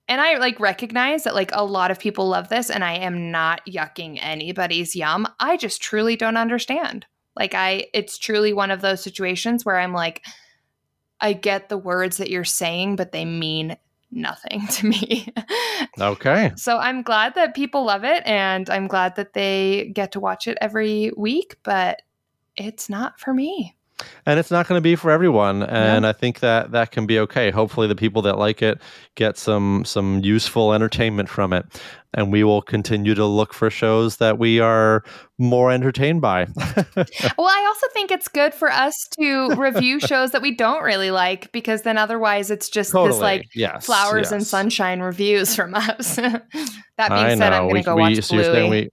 and 0.08 0.20
I 0.20 0.38
like 0.38 0.58
recognize 0.58 1.22
that 1.22 1.36
like 1.36 1.50
a 1.52 1.64
lot 1.64 1.92
of 1.92 2.00
people 2.00 2.28
love 2.28 2.48
this, 2.48 2.68
and 2.68 2.82
I 2.82 2.94
am 2.94 3.30
not 3.30 3.64
yucking 3.66 4.18
anybody's 4.20 4.96
yum. 4.96 5.28
I 5.38 5.56
just 5.56 5.80
truly 5.80 6.16
don't 6.16 6.36
understand. 6.36 7.06
Like, 7.36 7.54
I, 7.54 7.86
it's 7.94 8.18
truly 8.18 8.52
one 8.52 8.72
of 8.72 8.80
those 8.80 9.02
situations 9.02 9.64
where 9.64 9.78
I'm 9.78 9.92
like, 9.92 10.22
I 11.22 11.32
get 11.32 11.68
the 11.68 11.78
words 11.78 12.18
that 12.18 12.28
you're 12.28 12.44
saying, 12.44 12.96
but 12.96 13.12
they 13.12 13.24
mean 13.24 13.76
nothing 14.10 14.66
to 14.70 14.86
me. 14.86 15.32
okay. 15.98 16.52
so 16.56 16.76
I'm 16.78 17.02
glad 17.02 17.34
that 17.36 17.54
people 17.54 17.84
love 17.84 18.04
it, 18.04 18.22
and 18.26 18.68
I'm 18.68 18.88
glad 18.88 19.16
that 19.16 19.32
they 19.32 19.90
get 19.94 20.12
to 20.12 20.20
watch 20.20 20.46
it 20.46 20.58
every 20.60 21.12
week, 21.16 21.56
but 21.62 22.02
it's 22.56 22.90
not 22.90 23.18
for 23.18 23.32
me. 23.32 23.76
And 24.26 24.38
it's 24.38 24.50
not 24.50 24.66
going 24.66 24.78
to 24.78 24.82
be 24.82 24.96
for 24.96 25.10
everyone 25.10 25.62
and 25.62 26.06
i 26.06 26.12
think 26.12 26.40
that 26.40 26.72
that 26.72 26.90
can 26.90 27.06
be 27.06 27.18
okay. 27.18 27.50
Hopefully 27.50 27.86
the 27.86 27.96
people 27.96 28.22
that 28.22 28.38
like 28.38 28.62
it 28.62 28.80
get 29.14 29.36
some 29.36 29.84
some 29.84 30.20
useful 30.20 30.72
entertainment 30.72 31.28
from 31.28 31.52
it. 31.52 31.66
And 32.14 32.30
we 32.30 32.44
will 32.44 32.60
continue 32.60 33.14
to 33.14 33.24
look 33.24 33.54
for 33.54 33.70
shows 33.70 34.18
that 34.18 34.38
we 34.38 34.60
are 34.60 35.02
more 35.38 35.72
entertained 35.72 36.20
by. 36.20 36.46
Well, 37.38 37.48
I 37.48 37.64
also 37.66 37.86
think 37.94 38.10
it's 38.10 38.28
good 38.28 38.52
for 38.52 38.70
us 38.70 38.94
to 39.18 39.54
review 39.56 39.98
shows 40.10 40.32
that 40.32 40.42
we 40.42 40.54
don't 40.54 40.82
really 40.82 41.10
like 41.10 41.50
because 41.52 41.82
then 41.82 41.96
otherwise 41.96 42.50
it's 42.50 42.68
just 42.68 42.92
totally. 42.92 43.12
this 43.12 43.20
like 43.20 43.46
yes 43.54 43.86
flowers 43.86 44.30
and 44.30 44.46
sunshine 44.46 45.00
reviews 45.00 45.56
from 45.56 45.74
us. 45.74 46.16
that 46.16 46.42
being 46.52 47.12
I 47.12 47.34
said, 47.36 47.52
I'm 47.52 47.68
going 47.68 47.82
to 47.82 47.82
go 47.82 47.96
we- 47.96 48.02
watch 48.02 48.22
so 48.22 48.36
you're 48.36 48.52
Bluey. 48.52 48.90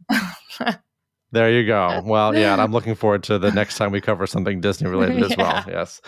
There 1.31 1.51
you 1.51 1.65
go 1.65 2.01
well 2.06 2.35
yeah 2.35 2.53
and 2.53 2.61
i'm 2.61 2.72
looking 2.72 2.95
forward 3.01 3.23
to 3.23 3.38
the 3.39 3.51
next 3.51 3.77
time 3.77 3.91
we 3.91 4.01
cover 4.01 4.26
something 4.27 4.61
disney 4.61 4.89
related 4.89 5.23
as 5.23 5.38
well 5.38 5.64
yes 5.68 6.01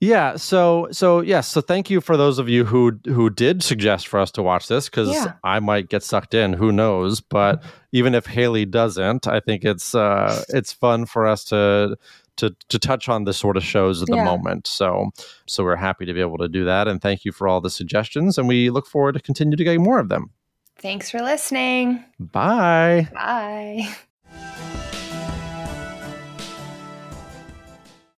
Yeah. 0.00 0.36
So 0.36 0.86
so 0.92 1.22
yes. 1.22 1.48
So 1.48 1.60
thank 1.60 1.90
you 1.90 2.00
for 2.00 2.16
those 2.16 2.38
of 2.38 2.48
you 2.48 2.64
who 2.64 3.00
who 3.06 3.30
did 3.30 3.64
suggest 3.64 4.06
for 4.06 4.20
us 4.20 4.30
to 4.30 4.44
watch 4.44 4.68
this 4.68 4.88
because 4.88 5.08
Yeah. 5.08 5.32
I 5.42 5.58
might 5.58 5.88
get 5.88 6.04
sucked 6.04 6.34
in. 6.34 6.52
Who 6.52 6.70
knows? 6.70 7.20
But 7.20 7.64
even 7.90 8.14
if 8.14 8.24
Haley 8.24 8.64
doesn't, 8.64 9.26
I 9.26 9.40
think 9.40 9.64
it's 9.64 9.96
uh 9.96 10.44
it's 10.50 10.72
fun 10.72 11.04
for 11.06 11.26
us 11.26 11.42
to 11.46 11.96
to 12.36 12.54
to 12.68 12.78
touch 12.78 13.08
on 13.08 13.24
this 13.24 13.38
sort 13.38 13.56
of 13.56 13.64
shows 13.64 14.00
at 14.00 14.06
the 14.06 14.14
Yeah. 14.14 14.22
moment. 14.24 14.68
So 14.68 15.10
so 15.48 15.64
we're 15.64 15.74
happy 15.74 16.06
to 16.06 16.12
be 16.14 16.20
able 16.20 16.38
to 16.38 16.48
do 16.48 16.64
that. 16.64 16.86
And 16.86 17.02
thank 17.02 17.24
you 17.24 17.32
for 17.32 17.48
all 17.48 17.60
the 17.60 17.68
suggestions. 17.68 18.38
And 18.38 18.46
we 18.46 18.70
look 18.70 18.86
forward 18.86 19.14
to 19.14 19.20
continue 19.20 19.56
to 19.56 19.64
getting 19.64 19.82
more 19.82 19.98
of 19.98 20.08
them. 20.10 20.30
Thanks 20.76 21.10
for 21.10 21.20
listening. 21.22 22.04
Bye. 22.20 23.08
Bye. 23.12 23.88
Música 24.30 24.87